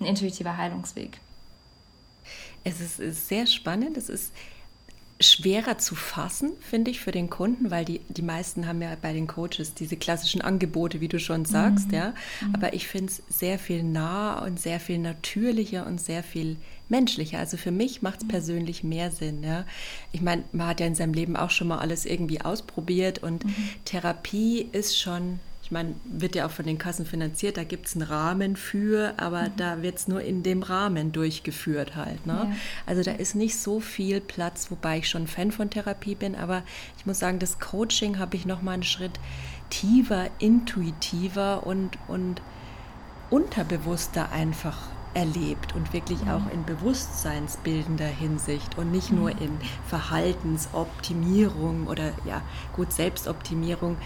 ein 0.00 0.04
intuitiver 0.04 0.56
Heilungsweg. 0.56 1.20
Es 2.64 2.80
ist, 2.80 3.00
ist 3.00 3.28
sehr 3.28 3.46
spannend. 3.46 3.96
Es 3.96 4.08
ist 4.08 4.34
schwerer 5.20 5.78
zu 5.78 5.94
fassen, 5.96 6.52
finde 6.60 6.90
ich, 6.90 7.00
für 7.00 7.10
den 7.10 7.28
Kunden, 7.28 7.70
weil 7.70 7.84
die, 7.84 8.00
die 8.08 8.22
meisten 8.22 8.66
haben 8.66 8.80
ja 8.80 8.96
bei 9.00 9.12
den 9.12 9.26
Coaches 9.26 9.74
diese 9.74 9.96
klassischen 9.96 10.40
Angebote, 10.40 11.00
wie 11.00 11.08
du 11.08 11.18
schon 11.18 11.44
sagst, 11.44 11.88
mhm. 11.88 11.94
ja. 11.94 12.14
Mhm. 12.40 12.54
Aber 12.54 12.72
ich 12.72 12.86
finde 12.86 13.12
es 13.12 13.22
sehr 13.28 13.58
viel 13.58 13.82
nah 13.82 14.44
und 14.44 14.60
sehr 14.60 14.78
viel 14.78 14.98
natürlicher 14.98 15.86
und 15.86 16.00
sehr 16.00 16.22
viel 16.22 16.56
menschlicher. 16.88 17.38
Also 17.38 17.56
für 17.56 17.72
mich 17.72 18.00
macht 18.00 18.18
es 18.20 18.24
mhm. 18.24 18.28
persönlich 18.28 18.84
mehr 18.84 19.10
Sinn, 19.10 19.42
ja. 19.42 19.64
Ich 20.12 20.20
meine, 20.20 20.44
man 20.52 20.68
hat 20.68 20.80
ja 20.80 20.86
in 20.86 20.94
seinem 20.94 21.14
Leben 21.14 21.36
auch 21.36 21.50
schon 21.50 21.68
mal 21.68 21.78
alles 21.78 22.06
irgendwie 22.06 22.40
ausprobiert 22.40 23.22
und 23.22 23.44
mhm. 23.44 23.54
Therapie 23.84 24.68
ist 24.72 24.98
schon 24.98 25.40
ich 25.68 25.72
meine, 25.72 25.96
wird 26.04 26.34
ja 26.34 26.46
auch 26.46 26.50
von 26.50 26.64
den 26.64 26.78
Kassen 26.78 27.04
finanziert, 27.04 27.58
da 27.58 27.62
gibt 27.62 27.88
es 27.88 27.94
einen 27.94 28.06
Rahmen 28.06 28.56
für, 28.56 29.12
aber 29.18 29.42
mhm. 29.42 29.56
da 29.58 29.82
wird 29.82 29.98
es 29.98 30.08
nur 30.08 30.22
in 30.22 30.42
dem 30.42 30.62
Rahmen 30.62 31.12
durchgeführt 31.12 31.94
halt. 31.94 32.24
Ne? 32.24 32.46
Ja. 32.48 32.56
Also 32.86 33.02
da 33.02 33.12
ist 33.12 33.34
nicht 33.34 33.58
so 33.58 33.78
viel 33.78 34.22
Platz, 34.22 34.70
wobei 34.70 34.96
ich 34.96 35.10
schon 35.10 35.26
Fan 35.26 35.52
von 35.52 35.68
Therapie 35.68 36.14
bin, 36.14 36.36
aber 36.36 36.62
ich 36.96 37.04
muss 37.04 37.18
sagen, 37.18 37.38
das 37.38 37.58
Coaching 37.58 38.18
habe 38.18 38.34
ich 38.34 38.46
noch 38.46 38.62
mal 38.62 38.72
einen 38.72 38.82
Schritt 38.82 39.20
tiefer, 39.68 40.30
intuitiver 40.38 41.66
und, 41.66 41.98
und 42.08 42.40
unterbewusster 43.28 44.32
einfach 44.32 44.78
erlebt 45.12 45.74
und 45.74 45.92
wirklich 45.92 46.22
mhm. 46.22 46.30
auch 46.30 46.50
in 46.50 46.64
bewusstseinsbildender 46.64 48.06
Hinsicht 48.06 48.78
und 48.78 48.90
nicht 48.90 49.12
nur 49.12 49.34
mhm. 49.34 49.38
in 49.38 49.50
Verhaltensoptimierung 49.86 51.88
oder 51.88 52.14
ja, 52.24 52.40
gut 52.74 52.90
Selbstoptimierung 52.90 53.98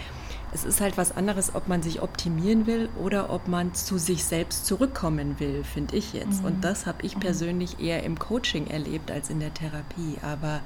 es 0.53 0.65
ist 0.65 0.81
halt 0.81 0.97
was 0.97 1.15
anderes, 1.15 1.55
ob 1.55 1.67
man 1.67 1.81
sich 1.81 2.01
optimieren 2.01 2.67
will 2.67 2.89
oder 3.01 3.31
ob 3.31 3.47
man 3.47 3.73
zu 3.73 3.97
sich 3.97 4.23
selbst 4.23 4.65
zurückkommen 4.65 5.39
will, 5.39 5.63
finde 5.63 5.95
ich 5.95 6.13
jetzt. 6.13 6.41
Mhm. 6.41 6.45
Und 6.45 6.63
das 6.63 6.85
habe 6.85 7.03
ich 7.03 7.15
mhm. 7.15 7.21
persönlich 7.21 7.79
eher 7.79 8.03
im 8.03 8.19
Coaching 8.19 8.67
erlebt 8.67 9.09
als 9.09 9.29
in 9.29 9.39
der 9.39 9.53
Therapie. 9.53 10.17
Aber 10.21 10.61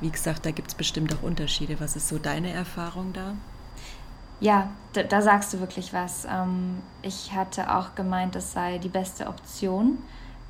wie 0.00 0.10
gesagt, 0.10 0.46
da 0.46 0.50
gibt 0.50 0.68
es 0.68 0.74
bestimmt 0.74 1.14
auch 1.14 1.22
Unterschiede. 1.22 1.78
Was 1.80 1.96
ist 1.96 2.08
so 2.08 2.18
deine 2.18 2.50
Erfahrung 2.50 3.12
da? 3.12 3.34
Ja, 4.40 4.70
da, 4.94 5.02
da 5.02 5.20
sagst 5.20 5.52
du 5.52 5.60
wirklich 5.60 5.92
was. 5.92 6.24
Ähm, 6.24 6.82
ich 7.02 7.32
hatte 7.32 7.74
auch 7.74 7.94
gemeint, 7.94 8.36
es 8.36 8.52
sei 8.52 8.78
die 8.78 8.88
beste 8.88 9.26
Option 9.26 9.98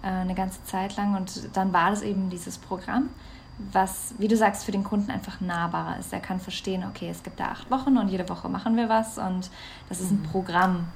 äh, 0.02 0.08
eine 0.08 0.34
ganze 0.34 0.64
Zeit 0.64 0.96
lang. 0.96 1.16
Und 1.16 1.56
dann 1.56 1.72
war 1.72 1.90
das 1.90 2.02
eben 2.02 2.30
dieses 2.30 2.56
Programm 2.58 3.10
was, 3.58 4.14
wie 4.18 4.28
du 4.28 4.36
sagst, 4.36 4.64
für 4.64 4.72
den 4.72 4.84
Kunden 4.84 5.10
einfach 5.10 5.40
nahbarer 5.40 5.98
ist. 5.98 6.12
Er 6.12 6.20
kann 6.20 6.40
verstehen, 6.40 6.84
okay, 6.84 7.08
es 7.08 7.22
gibt 7.22 7.40
da 7.40 7.46
acht 7.46 7.70
Wochen 7.70 7.96
und 7.96 8.08
jede 8.08 8.28
Woche 8.28 8.48
machen 8.48 8.76
wir 8.76 8.88
was 8.88 9.18
und 9.18 9.50
das 9.88 10.00
ist 10.00 10.10
ein 10.10 10.22
mhm. 10.22 10.30
Programm. 10.30 10.88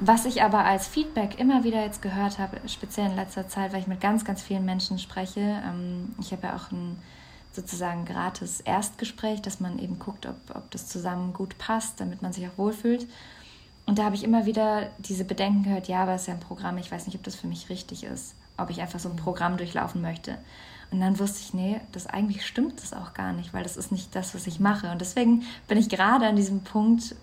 Was 0.00 0.24
ich 0.24 0.42
aber 0.42 0.64
als 0.64 0.88
Feedback 0.88 1.38
immer 1.38 1.64
wieder 1.64 1.82
jetzt 1.82 2.02
gehört 2.02 2.38
habe, 2.38 2.60
speziell 2.66 3.06
in 3.06 3.16
letzter 3.16 3.48
Zeit, 3.48 3.72
weil 3.72 3.80
ich 3.80 3.86
mit 3.86 4.00
ganz, 4.00 4.24
ganz 4.24 4.42
vielen 4.42 4.64
Menschen 4.64 4.98
spreche, 4.98 5.40
ähm, 5.40 6.14
ich 6.20 6.32
habe 6.32 6.48
ja 6.48 6.56
auch 6.56 6.70
ein 6.72 6.98
sozusagen 7.52 8.04
gratis 8.04 8.60
Erstgespräch, 8.60 9.40
dass 9.40 9.60
man 9.60 9.78
eben 9.78 9.98
guckt, 9.98 10.26
ob, 10.26 10.36
ob 10.56 10.70
das 10.72 10.88
zusammen 10.88 11.32
gut 11.32 11.56
passt, 11.58 12.00
damit 12.00 12.22
man 12.22 12.32
sich 12.32 12.46
auch 12.48 12.58
wohlfühlt. 12.58 13.06
Und 13.86 13.98
da 13.98 14.04
habe 14.04 14.16
ich 14.16 14.24
immer 14.24 14.46
wieder 14.46 14.88
diese 14.98 15.24
Bedenken 15.24 15.64
gehört, 15.64 15.88
ja, 15.88 16.02
aber 16.02 16.14
es 16.14 16.22
ist 16.22 16.28
ja 16.28 16.34
ein 16.34 16.40
Programm, 16.40 16.78
ich 16.78 16.90
weiß 16.90 17.06
nicht, 17.06 17.16
ob 17.16 17.22
das 17.22 17.36
für 17.36 17.46
mich 17.46 17.68
richtig 17.68 18.04
ist, 18.04 18.34
ob 18.56 18.70
ich 18.70 18.80
einfach 18.80 18.98
so 18.98 19.08
ein 19.08 19.16
Programm 19.16 19.56
durchlaufen 19.56 20.00
möchte. 20.00 20.38
Und 20.90 21.00
dann 21.00 21.18
wusste 21.18 21.40
ich, 21.40 21.54
nee, 21.54 21.80
das 21.92 22.06
eigentlich 22.06 22.46
stimmt 22.46 22.82
das 22.82 22.92
auch 22.92 23.14
gar 23.14 23.32
nicht, 23.32 23.52
weil 23.52 23.62
das 23.62 23.76
ist 23.76 23.92
nicht 23.92 24.14
das, 24.14 24.34
was 24.34 24.46
ich 24.46 24.60
mache. 24.60 24.90
Und 24.90 25.00
deswegen 25.00 25.42
bin 25.68 25.78
ich 25.78 25.88
gerade 25.88 26.26
an 26.26 26.36
diesem 26.36 26.62
Punkt, 26.62 27.14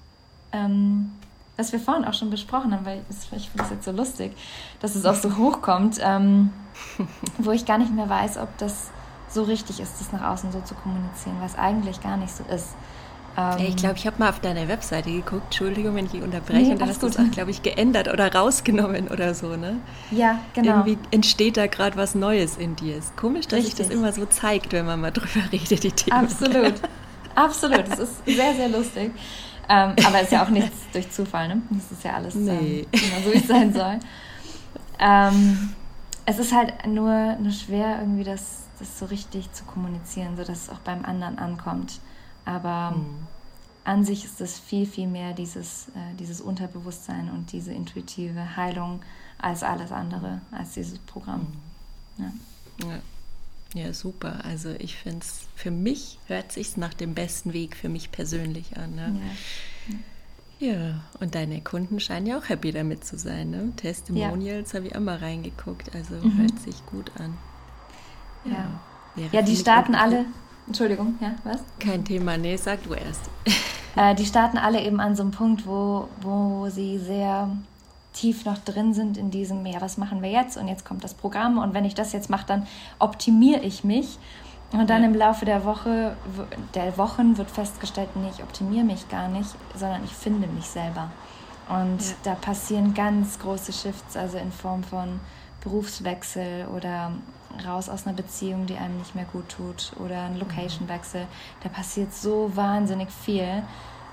ähm, 0.51 1.11
was 1.57 1.71
wir 1.71 1.79
vorhin 1.79 2.05
auch 2.05 2.13
schon 2.13 2.29
besprochen 2.29 2.73
haben, 2.73 2.85
weil 2.85 3.03
ich 3.09 3.49
finde 3.49 3.63
das 3.63 3.69
jetzt 3.69 3.85
so 3.85 3.91
lustig, 3.91 4.35
dass 4.79 4.95
es 4.95 5.05
auch 5.05 5.15
so 5.15 5.37
hochkommt, 5.37 5.99
ähm, 6.01 6.51
wo 7.37 7.51
ich 7.51 7.65
gar 7.65 7.77
nicht 7.77 7.93
mehr 7.93 8.09
weiß, 8.09 8.37
ob 8.37 8.57
das 8.57 8.89
so 9.29 9.43
richtig 9.43 9.79
ist, 9.79 9.99
das 9.99 10.11
nach 10.11 10.23
außen 10.29 10.51
so 10.51 10.61
zu 10.61 10.75
kommunizieren, 10.75 11.37
was 11.39 11.57
eigentlich 11.57 12.01
gar 12.01 12.17
nicht 12.17 12.35
so 12.35 12.43
ist. 12.53 12.75
Ähm, 13.37 13.65
ich 13.65 13.75
glaube, 13.75 13.95
ich 13.97 14.05
habe 14.05 14.17
mal 14.19 14.29
auf 14.29 14.39
deiner 14.39 14.67
Webseite 14.67 15.11
geguckt, 15.11 15.43
Entschuldigung, 15.45 15.95
wenn 15.95 16.05
ich 16.05 16.11
dich 16.11 16.21
unterbreche, 16.21 16.61
nee, 16.61 16.71
und 16.71 16.81
da 16.81 16.87
hast 16.87 17.01
du 17.01 17.07
es 17.07 17.17
auch, 17.17 17.31
glaube 17.31 17.51
ich, 17.51 17.63
geändert 17.63 18.07
oder 18.07 18.33
rausgenommen 18.33 19.07
oder 19.07 19.33
so, 19.33 19.55
ne? 19.55 19.77
Ja, 20.11 20.39
genau. 20.53 20.85
Irgendwie 20.85 20.97
entsteht 21.11 21.57
da 21.57 21.67
gerade 21.67 21.95
was 21.95 22.15
Neues 22.15 22.57
in 22.57 22.75
dir. 22.75 22.97
Ist 22.97 23.15
komisch, 23.15 23.47
dass 23.47 23.59
Richtig. 23.59 23.75
sich 23.75 23.87
das 23.87 23.95
immer 23.95 24.11
so 24.11 24.25
zeigt, 24.25 24.73
wenn 24.73 24.85
man 24.85 24.99
mal 24.99 25.11
drüber 25.11 25.51
redet, 25.51 25.83
die 25.83 25.91
Themen. 25.91 26.17
Absolut, 26.17 26.73
absolut. 27.35 27.87
Das 27.87 27.99
ist 27.99 28.25
sehr, 28.25 28.53
sehr 28.55 28.69
lustig. 28.69 29.11
Ähm, 29.69 29.95
aber 30.05 30.17
es 30.17 30.23
ist 30.23 30.31
ja 30.31 30.43
auch 30.43 30.49
nichts 30.49 30.77
durch 30.91 31.09
Zufall, 31.11 31.47
ne? 31.47 31.61
Das 31.69 31.91
ist 31.91 32.03
ja 32.03 32.13
alles 32.15 32.35
nee. 32.35 32.85
ähm, 32.91 32.99
immer 32.99 33.23
so, 33.23 33.33
wie 33.33 33.37
es 33.37 33.47
sein 33.47 33.73
soll. 33.73 33.99
Ähm, 34.99 35.73
es 36.25 36.39
ist 36.39 36.53
halt 36.53 36.85
nur, 36.85 37.35
nur 37.39 37.51
schwer, 37.51 37.99
irgendwie 38.01 38.23
das, 38.23 38.63
das 38.79 38.99
so 38.99 39.05
richtig 39.05 39.51
zu 39.53 39.63
kommunizieren, 39.63 40.35
sodass 40.35 40.63
es 40.63 40.69
auch 40.69 40.79
beim 40.79 41.05
anderen 41.05 41.39
ankommt. 41.39 41.99
Aber 42.45 42.91
mhm. 42.91 43.27
an 43.83 44.03
sich 44.05 44.25
ist 44.25 44.41
es 44.41 44.59
viel, 44.59 44.85
viel 44.85 45.07
mehr 45.07 45.33
dieses, 45.33 45.89
äh, 45.89 46.15
dieses 46.19 46.41
Unterbewusstsein 46.41 47.29
und 47.29 47.51
diese 47.51 47.73
intuitive 47.73 48.55
Heilung 48.55 49.01
als 49.37 49.63
alles 49.63 49.91
andere, 49.91 50.41
als 50.51 50.73
dieses 50.73 50.99
Programm. 50.99 51.47
Mhm. 52.17 52.23
Ja. 52.23 52.87
ja. 52.87 52.99
Ja, 53.73 53.93
super. 53.93 54.43
Also 54.43 54.71
ich 54.79 54.97
finde 54.97 55.19
es, 55.21 55.47
für 55.55 55.71
mich 55.71 56.19
hört 56.27 56.51
sich 56.51 56.75
nach 56.77 56.93
dem 56.93 57.13
besten 57.13 57.53
Weg 57.53 57.77
für 57.77 57.87
mich 57.87 58.11
persönlich 58.11 58.77
an. 58.77 58.95
Ne? 58.95 59.21
Ja. 60.59 60.73
ja. 60.73 61.03
und 61.19 61.35
deine 61.35 61.61
Kunden 61.61 61.99
scheinen 61.99 62.27
ja 62.27 62.37
auch 62.37 62.49
happy 62.49 62.71
damit 62.71 63.05
zu 63.05 63.17
sein. 63.17 63.49
Ne? 63.49 63.71
Testimonials 63.77 64.73
ja. 64.73 64.77
habe 64.77 64.87
ich 64.87 64.95
auch 64.95 64.99
mal 64.99 65.17
reingeguckt. 65.17 65.95
Also 65.95 66.15
mhm. 66.15 66.37
hört 66.39 66.59
sich 66.59 66.85
gut 66.85 67.11
an. 67.17 67.37
Ja, 68.43 68.81
ja. 69.15 69.29
ja 69.31 69.41
die 69.41 69.55
starten 69.55 69.95
alle, 69.95 70.25
Entschuldigung, 70.67 71.15
ja, 71.19 71.35
was? 71.43 71.61
Kein 71.79 72.05
Thema, 72.05 72.37
nee, 72.37 72.55
sag 72.55 72.83
du 72.83 72.93
erst. 72.93 73.29
Äh, 73.93 74.15
die 74.15 74.25
starten 74.25 74.57
alle 74.57 74.81
eben 74.81 75.01
an 75.01 75.17
so 75.17 75.21
einem 75.21 75.31
Punkt, 75.31 75.67
wo, 75.67 76.07
wo 76.21 76.69
sie 76.69 76.97
sehr 76.97 77.49
tief 78.13 78.45
noch 78.45 78.57
drin 78.57 78.93
sind 78.93 79.17
in 79.17 79.31
diesem, 79.31 79.65
ja, 79.65 79.81
was 79.81 79.97
machen 79.97 80.21
wir 80.21 80.29
jetzt? 80.29 80.57
Und 80.57 80.67
jetzt 80.67 80.85
kommt 80.85 81.03
das 81.03 81.13
Programm 81.13 81.57
und 81.57 81.73
wenn 81.73 81.85
ich 81.85 81.93
das 81.93 82.13
jetzt 82.13 82.29
mache, 82.29 82.45
dann 82.45 82.67
optimiere 82.99 83.61
ich 83.61 83.83
mich. 83.83 84.17
Und 84.71 84.89
dann 84.89 85.01
ja. 85.01 85.09
im 85.09 85.15
Laufe 85.15 85.43
der 85.43 85.65
Woche, 85.65 86.15
der 86.73 86.97
Wochen 86.97 87.37
wird 87.37 87.51
festgestellt, 87.51 88.09
nee, 88.15 88.29
ich 88.33 88.41
optimiere 88.41 88.85
mich 88.85 89.09
gar 89.09 89.27
nicht, 89.27 89.49
sondern 89.75 90.03
ich 90.05 90.11
finde 90.11 90.47
mich 90.47 90.65
selber. 90.65 91.11
Und 91.67 92.01
ja. 92.01 92.15
da 92.23 92.35
passieren 92.35 92.93
ganz 92.93 93.37
große 93.39 93.73
Shifts, 93.73 94.15
also 94.15 94.37
in 94.37 94.51
Form 94.51 94.83
von 94.83 95.19
Berufswechsel 95.61 96.67
oder 96.75 97.11
raus 97.65 97.89
aus 97.89 98.05
einer 98.05 98.15
Beziehung, 98.15 98.65
die 98.65 98.77
einem 98.77 98.97
nicht 98.97 99.15
mehr 99.15 99.25
gut 99.25 99.49
tut 99.49 99.91
oder 100.03 100.23
ein 100.23 100.37
Location-Wechsel. 100.39 101.27
Da 101.61 101.69
passiert 101.69 102.13
so 102.13 102.51
wahnsinnig 102.55 103.09
viel, 103.09 103.63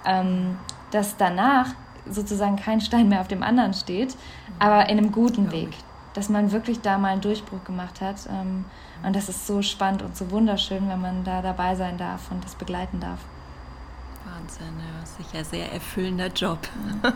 ähm, 0.05 0.57
dass 0.91 1.16
danach 1.16 1.74
sozusagen 2.09 2.57
kein 2.57 2.80
Stein 2.80 3.09
mehr 3.09 3.20
auf 3.20 3.28
dem 3.28 3.43
anderen 3.43 3.74
steht, 3.74 4.16
aber 4.59 4.89
in 4.89 4.99
einem 4.99 5.12
guten 5.12 5.53
Weg. 5.53 5.70
Dass 6.14 6.28
man 6.28 6.53
wirklich 6.53 6.80
da 6.80 6.99
mal 6.99 7.09
einen 7.09 7.20
Durchbruch 7.20 7.62
gemacht 7.64 8.01
hat. 8.01 8.16
Ähm, 8.28 8.64
und 9.05 9.14
das 9.14 9.28
ist 9.28 9.47
so 9.47 9.62
spannend 9.62 10.03
und 10.03 10.16
so 10.16 10.30
wunderschön, 10.30 10.89
wenn 10.89 11.01
man 11.01 11.22
da 11.22 11.43
dabei 11.43 11.76
sein 11.76 11.99
darf 11.99 12.30
und 12.30 12.45
das 12.45 12.55
begleiten 12.55 12.99
darf. 12.99 13.20
Wahnsinn, 14.24 14.74
ja, 14.78 15.07
sicher 15.07 15.45
sehr 15.45 15.72
erfüllender 15.72 16.28
Job. 16.28 16.59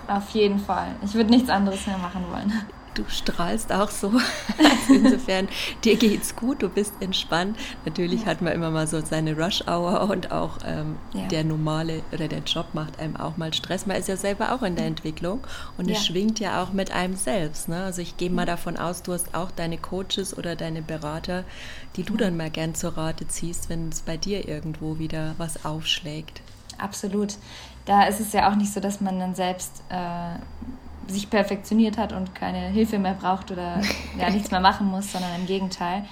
Auf 0.06 0.30
jeden 0.30 0.58
Fall. 0.58 0.94
Ich 1.02 1.14
würde 1.14 1.30
nichts 1.30 1.50
anderes 1.50 1.86
mehr 1.86 1.98
machen 1.98 2.24
wollen 2.30 2.52
du 2.94 3.04
strahlst 3.08 3.72
auch 3.72 3.90
so. 3.90 4.12
Also 4.58 4.94
insofern, 4.94 5.48
dir 5.84 5.96
geht's 5.96 6.34
gut, 6.34 6.62
du 6.62 6.68
bist 6.68 6.92
entspannt. 7.00 7.56
Natürlich 7.84 8.22
ja. 8.22 8.26
hat 8.26 8.42
man 8.42 8.52
immer 8.52 8.70
mal 8.70 8.86
so 8.86 9.00
seine 9.00 9.36
Rush-Hour 9.36 10.08
und 10.10 10.32
auch 10.32 10.58
ähm, 10.64 10.96
ja. 11.12 11.26
der 11.28 11.44
normale 11.44 12.02
oder 12.12 12.28
der 12.28 12.40
Job 12.40 12.66
macht 12.72 12.98
einem 12.98 13.16
auch 13.16 13.36
mal 13.36 13.52
Stress. 13.54 13.86
Man 13.86 13.96
ist 13.96 14.08
ja 14.08 14.16
selber 14.16 14.52
auch 14.52 14.62
in 14.62 14.76
der 14.76 14.86
Entwicklung 14.86 15.40
und 15.78 15.88
ja. 15.88 15.96
es 15.96 16.06
schwingt 16.06 16.40
ja 16.40 16.62
auch 16.62 16.72
mit 16.72 16.90
einem 16.90 17.16
selbst. 17.16 17.68
Ne? 17.68 17.82
Also 17.82 18.02
ich 18.02 18.16
gehe 18.16 18.30
mal 18.30 18.46
davon 18.46 18.76
aus, 18.76 19.02
du 19.02 19.12
hast 19.12 19.34
auch 19.34 19.50
deine 19.50 19.78
Coaches 19.78 20.36
oder 20.36 20.56
deine 20.56 20.82
Berater, 20.82 21.44
die 21.96 22.02
du 22.02 22.16
dann 22.16 22.36
mal 22.36 22.50
gern 22.50 22.74
zur 22.74 22.96
Rate 22.96 23.28
ziehst, 23.28 23.68
wenn 23.68 23.88
es 23.88 24.02
bei 24.02 24.16
dir 24.16 24.48
irgendwo 24.48 24.98
wieder 24.98 25.34
was 25.38 25.64
aufschlägt. 25.64 26.42
Absolut. 26.78 27.36
Da 27.84 28.04
ist 28.04 28.20
es 28.20 28.32
ja 28.32 28.50
auch 28.50 28.56
nicht 28.56 28.72
so, 28.72 28.80
dass 28.80 29.00
man 29.00 29.18
dann 29.18 29.34
selbst 29.34 29.82
äh, 29.88 30.36
sich 31.08 31.30
perfektioniert 31.30 31.98
hat 31.98 32.12
und 32.12 32.34
keine 32.34 32.68
Hilfe 32.68 32.98
mehr 32.98 33.14
braucht 33.14 33.50
oder 33.50 33.80
ja, 34.18 34.30
nichts 34.30 34.50
mehr 34.50 34.60
machen 34.60 34.86
muss, 34.86 35.12
sondern 35.12 35.34
im 35.36 35.46
Gegenteil. 35.46 36.04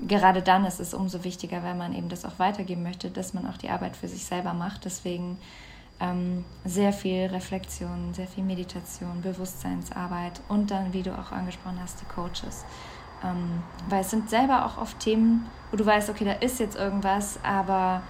Gerade 0.00 0.42
dann 0.42 0.64
ist 0.64 0.80
es 0.80 0.92
umso 0.92 1.24
wichtiger, 1.24 1.62
weil 1.62 1.74
man 1.74 1.94
eben 1.94 2.08
das 2.08 2.24
auch 2.24 2.38
weitergeben 2.38 2.82
möchte, 2.82 3.10
dass 3.10 3.32
man 3.32 3.46
auch 3.46 3.56
die 3.56 3.70
Arbeit 3.70 3.96
für 3.96 4.08
sich 4.08 4.24
selber 4.24 4.52
macht. 4.52 4.84
Deswegen 4.84 5.38
ähm, 6.00 6.44
sehr 6.64 6.92
viel 6.92 7.26
Reflexion, 7.26 8.12
sehr 8.12 8.26
viel 8.26 8.44
Meditation, 8.44 9.22
Bewusstseinsarbeit 9.22 10.40
und 10.48 10.70
dann, 10.70 10.92
wie 10.92 11.02
du 11.02 11.16
auch 11.16 11.32
angesprochen 11.32 11.78
hast, 11.80 12.00
die 12.00 12.06
Coaches. 12.06 12.64
Ähm, 13.22 13.62
weil 13.88 14.00
es 14.00 14.10
sind 14.10 14.28
selber 14.28 14.66
auch 14.66 14.78
oft 14.78 14.98
Themen, 14.98 15.46
wo 15.70 15.76
du 15.76 15.86
weißt, 15.86 16.10
okay, 16.10 16.24
da 16.24 16.32
ist 16.32 16.58
jetzt 16.58 16.76
irgendwas, 16.76 17.38
aber 17.42 18.02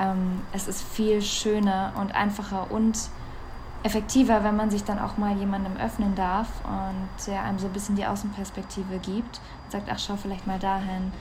ähm, 0.00 0.42
es 0.52 0.68
ist 0.68 0.82
viel 0.82 1.22
schöner 1.22 1.92
und 1.98 2.14
einfacher 2.14 2.70
und 2.70 2.98
effektiver, 3.82 4.44
wenn 4.44 4.56
man 4.56 4.70
sich 4.70 4.84
dann 4.84 4.98
auch 4.98 5.16
mal 5.16 5.36
jemandem 5.36 5.76
öffnen 5.76 6.14
darf 6.14 6.48
und 6.64 7.26
der 7.26 7.42
einem 7.42 7.58
so 7.58 7.66
ein 7.66 7.72
bisschen 7.72 7.96
die 7.96 8.06
Außenperspektive 8.06 8.98
gibt 8.98 9.40
und 9.64 9.72
sagt, 9.72 9.88
ach 9.90 9.98
schau 9.98 10.16
vielleicht 10.16 10.46
mal 10.46 10.58
dahin. 10.58 11.12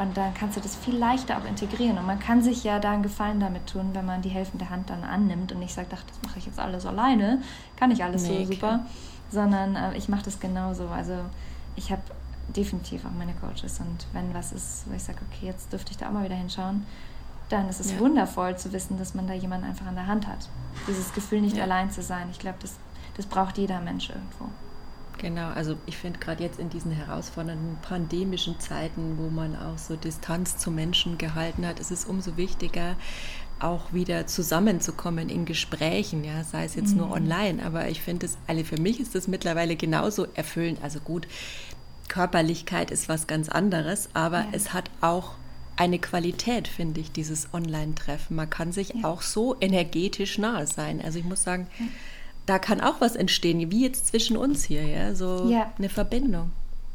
Und 0.00 0.16
dann 0.16 0.34
kannst 0.34 0.56
du 0.56 0.60
das 0.60 0.76
viel 0.76 0.96
leichter 0.96 1.38
auch 1.38 1.44
integrieren. 1.46 1.96
Und 1.96 2.06
man 2.06 2.18
kann 2.18 2.42
sich 2.42 2.64
ja 2.64 2.78
da 2.78 2.92
einen 2.92 3.02
Gefallen 3.02 3.40
damit 3.40 3.66
tun, 3.66 3.90
wenn 3.94 4.04
man 4.04 4.20
die 4.20 4.28
helfende 4.28 4.68
Hand 4.68 4.90
dann 4.90 5.04
annimmt 5.04 5.52
und 5.52 5.58
nicht 5.58 5.72
sagt, 5.72 5.92
ach, 5.94 6.02
das 6.06 6.16
mache 6.22 6.38
ich 6.38 6.46
jetzt 6.46 6.58
alles 6.58 6.84
alleine, 6.84 7.40
kann 7.76 7.90
ich 7.90 8.04
alles 8.04 8.24
nee, 8.24 8.44
so 8.44 8.52
super, 8.52 8.56
klar. 8.58 8.86
sondern 9.30 9.74
äh, 9.74 9.96
ich 9.96 10.08
mache 10.08 10.24
das 10.24 10.38
genauso. 10.38 10.88
Also 10.88 11.14
ich 11.76 11.90
habe 11.90 12.02
definitiv 12.54 13.04
auch 13.06 13.10
meine 13.10 13.32
Coaches 13.34 13.80
und 13.80 14.06
wenn 14.12 14.32
was 14.34 14.52
ist, 14.52 14.84
wo 14.88 14.94
ich 14.94 15.02
sage, 15.02 15.18
okay, 15.30 15.46
jetzt 15.46 15.72
dürfte 15.72 15.92
ich 15.92 15.96
da 15.96 16.08
auch 16.08 16.12
mal 16.12 16.24
wieder 16.24 16.36
hinschauen, 16.36 16.86
dann 17.48 17.68
ist 17.68 17.80
es 17.80 17.92
ja. 17.92 17.98
wundervoll 17.98 18.56
zu 18.56 18.72
wissen, 18.72 18.98
dass 18.98 19.14
man 19.14 19.26
da 19.26 19.34
jemanden 19.34 19.66
einfach 19.66 19.86
an 19.86 19.94
der 19.94 20.06
Hand 20.06 20.26
hat. 20.26 20.48
Dieses 20.88 21.12
Gefühl, 21.12 21.40
nicht 21.40 21.56
ja. 21.56 21.64
allein 21.64 21.90
zu 21.90 22.02
sein. 22.02 22.28
Ich 22.30 22.38
glaube, 22.38 22.58
das, 22.60 22.74
das 23.16 23.26
braucht 23.26 23.58
jeder 23.58 23.80
Mensch 23.80 24.10
irgendwo. 24.10 24.50
Genau, 25.18 25.48
also 25.48 25.76
ich 25.86 25.96
finde 25.96 26.18
gerade 26.18 26.42
jetzt 26.42 26.58
in 26.58 26.68
diesen 26.68 26.90
herausfordernden 26.92 27.78
pandemischen 27.80 28.60
Zeiten, 28.60 29.16
wo 29.18 29.30
man 29.30 29.56
auch 29.56 29.78
so 29.78 29.96
Distanz 29.96 30.58
zu 30.58 30.70
Menschen 30.70 31.16
gehalten 31.16 31.66
hat, 31.66 31.80
ist 31.80 31.90
es 31.90 32.04
umso 32.04 32.36
wichtiger, 32.36 32.96
auch 33.58 33.94
wieder 33.94 34.26
zusammenzukommen 34.26 35.30
in 35.30 35.46
Gesprächen, 35.46 36.24
ja, 36.24 36.44
sei 36.44 36.64
es 36.64 36.74
jetzt 36.74 36.90
mhm. 36.90 36.98
nur 36.98 37.12
online, 37.12 37.64
aber 37.64 37.88
ich 37.88 38.02
finde 38.02 38.26
es, 38.26 38.36
alle 38.46 38.64
für 38.64 38.78
mich 38.78 39.00
ist 39.00 39.14
das 39.14 39.28
mittlerweile 39.28 39.76
genauso 39.76 40.26
erfüllend. 40.34 40.80
Also 40.82 41.00
gut, 41.00 41.26
Körperlichkeit 42.08 42.90
ist 42.90 43.08
was 43.08 43.26
ganz 43.26 43.48
anderes, 43.48 44.10
aber 44.12 44.40
ja. 44.40 44.48
es 44.52 44.74
hat 44.74 44.90
auch 45.00 45.32
eine 45.76 45.98
Qualität, 45.98 46.68
finde 46.68 47.00
ich, 47.00 47.12
dieses 47.12 47.52
Online-Treffen. 47.52 48.36
Man 48.36 48.50
kann 48.50 48.72
sich 48.72 48.94
ja. 48.94 49.04
auch 49.04 49.22
so 49.22 49.56
energetisch 49.60 50.38
nahe 50.38 50.66
sein. 50.66 51.00
Also 51.02 51.18
ich 51.18 51.24
muss 51.24 51.42
sagen, 51.42 51.66
ja. 51.78 51.86
da 52.46 52.58
kann 52.58 52.80
auch 52.80 53.00
was 53.00 53.16
entstehen, 53.16 53.70
wie 53.70 53.82
jetzt 53.82 54.08
zwischen 54.08 54.36
uns 54.36 54.64
hier, 54.64 54.82
ja, 54.82 55.14
so 55.14 55.48
ja. 55.50 55.70
eine 55.78 55.88
Verbindung. 55.88 56.50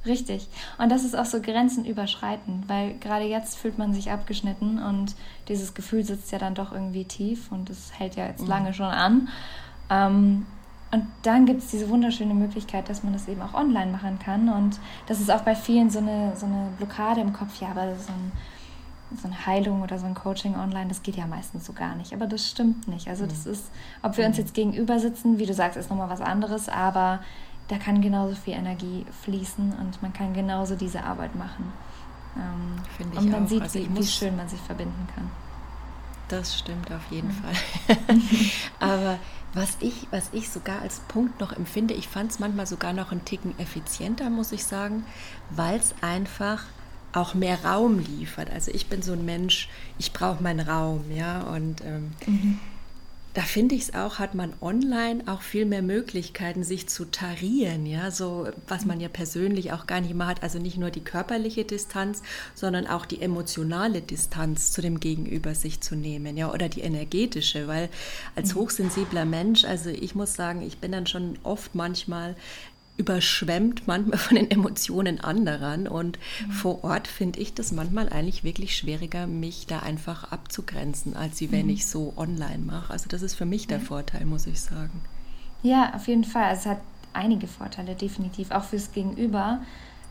Richtig. 0.05 0.47
Und 0.79 0.89
das 0.89 1.03
ist 1.03 1.15
auch 1.15 1.25
so 1.25 1.41
grenzenüberschreitend, 1.41 2.67
weil 2.67 2.95
gerade 2.97 3.25
jetzt 3.25 3.57
fühlt 3.57 3.77
man 3.77 3.93
sich 3.93 4.09
abgeschnitten 4.09 4.81
und 4.81 5.15
dieses 5.47 5.75
Gefühl 5.75 6.03
sitzt 6.03 6.31
ja 6.31 6.39
dann 6.39 6.55
doch 6.55 6.71
irgendwie 6.71 7.05
tief 7.05 7.51
und 7.51 7.69
es 7.69 7.91
hält 7.99 8.15
ja 8.15 8.25
jetzt 8.25 8.41
mhm. 8.41 8.47
lange 8.47 8.73
schon 8.73 8.87
an. 8.87 9.29
Ähm, 9.91 10.47
und 10.91 11.05
dann 11.21 11.45
gibt 11.45 11.61
es 11.61 11.69
diese 11.69 11.87
wunderschöne 11.87 12.33
Möglichkeit, 12.33 12.89
dass 12.89 13.03
man 13.03 13.13
das 13.13 13.27
eben 13.27 13.41
auch 13.41 13.53
online 13.53 13.91
machen 13.91 14.19
kann. 14.19 14.49
Und 14.49 14.79
das 15.07 15.21
ist 15.21 15.31
auch 15.31 15.41
bei 15.41 15.55
vielen 15.55 15.89
so 15.89 15.99
eine, 15.99 16.33
so 16.35 16.47
eine 16.47 16.69
Blockade 16.77 17.21
im 17.21 17.31
Kopf, 17.31 17.61
ja, 17.61 17.69
aber 17.69 17.95
so 17.95 18.11
ein 18.11 18.31
so 19.19 19.27
eine 19.27 19.45
Heilung 19.45 19.81
oder 19.81 19.99
so 19.99 20.05
ein 20.05 20.15
Coaching 20.15 20.55
online, 20.55 20.87
das 20.87 21.03
geht 21.03 21.15
ja 21.15 21.25
meistens 21.27 21.65
so 21.65 21.73
gar 21.73 21.95
nicht. 21.95 22.13
Aber 22.13 22.27
das 22.27 22.49
stimmt 22.49 22.87
nicht. 22.87 23.07
Also 23.07 23.25
das 23.25 23.45
mhm. 23.45 23.51
ist, 23.51 23.71
ob 24.01 24.17
wir 24.17 24.25
uns 24.25 24.37
mhm. 24.37 24.43
jetzt 24.43 24.53
gegenüber 24.53 24.99
sitzen, 24.99 25.37
wie 25.39 25.45
du 25.45 25.53
sagst, 25.53 25.77
ist 25.77 25.89
nochmal 25.89 26.09
was 26.09 26.21
anderes, 26.21 26.69
aber 26.69 27.19
da 27.67 27.77
kann 27.77 28.01
genauso 28.01 28.35
viel 28.35 28.53
Energie 28.53 29.05
fließen 29.23 29.73
und 29.79 30.01
man 30.01 30.13
kann 30.13 30.33
genauso 30.33 30.75
diese 30.75 31.03
Arbeit 31.03 31.35
machen. 31.35 31.71
Ähm, 32.35 32.83
Finde 32.97 33.13
ich 33.13 33.19
Und 33.19 33.31
man 33.31 33.45
auch. 33.45 33.49
sieht, 33.49 33.61
also 33.61 33.79
wie, 33.79 33.95
wie 33.95 34.03
schön 34.03 34.35
man 34.35 34.47
sich 34.47 34.59
verbinden 34.59 35.07
kann. 35.15 35.29
Das 36.27 36.57
stimmt 36.57 36.91
auf 36.91 37.01
jeden 37.09 37.27
mhm. 37.27 37.33
Fall. 37.33 37.97
aber 38.79 39.19
was 39.53 39.77
ich, 39.81 40.07
was 40.11 40.29
ich 40.31 40.49
sogar 40.49 40.81
als 40.81 41.01
Punkt 41.01 41.41
noch 41.41 41.51
empfinde, 41.51 41.93
ich 41.93 42.07
fand 42.07 42.31
es 42.31 42.39
manchmal 42.39 42.67
sogar 42.67 42.93
noch 42.93 43.11
einen 43.11 43.25
Ticken 43.25 43.57
effizienter, 43.59 44.29
muss 44.29 44.53
ich 44.53 44.63
sagen, 44.63 45.05
weil 45.49 45.77
es 45.77 45.93
einfach 46.01 46.63
auch 47.13 47.33
mehr 47.33 47.63
Raum 47.63 47.99
liefert. 47.99 48.49
Also 48.51 48.71
ich 48.71 48.87
bin 48.87 49.01
so 49.01 49.13
ein 49.13 49.25
Mensch, 49.25 49.69
ich 49.97 50.13
brauche 50.13 50.41
meinen 50.41 50.61
Raum, 50.61 51.05
ja. 51.13 51.41
Und 51.41 51.81
ähm, 51.81 52.11
mhm. 52.25 52.59
da 53.33 53.41
finde 53.41 53.75
ich 53.75 53.83
es 53.83 53.93
auch, 53.93 54.19
hat 54.19 54.33
man 54.33 54.53
online 54.61 55.23
auch 55.25 55.41
viel 55.41 55.65
mehr 55.65 55.81
Möglichkeiten, 55.81 56.63
sich 56.63 56.87
zu 56.87 57.05
tarieren, 57.05 57.85
ja, 57.85 58.11
so 58.11 58.47
was 58.67 58.85
man 58.85 58.99
ja 59.01 59.09
persönlich 59.09 59.73
auch 59.73 59.87
gar 59.87 59.99
nicht 59.99 60.11
immer 60.11 60.27
hat. 60.27 60.41
Also 60.43 60.57
nicht 60.59 60.77
nur 60.77 60.89
die 60.89 61.03
körperliche 61.03 61.65
Distanz, 61.65 62.21
sondern 62.55 62.87
auch 62.87 63.05
die 63.05 63.21
emotionale 63.21 64.01
Distanz 64.01 64.71
zu 64.71 64.81
dem 64.81 64.99
Gegenüber 64.99 65.53
sich 65.53 65.81
zu 65.81 65.95
nehmen, 65.95 66.37
ja, 66.37 66.51
oder 66.51 66.69
die 66.69 66.81
energetische, 66.81 67.67
weil 67.67 67.89
als 68.35 68.53
mhm. 68.53 68.59
hochsensibler 68.59 69.25
Mensch, 69.25 69.65
also 69.65 69.89
ich 69.89 70.15
muss 70.15 70.33
sagen, 70.33 70.61
ich 70.61 70.77
bin 70.77 70.93
dann 70.93 71.07
schon 71.07 71.37
oft 71.43 71.75
manchmal 71.75 72.35
überschwemmt 73.01 73.87
manchmal 73.87 74.19
von 74.19 74.35
den 74.35 74.49
Emotionen 74.49 75.19
anderer. 75.19 75.91
Und 75.91 76.19
mhm. 76.19 76.51
vor 76.51 76.83
Ort 76.83 77.07
finde 77.07 77.39
ich 77.39 77.53
das 77.53 77.71
manchmal 77.71 78.09
eigentlich 78.09 78.43
wirklich 78.43 78.75
schwieriger, 78.77 79.27
mich 79.27 79.67
da 79.67 79.79
einfach 79.79 80.31
abzugrenzen, 80.31 81.15
als 81.15 81.41
wie 81.41 81.51
wenn 81.51 81.65
mhm. 81.65 81.73
ich 81.73 81.87
so 81.87 82.13
online 82.15 82.59
mache. 82.59 82.93
Also 82.93 83.09
das 83.09 83.21
ist 83.21 83.35
für 83.35 83.45
mich 83.45 83.67
der 83.67 83.79
ja. 83.79 83.83
Vorteil, 83.83 84.25
muss 84.25 84.47
ich 84.47 84.61
sagen. 84.61 85.01
Ja, 85.63 85.93
auf 85.95 86.07
jeden 86.07 86.23
Fall. 86.23 86.53
Es 86.53 86.65
hat 86.65 86.79
einige 87.13 87.47
Vorteile, 87.47 87.95
definitiv, 87.95 88.51
auch 88.51 88.63
fürs 88.63 88.91
Gegenüber. 88.91 89.61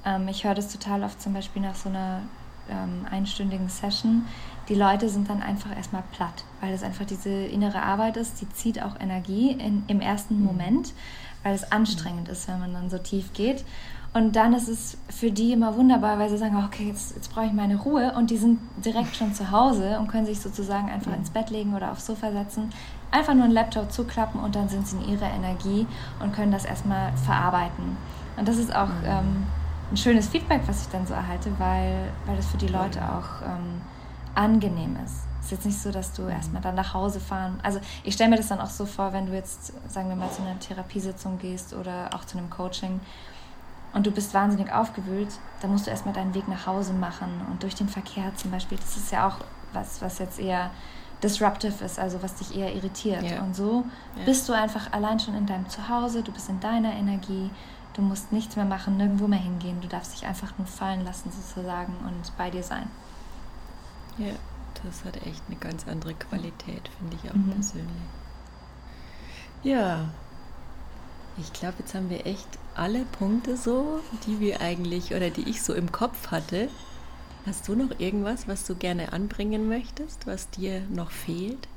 Ähm, 0.05 0.29
ich 0.29 0.45
höre 0.45 0.55
das 0.55 0.73
total 0.73 1.03
oft 1.03 1.21
zum 1.23 1.33
Beispiel 1.33 1.63
nach 1.63 1.75
so 1.75 1.89
einer 1.89 2.23
ähm, 2.69 3.07
einstündigen 3.11 3.69
Session. 3.69 4.27
Die 4.69 4.75
Leute 4.75 5.09
sind 5.09 5.29
dann 5.29 5.43
einfach 5.43 5.75
erstmal 5.77 6.05
platt, 6.13 6.45
weil 6.61 6.73
es 6.73 6.83
einfach 6.83 7.05
diese 7.05 7.31
innere 7.31 7.83
Arbeit 7.83 8.17
ist, 8.17 8.41
die 8.41 8.49
zieht 8.51 8.83
auch 8.83 8.99
Energie 9.01 9.51
in, 9.53 9.83
im 9.89 10.01
ersten 10.01 10.39
mhm. 10.39 10.45
Moment 10.45 10.93
weil 11.43 11.55
es 11.55 11.71
anstrengend 11.73 12.29
ist, 12.29 12.49
wenn 12.49 12.61
man 12.61 12.73
dann 12.73 12.91
so 12.91 12.99
tief 12.99 13.33
geht. 13.33 13.65
Und 14.13 14.35
dann 14.35 14.55
ist 14.55 14.69
es 14.69 14.99
für 15.09 15.31
die 15.31 15.53
immer 15.53 15.77
wunderbar, 15.77 16.19
weil 16.19 16.29
sie 16.29 16.39
sagen, 16.39 16.57
okay, 16.67 16.89
jetzt, 16.89 17.15
jetzt 17.15 17.33
brauche 17.33 17.47
ich 17.47 17.53
meine 17.53 17.77
Ruhe 17.77 18.13
und 18.17 18.31
die 18.31 18.39
sind 18.39 18.59
direkt 18.85 19.15
schon 19.15 19.33
zu 19.35 19.53
Hause 19.53 20.01
und 20.01 20.09
können 20.09 20.27
sich 20.27 20.41
sozusagen 20.41 20.91
einfach 20.91 21.15
ins 21.15 21.31
Bett 21.31 21.51
legen 21.51 21.75
oder 21.75 21.93
aufs 21.93 22.07
Sofa 22.07 22.33
setzen, 22.33 22.71
einfach 23.13 23.35
nur 23.35 23.45
einen 23.45 23.53
Laptop 23.53 23.93
zuklappen 23.93 24.41
und 24.41 24.57
dann 24.57 24.69
sind 24.69 24.89
sie 24.89 24.97
in 24.97 25.11
ihrer 25.11 25.31
Energie 25.31 25.87
und 26.21 26.33
können 26.33 26.51
das 26.51 26.65
erstmal 26.65 27.13
verarbeiten. 27.19 27.97
Und 28.37 28.49
das 28.49 28.57
ist 28.57 28.75
auch 28.75 28.89
ähm, 29.05 29.45
ein 29.93 29.97
schönes 29.97 30.29
Feedback, 30.29 30.63
was 30.67 30.83
ich 30.83 30.89
dann 30.89 31.07
so 31.07 31.15
erhalte, 31.15 31.51
weil, 31.59 32.11
weil 32.27 32.37
das 32.37 32.47
für 32.47 32.59
die 32.59 32.69
Leute 32.69 33.01
auch 33.03 33.43
ähm, 33.47 33.81
angenehm 34.35 34.97
ist. 35.05 35.30
Ist 35.51 35.65
jetzt 35.65 35.67
nicht 35.67 35.83
so, 35.83 35.91
dass 35.91 36.13
du 36.13 36.29
erstmal 36.29 36.63
dann 36.63 36.77
nach 36.77 36.95
Hause 36.95 37.19
fahren. 37.19 37.59
Also 37.65 37.81
ich 38.05 38.15
stelle 38.15 38.31
mir 38.31 38.37
das 38.37 38.47
dann 38.47 38.61
auch 38.61 38.71
so 38.71 38.87
vor, 38.87 39.13
wenn 39.13 39.27
du 39.27 39.33
jetzt, 39.33 39.73
sagen 39.93 40.09
wir 40.09 40.15
mal, 40.15 40.31
zu 40.31 40.43
einer 40.43 40.57
Therapiesitzung 40.61 41.41
gehst 41.41 41.75
oder 41.75 42.11
auch 42.15 42.25
zu 42.25 42.39
einem 42.39 42.49
Coaching 42.51 43.01
und 43.93 44.07
du 44.07 44.13
bist 44.13 44.33
wahnsinnig 44.33 44.73
aufgewühlt, 44.73 45.27
dann 45.61 45.73
musst 45.73 45.89
du 45.89 45.91
erstmal 45.91 46.15
deinen 46.15 46.35
Weg 46.35 46.47
nach 46.47 46.69
Hause 46.69 46.93
machen 46.93 47.29
und 47.51 47.65
durch 47.65 47.75
den 47.75 47.89
Verkehr 47.89 48.33
zum 48.37 48.53
Beispiel. 48.53 48.79
Das 48.79 48.97
ist 48.97 49.11
ja 49.11 49.27
auch 49.27 49.39
was, 49.73 50.01
was 50.01 50.21
jetzt 50.21 50.39
eher 50.39 50.71
disruptive 51.21 51.85
ist, 51.85 51.99
also 51.99 52.23
was 52.23 52.37
dich 52.37 52.57
eher 52.57 52.73
irritiert. 52.73 53.25
Ja. 53.25 53.43
Und 53.43 53.57
so 53.57 53.85
ja. 54.15 54.25
bist 54.27 54.49
du 54.49 54.53
einfach 54.53 54.93
allein 54.93 55.19
schon 55.19 55.35
in 55.35 55.47
deinem 55.47 55.69
Zuhause, 55.69 56.23
du 56.23 56.31
bist 56.31 56.49
in 56.49 56.61
deiner 56.61 56.93
Energie, 56.93 57.51
du 57.95 58.03
musst 58.03 58.31
nichts 58.31 58.55
mehr 58.55 58.67
machen, 58.67 58.99
nirgendwo 58.99 59.27
mehr 59.27 59.41
hingehen, 59.41 59.81
du 59.81 59.89
darfst 59.89 60.13
dich 60.13 60.29
einfach 60.29 60.57
nur 60.59 60.69
fallen 60.69 61.05
lassen 61.05 61.33
sozusagen 61.33 61.97
und 62.07 62.37
bei 62.39 62.51
dir 62.51 62.63
sein. 62.63 62.89
Ja 64.17 64.35
das 64.85 65.05
hat 65.05 65.17
echt 65.27 65.43
eine 65.49 65.57
ganz 65.57 65.87
andere 65.87 66.15
Qualität, 66.15 66.89
finde 66.99 67.17
ich 67.23 67.31
auch 67.31 67.35
mhm. 67.35 67.51
persönlich. 67.51 68.03
Ja, 69.63 70.09
ich 71.39 71.53
glaube, 71.53 71.77
jetzt 71.79 71.95
haben 71.95 72.11
wir 72.11 72.27
echt 72.27 72.49
alle 72.75 73.05
Punkte 73.05 73.57
so, 73.57 74.01
die 74.27 74.41
wir 74.41 74.61
eigentlich 74.61 75.15
oder 75.15 75.31
die 75.31 75.49
ich 75.49 75.63
so 75.63 75.75
im 75.75 75.93
Kopf 75.93 76.31
hatte. 76.31 76.69
Hast 77.47 77.69
du 77.69 77.75
noch 77.75 77.99
irgendwas, 77.99 78.49
was 78.49 78.67
du 78.67 78.75
gerne 78.75 79.13
anbringen 79.13 79.69
möchtest, 79.69 80.27
was 80.27 80.51
dir 80.51 80.83
noch 80.91 81.11
fehlt? 81.11 81.69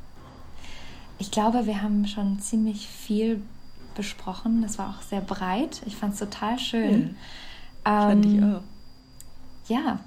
Ich 1.20 1.32
glaube, 1.32 1.66
wir 1.66 1.82
haben 1.82 2.06
schon 2.06 2.40
ziemlich 2.40 2.88
viel 2.88 3.42
besprochen. 3.96 4.62
Das 4.62 4.78
war 4.78 4.90
auch 4.90 5.02
sehr 5.02 5.22
breit. 5.22 5.82
Ich 5.86 5.96
fand 5.96 6.14
es 6.14 6.20
total 6.20 6.60
schön. 6.60 7.16
Ja, 7.86 8.12
ähm, 8.12 8.24
fand 8.24 8.26
ich 8.26 8.44
auch. 8.44 8.62
Ja, 9.70 10.00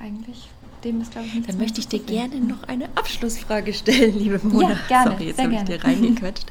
eigentlich 0.00 0.48
dem 0.84 1.00
ist, 1.00 1.12
glaube 1.12 1.26
ich, 1.26 1.34
nichts 1.34 1.48
Dann 1.48 1.58
möchte 1.58 1.80
ich 1.80 1.88
dir 1.88 2.00
gerne 2.00 2.36
noch 2.40 2.62
eine 2.64 2.86
Abschlussfrage 2.94 3.72
stellen, 3.72 4.18
liebe 4.18 4.38
Mona. 4.42 4.70
Ja, 4.70 4.78
gerne. 4.88 5.10
Sorry, 5.12 5.26
jetzt 5.28 5.42
habe 5.42 5.54
ich 5.54 5.62
dir 5.62 5.84
reingequatscht. 5.84 6.46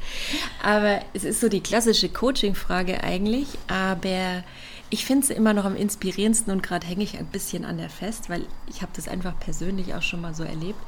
aber 0.62 1.00
es 1.14 1.24
ist 1.24 1.40
so 1.40 1.48
die 1.48 1.60
klassische 1.60 2.08
Coaching-Frage 2.08 3.02
eigentlich, 3.02 3.46
aber 3.68 4.44
ich 4.90 5.04
finde 5.04 5.26
sie 5.26 5.34
immer 5.34 5.54
noch 5.54 5.64
am 5.64 5.76
inspirierendsten 5.76 6.52
und 6.52 6.62
gerade 6.62 6.86
hänge 6.86 7.04
ich 7.04 7.18
ein 7.18 7.26
bisschen 7.26 7.64
an 7.64 7.78
der 7.78 7.90
fest, 7.90 8.28
weil 8.28 8.46
ich 8.68 8.82
habe 8.82 8.92
das 8.94 9.08
einfach 9.08 9.38
persönlich 9.38 9.94
auch 9.94 10.02
schon 10.02 10.20
mal 10.20 10.34
so 10.34 10.44
erlebt. 10.44 10.78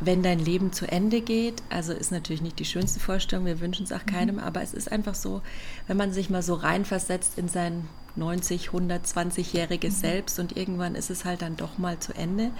Wenn 0.00 0.22
dein 0.22 0.38
Leben 0.38 0.72
zu 0.72 0.86
Ende 0.86 1.20
geht, 1.20 1.62
also 1.70 1.92
ist 1.92 2.12
natürlich 2.12 2.40
nicht 2.40 2.58
die 2.58 2.64
schönste 2.64 3.00
Vorstellung, 3.00 3.46
wir 3.46 3.60
wünschen 3.60 3.84
es 3.84 3.92
auch 3.92 4.04
mhm. 4.04 4.10
keinem, 4.10 4.34
mhm. 4.36 4.42
aber 4.42 4.62
es 4.62 4.74
ist 4.74 4.92
einfach 4.92 5.14
so, 5.14 5.42
wenn 5.86 5.96
man 5.96 6.12
sich 6.12 6.30
mal 6.30 6.42
so 6.42 6.54
reinversetzt 6.54 7.38
in 7.38 7.48
sein 7.48 7.88
90, 8.16 8.70
120-jähriges 8.70 9.90
mhm. 9.90 10.00
Selbst 10.00 10.38
und 10.38 10.56
irgendwann 10.56 10.94
ist 10.94 11.10
es 11.10 11.24
halt 11.24 11.42
dann 11.42 11.56
doch 11.56 11.78
mal 11.78 11.98
zu 11.98 12.14
Ende 12.14 12.50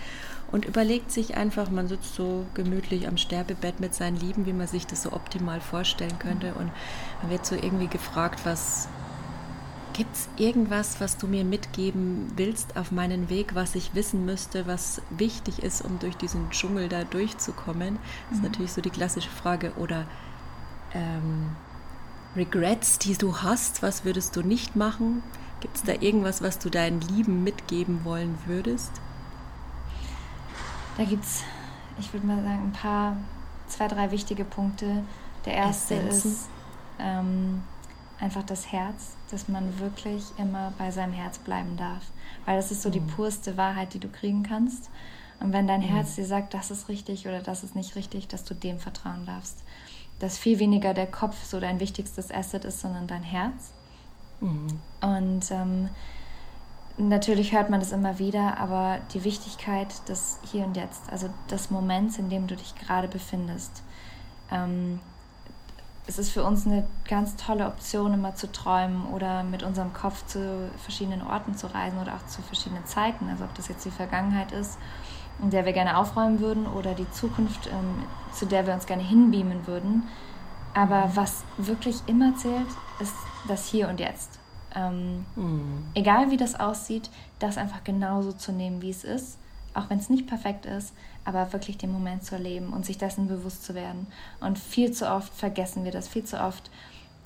und 0.51 0.65
überlegt 0.65 1.11
sich 1.11 1.37
einfach, 1.37 1.71
man 1.71 1.89
sitzt 1.89 2.15
so 2.15 2.47
gemütlich 2.55 3.07
am 3.09 3.17
Sterbebett 3.17 3.81
mit 3.81 3.95
seinen 3.95 4.17
Lieben, 4.17 4.47
wie 4.47 4.53
man 4.53 4.67
sich 4.67 4.87
das 4.87 5.03
so 5.03 5.13
optimal 5.13 5.61
vorstellen 5.61 6.19
könnte 6.19 6.55
und 6.55 6.71
man 7.23 7.31
wird 7.31 7.45
so 7.45 7.55
irgendwie 7.55 7.89
gefragt, 7.89 8.41
was 8.45 8.89
Gibt 9.99 10.15
es 10.15 10.29
irgendwas, 10.37 11.01
was 11.01 11.17
du 11.17 11.27
mir 11.27 11.45
mitgeben 11.45 12.31
willst 12.37 12.77
auf 12.77 12.93
meinen 12.93 13.29
Weg, 13.29 13.57
was 13.57 13.75
ich 13.75 13.97
wissen 13.97 14.25
müsste, 14.25 14.69
was 14.69 15.03
wichtig 15.11 15.61
ist, 15.61 15.85
um 15.85 15.99
durch 15.99 16.17
diesen 16.17 16.51
Dschungel 16.51 16.89
da 16.89 17.03
durchzukommen? 17.03 17.99
Das 18.29 18.37
ist 18.37 18.45
mhm. 18.45 18.49
natürlich 18.49 18.73
so 18.73 18.81
die 18.81 18.91
klassische 18.91 19.29
Frage. 19.29 19.73
Oder 19.77 20.07
ähm, 20.95 21.57
Regrets, 22.39 22.99
die 22.99 23.17
du 23.17 23.39
hast, 23.39 23.83
was 23.83 24.05
würdest 24.05 24.37
du 24.37 24.43
nicht 24.43 24.77
machen? 24.77 25.23
Gibt 25.61 25.77
es 25.77 25.83
da 25.83 25.93
irgendwas, 25.93 26.41
was 26.43 26.59
du 26.59 26.71
deinen 26.71 27.01
Lieben 27.01 27.43
mitgeben 27.43 28.05
wollen 28.05 28.39
würdest? 28.47 28.93
Da 30.97 31.05
gibt 31.05 31.25
es, 31.25 31.43
ich 31.99 32.13
würde 32.13 32.27
mal 32.27 32.43
sagen, 32.43 32.63
ein 32.65 32.73
paar, 32.73 33.17
zwei, 33.67 33.89
drei 33.89 34.11
wichtige 34.11 34.45
Punkte. 34.45 35.03
Der 35.45 35.55
erste 35.55 35.95
Essenzen. 35.95 36.33
ist 36.33 36.49
ähm, 36.99 37.63
einfach 38.21 38.43
das 38.43 38.73
Herz, 38.73 39.17
dass 39.31 39.49
man 39.49 39.79
wirklich 39.79 40.25
immer 40.39 40.73
bei 40.79 40.91
seinem 40.91 41.13
Herz 41.13 41.39
bleiben 41.39 41.77
darf. 41.77 42.03
Weil 42.45 42.57
das 42.57 42.71
ist 42.71 42.83
so 42.83 42.89
mhm. 42.89 42.95
die 42.95 43.01
purste 43.01 43.57
Wahrheit, 43.57 43.95
die 43.95 44.01
du 44.01 44.09
kriegen 44.09 44.43
kannst. 44.43 44.91
Und 45.41 45.53
wenn 45.53 45.67
dein 45.67 45.81
mhm. 45.81 45.87
Herz 45.87 46.15
dir 46.15 46.27
sagt, 46.27 46.55
das 46.55 46.71
ist 46.71 46.89
richtig 46.89 47.27
oder 47.27 47.41
das 47.41 47.63
ist 47.63 47.75
nicht 47.75 47.95
richtig, 47.97 48.29
dass 48.29 48.45
du 48.45 48.55
dem 48.55 48.79
vertrauen 48.79 49.27
darfst. 49.27 49.63
Dass 50.19 50.39
viel 50.39 50.59
weniger 50.59 50.95
der 50.95 51.07
Kopf 51.07 51.37
so 51.45 51.61
dein 51.61 51.81
wichtigstes 51.81 52.31
Asset 52.33 52.65
ist, 52.65 52.81
sondern 52.81 53.07
dein 53.07 53.23
Herz. 53.23 53.73
Mhm. 54.41 54.81
Und 55.01 55.51
ähm, 55.51 55.89
natürlich 56.97 57.53
hört 57.53 57.71
man 57.71 57.81
das 57.81 57.93
immer 57.93 58.19
wieder, 58.19 58.59
aber 58.59 58.99
die 59.15 59.25
Wichtigkeit 59.25 60.09
des 60.09 60.39
Hier 60.51 60.65
und 60.65 60.77
Jetzt, 60.77 61.11
also 61.11 61.29
des 61.51 61.71
Moments, 61.71 62.19
in 62.19 62.31
dem 62.31 62.47
du 62.47 62.57
dich 62.57 62.75
gerade 62.75 63.09
befindest. 63.09 63.83
Ähm, 64.51 65.01
es 66.09 66.19
ist 66.19 66.31
für 66.31 66.43
uns 66.43 66.67
eine 66.67 66.89
ganz 67.07 67.37
tolle 67.37 67.67
Option, 67.67 68.15
immer 68.15 68.35
zu 68.35 68.51
träumen 68.51 69.07
oder 69.13 69.43
mit 69.43 69.63
unserem 69.63 69.93
Kopf 69.93 70.25
zu 70.27 70.71
verschiedenen 70.79 71.21
Orten 71.23 71.55
zu 71.55 71.67
reisen 71.73 71.99
oder 71.99 72.15
auch 72.15 72.27
zu 72.27 72.41
verschiedenen 72.41 72.87
Zeiten. 72.87 73.29
Also 73.29 73.45
ob 73.45 73.55
das 73.55 73.69
jetzt 73.69 73.85
die 73.85 73.91
Vergangenheit 73.91 74.51
ist, 74.53 74.79
in 75.43 75.51
der 75.51 75.65
wir 75.65 75.73
gerne 75.73 75.97
aufräumen 75.97 76.41
würden 76.41 76.67
oder 76.67 76.95
die 76.95 77.11
Zukunft, 77.11 77.69
ähm, 77.69 78.05
zu 78.33 78.47
der 78.47 78.67
wir 78.67 78.75
uns 78.75 78.87
gerne 78.87 79.03
hinbeamen 79.03 79.67
würden. 79.67 80.05
Aber 80.75 81.11
was 81.15 81.45
wirklich 81.57 81.97
immer 82.07 82.37
zählt, 82.37 82.69
ist 83.01 83.15
das 83.47 83.69
Hier 83.69 83.89
und 83.89 84.01
Jetzt. 84.01 84.39
Ähm, 84.75 85.25
mhm. 85.37 85.87
Egal 85.95 86.31
wie 86.31 86.37
das 86.37 86.59
aussieht, 86.59 87.11
das 87.39 87.57
einfach 87.57 87.85
genauso 87.85 88.33
zu 88.33 88.53
nehmen, 88.53 88.83
wie 88.83 88.91
es 88.91 89.05
ist, 89.05 89.39
auch 89.75 89.89
wenn 89.91 89.99
es 89.99 90.11
nicht 90.11 90.27
perfekt 90.27 90.67
ist, 90.67 90.93
aber 91.25 91.53
wirklich 91.53 91.79
den 91.79 91.93
Moment 91.93 92.25
zu 92.25 92.35
erleben 92.35 92.73
und 92.73 92.85
sich 92.85 92.99
dessen 92.99 93.29
bewusst 93.29 93.65
zu 93.65 93.75
werden. 93.75 94.07
Und 94.41 94.59
viel 94.59 94.93
zu 94.93 95.11
oft 95.11 95.33
vergessen 95.33 95.85
wir 95.85 95.93
das, 95.93 96.09
viel 96.09 96.25
zu 96.25 96.41
oft 96.41 96.71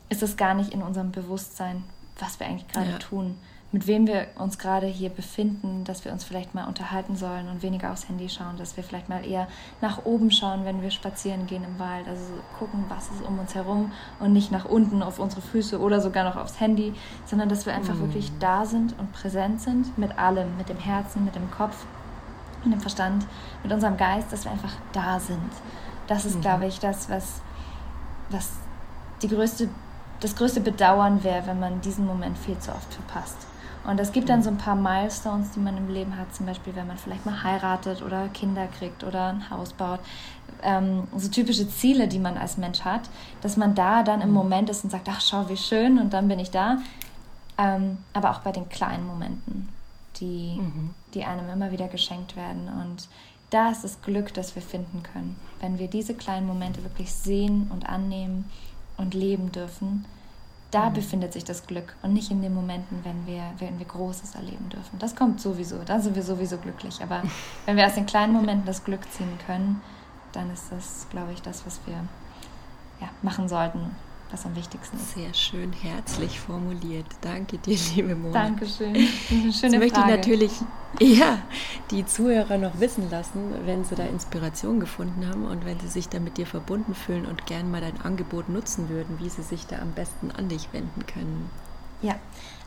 ist 0.08 0.22
es 0.22 0.36
gar 0.36 0.54
nicht 0.54 0.72
in 0.74 0.82
unserem 0.82 1.10
Bewusstsein, 1.10 1.84
was 2.18 2.38
wir 2.38 2.46
eigentlich 2.46 2.68
gerade 2.68 2.90
ja. 2.90 2.98
tun 2.98 3.36
mit 3.72 3.86
wem 3.86 4.06
wir 4.06 4.26
uns 4.38 4.58
gerade 4.58 4.86
hier 4.86 5.08
befinden, 5.08 5.84
dass 5.84 6.04
wir 6.04 6.12
uns 6.12 6.24
vielleicht 6.24 6.54
mal 6.54 6.66
unterhalten 6.66 7.16
sollen 7.16 7.48
und 7.48 7.62
weniger 7.62 7.90
aufs 7.90 8.06
Handy 8.06 8.28
schauen, 8.28 8.58
dass 8.58 8.76
wir 8.76 8.84
vielleicht 8.84 9.08
mal 9.08 9.26
eher 9.26 9.48
nach 9.80 10.04
oben 10.04 10.30
schauen, 10.30 10.66
wenn 10.66 10.82
wir 10.82 10.90
spazieren 10.90 11.46
gehen 11.46 11.64
im 11.64 11.78
Wald, 11.78 12.06
also 12.06 12.22
gucken, 12.58 12.84
was 12.88 13.04
ist 13.04 13.22
um 13.26 13.38
uns 13.38 13.54
herum 13.54 13.90
und 14.20 14.34
nicht 14.34 14.52
nach 14.52 14.66
unten 14.66 15.02
auf 15.02 15.18
unsere 15.18 15.40
Füße 15.40 15.80
oder 15.80 16.02
sogar 16.02 16.24
noch 16.24 16.36
aufs 16.36 16.60
Handy, 16.60 16.92
sondern 17.24 17.48
dass 17.48 17.64
wir 17.64 17.72
einfach 17.72 17.94
mm. 17.94 18.00
wirklich 18.00 18.30
da 18.38 18.66
sind 18.66 18.98
und 18.98 19.10
präsent 19.12 19.62
sind 19.62 19.96
mit 19.96 20.18
allem, 20.18 20.56
mit 20.58 20.68
dem 20.68 20.78
Herzen, 20.78 21.24
mit 21.24 21.34
dem 21.34 21.50
Kopf, 21.50 21.86
mit 22.64 22.74
dem 22.74 22.80
Verstand, 22.80 23.26
mit 23.62 23.72
unserem 23.72 23.96
Geist, 23.96 24.30
dass 24.32 24.44
wir 24.44 24.52
einfach 24.52 24.74
da 24.92 25.18
sind. 25.18 25.50
Das 26.08 26.26
ist, 26.26 26.36
mhm. 26.36 26.40
glaube 26.42 26.66
ich, 26.66 26.78
das, 26.78 27.08
was, 27.08 27.40
was 28.28 28.50
die 29.22 29.28
größte, 29.28 29.70
das 30.20 30.36
größte 30.36 30.60
Bedauern 30.60 31.24
wäre, 31.24 31.46
wenn 31.46 31.58
man 31.58 31.80
diesen 31.80 32.06
Moment 32.06 32.36
viel 32.36 32.58
zu 32.58 32.70
oft 32.70 32.92
verpasst. 32.92 33.46
Und 33.84 33.98
es 33.98 34.12
gibt 34.12 34.28
dann 34.28 34.42
so 34.42 34.50
ein 34.50 34.58
paar 34.58 34.76
Milestones, 34.76 35.50
die 35.52 35.60
man 35.60 35.76
im 35.76 35.88
Leben 35.88 36.16
hat, 36.16 36.34
zum 36.34 36.46
Beispiel, 36.46 36.74
wenn 36.76 36.86
man 36.86 36.96
vielleicht 36.96 37.26
mal 37.26 37.42
heiratet 37.42 38.02
oder 38.02 38.28
Kinder 38.28 38.68
kriegt 38.68 39.02
oder 39.02 39.28
ein 39.28 39.50
Haus 39.50 39.72
baut. 39.72 40.00
Ähm, 40.62 41.08
so 41.16 41.28
typische 41.28 41.68
Ziele, 41.68 42.06
die 42.06 42.20
man 42.20 42.38
als 42.38 42.56
Mensch 42.56 42.82
hat, 42.82 43.02
dass 43.40 43.56
man 43.56 43.74
da 43.74 44.04
dann 44.04 44.20
im 44.20 44.28
mhm. 44.28 44.34
Moment 44.34 44.70
ist 44.70 44.84
und 44.84 44.90
sagt, 44.90 45.08
ach 45.10 45.20
schau, 45.20 45.48
wie 45.48 45.56
schön 45.56 45.98
und 45.98 46.12
dann 46.12 46.28
bin 46.28 46.38
ich 46.38 46.50
da. 46.50 46.78
Ähm, 47.58 47.98
aber 48.12 48.30
auch 48.30 48.40
bei 48.40 48.52
den 48.52 48.68
kleinen 48.68 49.06
Momenten, 49.06 49.68
die, 50.20 50.58
mhm. 50.60 50.90
die 51.14 51.24
einem 51.24 51.48
immer 51.50 51.72
wieder 51.72 51.88
geschenkt 51.88 52.36
werden. 52.36 52.68
Und 52.68 53.08
da 53.50 53.70
ist 53.70 53.82
das 53.82 54.00
Glück, 54.02 54.32
das 54.32 54.54
wir 54.54 54.62
finden 54.62 55.02
können. 55.02 55.36
Wenn 55.60 55.78
wir 55.78 55.88
diese 55.88 56.14
kleinen 56.14 56.46
Momente 56.46 56.82
wirklich 56.84 57.12
sehen 57.12 57.68
und 57.72 57.88
annehmen 57.88 58.48
und 58.96 59.14
leben 59.14 59.50
dürfen, 59.52 60.06
da 60.72 60.90
mhm. 60.90 60.94
befindet 60.94 61.32
sich 61.32 61.44
das 61.44 61.66
Glück 61.66 61.94
und 62.02 62.12
nicht 62.12 62.30
in 62.30 62.42
den 62.42 62.54
Momenten, 62.54 63.04
wenn 63.04 63.26
wir, 63.26 63.42
wenn 63.58 63.78
wir 63.78 63.86
Großes 63.86 64.34
erleben 64.34 64.68
dürfen. 64.68 64.98
Das 64.98 65.14
kommt 65.14 65.40
sowieso, 65.40 65.78
da 65.84 66.00
sind 66.00 66.16
wir 66.16 66.22
sowieso 66.22 66.56
glücklich. 66.56 67.00
Aber 67.02 67.22
wenn 67.66 67.76
wir 67.76 67.86
aus 67.86 67.94
den 67.94 68.06
kleinen 68.06 68.32
Momenten 68.32 68.66
das 68.66 68.82
Glück 68.82 69.10
ziehen 69.12 69.38
können, 69.46 69.80
dann 70.32 70.50
ist 70.50 70.72
das, 70.72 71.06
glaube 71.10 71.32
ich, 71.32 71.42
das, 71.42 71.64
was 71.66 71.78
wir 71.86 71.94
ja, 73.00 73.08
machen 73.22 73.48
sollten 73.48 73.94
was 74.32 74.46
am 74.46 74.56
wichtigsten 74.56 74.96
ist. 74.96 75.14
Sehr 75.14 75.34
schön 75.34 75.72
herzlich 75.72 76.40
formuliert. 76.40 77.06
Danke 77.20 77.58
dir, 77.58 77.76
liebe 77.94 78.14
Mona. 78.14 78.32
Dankeschön. 78.32 78.94
Schöne 79.28 79.50
Jetzt 79.50 79.78
möchte 79.78 80.00
ich 80.00 80.06
natürlich 80.06 80.52
ja, 81.00 81.38
die 81.90 82.04
Zuhörer 82.04 82.58
noch 82.58 82.80
wissen 82.80 83.10
lassen, 83.10 83.54
wenn 83.64 83.84
sie 83.84 83.94
da 83.94 84.04
Inspiration 84.04 84.80
gefunden 84.80 85.26
haben 85.28 85.44
und 85.46 85.64
wenn 85.64 85.78
sie 85.80 85.88
sich 85.88 86.08
da 86.08 86.18
mit 86.18 86.38
dir 86.38 86.46
verbunden 86.46 86.94
fühlen 86.94 87.26
und 87.26 87.46
gern 87.46 87.70
mal 87.70 87.80
dein 87.80 88.00
Angebot 88.00 88.48
nutzen 88.48 88.88
würden, 88.88 89.18
wie 89.20 89.28
sie 89.28 89.42
sich 89.42 89.66
da 89.66 89.78
am 89.78 89.92
besten 89.92 90.30
an 90.30 90.48
dich 90.48 90.72
wenden 90.72 91.06
können. 91.06 91.50
Ja, 92.02 92.16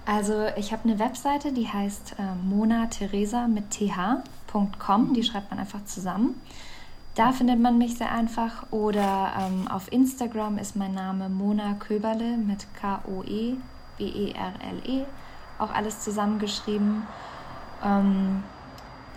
also 0.06 0.48
ich 0.58 0.72
habe 0.72 0.84
eine 0.88 1.00
Webseite, 1.00 1.52
die 1.52 1.68
heißt 1.68 2.16
äh, 2.20 2.36
monatheresa 2.44 3.48
mit 3.48 3.72
th.com, 3.72 5.14
die 5.14 5.24
schreibt 5.24 5.50
man 5.50 5.60
einfach 5.60 5.84
zusammen. 5.86 6.42
Da 7.16 7.32
findet 7.32 7.60
man 7.60 7.78
mich 7.78 7.98
sehr 7.98 8.12
einfach. 8.12 8.72
Oder 8.72 9.34
ähm, 9.40 9.68
auf 9.70 9.92
Instagram 9.92 10.58
ist 10.58 10.76
mein 10.76 10.94
Name 10.94 11.30
Mona 11.30 11.74
Köberle 11.80 12.38
mit 12.38 12.68
K-O-E, 12.80 13.56
B-E-R-L-E. 13.98 15.02
-E. 15.02 15.06
Auch 15.58 15.74
alles 15.74 16.02
zusammengeschrieben. 16.02 17.04
Ähm, 17.84 18.44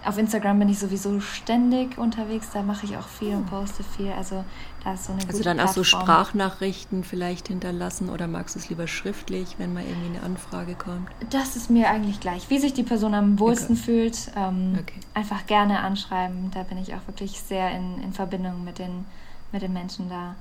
auf 0.04 0.16
Instagram 0.16 0.60
bin 0.60 0.68
ich 0.68 0.78
sowieso 0.78 1.18
ständig 1.20 1.98
unterwegs, 1.98 2.50
da 2.52 2.62
mache 2.62 2.86
ich 2.86 2.96
auch 2.96 3.08
viel 3.08 3.34
und 3.34 3.46
poste 3.46 3.82
viel. 3.82 4.12
Also 4.12 4.44
da 4.84 4.94
ist 4.94 5.04
so 5.04 5.12
eine 5.12 5.26
Also 5.26 5.42
dann 5.42 5.60
auch 5.60 5.68
so 5.68 5.84
Sprachnachrichten 5.84 7.04
vielleicht 7.04 7.48
hinterlassen 7.48 8.08
oder 8.10 8.26
magst 8.26 8.54
du 8.54 8.60
es 8.60 8.68
lieber 8.68 8.86
schriftlich, 8.86 9.56
wenn 9.58 9.72
mal 9.72 9.84
irgendwie 9.84 10.16
eine 10.16 10.22
Anfrage 10.22 10.74
kommt? 10.74 11.08
Das 11.30 11.56
ist 11.56 11.70
mir 11.70 11.90
eigentlich 11.90 12.20
gleich. 12.20 12.48
Wie 12.50 12.58
sich 12.58 12.74
die 12.74 12.84
Person 12.84 13.14
am 13.14 13.38
wohlsten 13.38 13.74
okay. 13.74 13.84
fühlt, 13.84 14.30
ähm, 14.36 14.78
okay. 14.80 15.00
einfach 15.14 15.46
gerne 15.46 15.80
anschreiben. 15.80 16.50
Da 16.52 16.62
bin 16.62 16.78
ich 16.78 16.94
auch 16.94 17.06
wirklich 17.06 17.40
sehr 17.40 17.70
in, 17.72 18.02
in 18.02 18.12
Verbindung 18.12 18.64
mit 18.64 18.78
den, 18.78 19.04
mit 19.52 19.62
den 19.62 19.72
Menschen 19.72 20.08
da. 20.08 20.36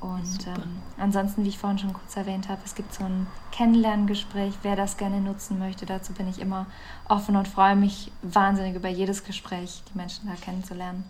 Und 0.00 0.46
ähm, 0.46 0.82
ansonsten, 0.98 1.44
wie 1.44 1.48
ich 1.48 1.58
vorhin 1.58 1.78
schon 1.78 1.94
kurz 1.94 2.14
erwähnt 2.16 2.50
habe, 2.50 2.60
es 2.64 2.74
gibt 2.74 2.92
so 2.92 3.04
ein 3.04 3.26
Kennenlerngespräch, 3.52 4.52
wer 4.62 4.76
das 4.76 4.98
gerne 4.98 5.20
nutzen 5.20 5.58
möchte. 5.58 5.86
Dazu 5.86 6.12
bin 6.12 6.28
ich 6.28 6.40
immer 6.40 6.66
offen 7.08 7.36
und 7.36 7.48
freue 7.48 7.74
mich 7.74 8.12
wahnsinnig 8.20 8.74
über 8.74 8.88
jedes 8.88 9.24
Gespräch, 9.24 9.82
die 9.90 9.96
Menschen 9.96 10.28
da 10.28 10.34
kennenzulernen. 10.34 11.04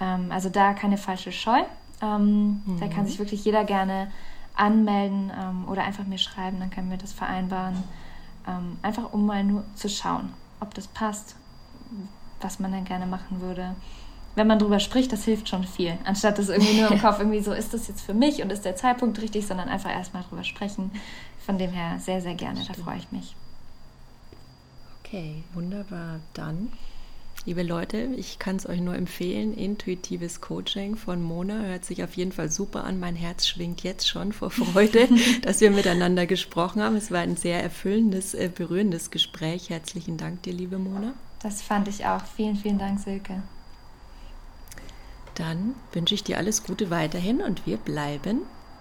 Ähm, 0.00 0.30
also 0.30 0.48
da 0.48 0.74
keine 0.74 0.98
falsche 0.98 1.32
Scheu. 1.32 1.62
Ähm, 2.02 2.62
mhm. 2.64 2.80
Da 2.80 2.88
kann 2.88 3.04
mhm. 3.04 3.08
sich 3.08 3.18
wirklich 3.18 3.44
jeder 3.44 3.64
gerne 3.64 4.10
anmelden 4.54 5.30
ähm, 5.38 5.68
oder 5.68 5.84
einfach 5.84 6.04
mir 6.04 6.18
schreiben, 6.18 6.60
dann 6.60 6.70
können 6.70 6.90
wir 6.90 6.98
das 6.98 7.12
vereinbaren. 7.12 7.82
Ähm, 8.46 8.78
einfach 8.82 9.12
um 9.12 9.26
mal 9.26 9.44
nur 9.44 9.64
zu 9.74 9.88
schauen, 9.88 10.32
ob 10.60 10.72
das 10.74 10.86
passt, 10.88 11.36
was 12.40 12.58
man 12.58 12.72
dann 12.72 12.84
gerne 12.84 13.06
machen 13.06 13.40
würde 13.40 13.74
wenn 14.36 14.46
man 14.46 14.58
drüber 14.58 14.78
spricht, 14.78 15.12
das 15.12 15.24
hilft 15.24 15.48
schon 15.48 15.64
viel. 15.64 15.98
Anstatt 16.04 16.38
das 16.38 16.50
irgendwie 16.50 16.80
nur 16.80 16.90
im 16.90 17.00
Kopf 17.02 17.18
irgendwie 17.18 17.40
so, 17.40 17.52
ist 17.52 17.74
das 17.74 17.88
jetzt 17.88 18.02
für 18.02 18.14
mich 18.14 18.42
und 18.42 18.52
ist 18.52 18.64
der 18.64 18.76
Zeitpunkt 18.76 19.20
richtig, 19.20 19.46
sondern 19.46 19.68
einfach 19.68 19.90
erstmal 19.90 20.22
drüber 20.22 20.44
sprechen. 20.44 20.92
Von 21.44 21.58
dem 21.58 21.70
her 21.72 21.98
sehr, 21.98 22.20
sehr 22.20 22.34
gerne, 22.34 22.62
da 22.64 22.74
freue 22.74 22.98
ich 22.98 23.10
mich. 23.10 23.34
Okay, 25.00 25.42
wunderbar. 25.54 26.20
Dann, 26.34 26.70
liebe 27.46 27.62
Leute, 27.62 28.08
ich 28.16 28.40
kann 28.40 28.56
es 28.56 28.68
euch 28.68 28.80
nur 28.80 28.96
empfehlen, 28.96 29.54
intuitives 29.54 30.40
Coaching 30.40 30.96
von 30.96 31.22
Mona 31.22 31.62
hört 31.62 31.84
sich 31.84 32.02
auf 32.02 32.14
jeden 32.14 32.32
Fall 32.32 32.50
super 32.50 32.84
an. 32.84 32.98
Mein 32.98 33.14
Herz 33.14 33.46
schwingt 33.46 33.84
jetzt 33.84 34.08
schon 34.08 34.32
vor 34.32 34.50
Freude, 34.50 35.08
dass 35.42 35.60
wir 35.60 35.70
miteinander 35.70 36.26
gesprochen 36.26 36.82
haben. 36.82 36.96
Es 36.96 37.12
war 37.12 37.20
ein 37.20 37.36
sehr 37.36 37.62
erfüllendes, 37.62 38.34
äh, 38.34 38.50
berührendes 38.52 39.12
Gespräch. 39.12 39.70
Herzlichen 39.70 40.16
Dank 40.16 40.42
dir, 40.42 40.52
liebe 40.52 40.78
Mona. 40.78 41.14
Das 41.40 41.62
fand 41.62 41.86
ich 41.86 42.04
auch. 42.04 42.22
Vielen, 42.36 42.56
vielen 42.56 42.78
Dank, 42.78 42.98
Silke. 42.98 43.42
Dann 45.36 45.76
wünsche 45.92 46.14
ich 46.14 46.24
dir 46.24 46.38
alles 46.38 46.64
Gute 46.64 46.90
weiterhin 46.90 47.40
und 47.40 47.64
wir 47.64 47.76
bleiben 47.76 48.40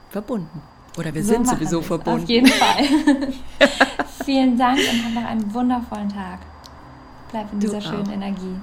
verbunden. 0.10 0.62
Oder 0.98 1.14
wir 1.14 1.24
so 1.24 1.34
sind 1.34 1.48
sowieso 1.48 1.82
verbunden. 1.82 2.24
Auf 2.24 2.30
jeden 2.30 2.48
Fall. 2.48 2.84
Vielen 4.26 4.58
Dank 4.58 4.80
und 4.80 5.06
hab 5.06 5.14
noch 5.14 5.30
einen 5.30 5.54
wundervollen 5.54 6.10
Tag. 6.10 6.40
Bleib 7.36 7.52
in 7.52 7.60
du 7.60 7.68
dieser 7.68 7.80
auch. 7.80 7.82
schönen 7.82 8.12
Energie. 8.12 8.56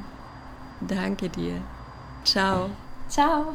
Danke 0.88 1.28
dir. 1.28 1.60
Ciao. 2.24 2.70
Ciao. 3.06 3.52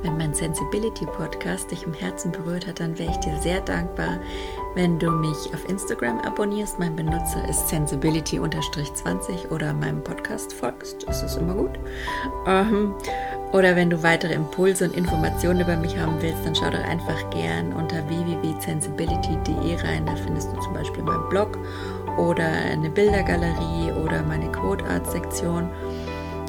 Wenn 0.00 0.16
mein 0.16 0.32
Sensibility 0.32 1.04
Podcast 1.04 1.70
dich 1.70 1.82
im 1.82 1.92
Herzen 1.92 2.32
berührt 2.32 2.66
hat, 2.66 2.80
dann 2.80 2.98
wäre 2.98 3.10
ich 3.10 3.18
dir 3.18 3.38
sehr 3.42 3.60
dankbar, 3.60 4.18
wenn 4.74 4.98
du 4.98 5.10
mich 5.10 5.36
auf 5.52 5.68
Instagram 5.68 6.20
abonnierst. 6.20 6.78
Mein 6.78 6.96
Benutzer 6.96 7.46
ist 7.46 7.68
sensibility-20 7.68 9.50
oder 9.50 9.74
meinem 9.74 10.02
Podcast 10.02 10.54
folgst. 10.54 11.06
Das 11.06 11.22
ist 11.22 11.36
immer 11.36 11.52
gut. 11.52 11.78
Ähm, 12.46 12.94
oder 13.52 13.76
wenn 13.76 13.90
du 13.90 14.02
weitere 14.02 14.32
Impulse 14.32 14.86
und 14.86 14.96
Informationen 14.96 15.60
über 15.60 15.76
mich 15.76 15.98
haben 15.98 16.16
willst, 16.20 16.46
dann 16.46 16.54
schau 16.54 16.70
doch 16.70 16.82
einfach 16.84 17.28
gern 17.28 17.74
unter 17.74 18.08
www.sensibility.de 18.08 19.76
rein. 19.86 20.06
Da 20.06 20.16
findest 20.16 20.50
du 20.50 20.60
zum 20.60 20.72
Beispiel 20.72 21.02
meinen 21.02 21.28
Blog 21.28 21.58
oder 22.16 22.46
eine 22.46 22.90
Bildergalerie 22.90 23.92
oder 23.92 24.22
meine 24.22 24.50
Code 24.52 24.84
Art 24.86 25.10
Sektion 25.10 25.70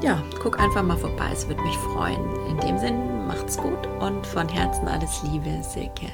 ja, 0.01 0.21
guck 0.39 0.59
einfach 0.59 0.83
mal 0.83 0.97
vorbei, 0.97 1.29
es 1.31 1.47
würde 1.47 1.61
mich 1.63 1.77
freuen. 1.77 2.21
In 2.47 2.57
dem 2.59 2.77
Sinn, 2.77 3.27
macht's 3.27 3.57
gut 3.57 3.87
und 3.99 4.25
von 4.27 4.47
Herzen 4.47 4.87
alles 4.87 5.23
Liebe, 5.23 5.63
Silke. 5.63 6.11